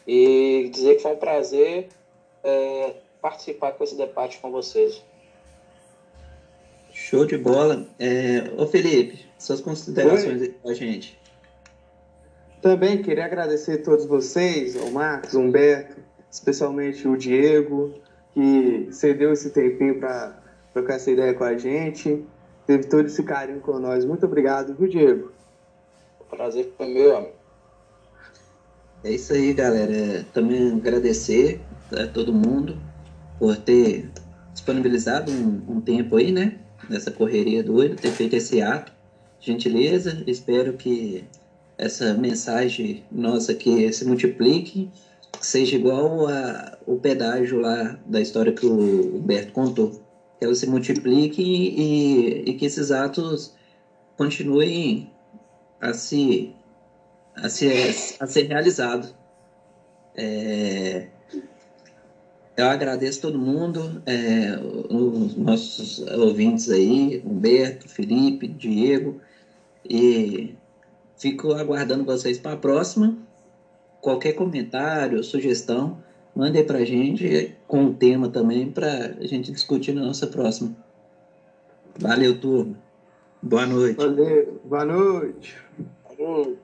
E 0.06 0.70
dizer 0.72 0.96
que 0.96 1.02
foi 1.02 1.12
um 1.12 1.16
prazer 1.16 1.88
é, 2.44 2.94
participar 3.20 3.72
com 3.72 3.82
esse 3.82 3.96
debate 3.96 4.38
com 4.38 4.50
vocês. 4.52 5.02
Show 6.92 7.26
de 7.26 7.36
bola. 7.36 7.86
É, 7.98 8.52
ô 8.56 8.66
Felipe, 8.66 9.24
suas 9.38 9.60
considerações 9.60 10.42
aí 10.42 10.48
com 10.50 10.68
a 10.68 10.74
gente. 10.74 11.18
Também 12.60 13.02
queria 13.02 13.24
agradecer 13.24 13.80
a 13.80 13.82
todos 13.82 14.06
vocês, 14.06 14.76
o 14.76 14.92
Marcos, 14.92 15.34
o 15.34 15.40
Humberto, 15.40 15.96
especialmente 16.30 17.08
o 17.08 17.16
Diego, 17.16 17.92
que 18.32 18.88
cedeu 18.92 19.32
esse 19.32 19.50
tempinho 19.50 19.98
para 19.98 20.41
trocar 20.72 20.94
essa 20.94 21.10
ideia 21.10 21.34
com 21.34 21.44
a 21.44 21.56
gente. 21.56 22.24
Teve 22.66 22.84
todo 22.84 23.06
esse 23.06 23.22
carinho 23.22 23.60
com 23.60 23.78
nós. 23.78 24.04
Muito 24.04 24.24
obrigado, 24.26 24.74
viu, 24.74 24.88
Diego? 24.88 25.32
prazer 26.32 26.72
foi 26.78 26.88
meu, 26.88 27.16
amigo. 27.16 27.34
É 29.04 29.12
isso 29.12 29.32
aí, 29.32 29.52
galera. 29.52 30.24
Também 30.32 30.72
agradecer 30.72 31.60
a 31.92 32.06
todo 32.06 32.32
mundo 32.32 32.78
por 33.38 33.56
ter 33.56 34.10
disponibilizado 34.52 35.30
um, 35.30 35.62
um 35.68 35.80
tempo 35.80 36.16
aí, 36.16 36.32
né? 36.32 36.58
Nessa 36.88 37.10
correria 37.10 37.62
doida, 37.62 37.96
ter 37.96 38.10
feito 38.10 38.34
esse 38.34 38.62
ato. 38.62 38.92
Gentileza, 39.40 40.22
espero 40.26 40.72
que 40.74 41.24
essa 41.76 42.14
mensagem 42.14 43.04
nossa 43.10 43.52
aqui 43.52 43.92
se 43.92 44.04
multiplique, 44.04 44.88
seja 45.40 45.76
igual 45.76 46.28
a, 46.28 46.78
o 46.86 46.96
pedágio 46.96 47.60
lá 47.60 47.98
da 48.06 48.20
história 48.20 48.52
que 48.52 48.64
o 48.64 49.16
Humberto 49.16 49.52
contou. 49.52 50.00
Ela 50.42 50.54
se 50.54 50.66
multiplique 50.66 51.42
e, 51.42 52.50
e 52.50 52.54
que 52.54 52.66
esses 52.66 52.90
atos 52.90 53.54
continuem 54.16 55.10
a 55.80 55.92
se, 55.92 56.54
a 57.36 57.48
se, 57.48 58.16
a 58.18 58.26
ser 58.26 58.48
realizado. 58.48 59.14
É, 60.14 61.08
eu 62.56 62.66
agradeço 62.66 63.22
todo 63.22 63.38
mundo, 63.38 64.02
é, 64.04 64.58
os 64.90 65.36
nossos 65.36 66.00
ouvintes 66.00 66.68
aí, 66.70 67.22
Humberto, 67.24 67.88
Felipe, 67.88 68.46
Diego, 68.46 69.20
e 69.88 70.54
fico 71.16 71.54
aguardando 71.54 72.04
vocês 72.04 72.38
para 72.38 72.52
a 72.52 72.56
próxima. 72.56 73.16
Qualquer 74.00 74.34
comentário, 74.34 75.22
sugestão, 75.24 76.02
mandem 76.34 76.64
para 76.64 76.78
a 76.78 76.84
gente 76.84 77.54
com 77.66 77.86
o 77.86 77.94
tema 77.94 78.28
também 78.28 78.70
para 78.70 79.14
a 79.18 79.26
gente 79.26 79.52
discutir 79.52 79.92
na 79.92 80.02
nossa 80.02 80.26
próxima. 80.26 80.74
Valeu, 81.98 82.38
turma. 82.38 82.76
Boa 83.42 83.66
noite. 83.66 83.96
Valeu, 83.96 84.60
boa 84.64 84.84
noite. 84.84 85.56
Falou. 86.04 86.56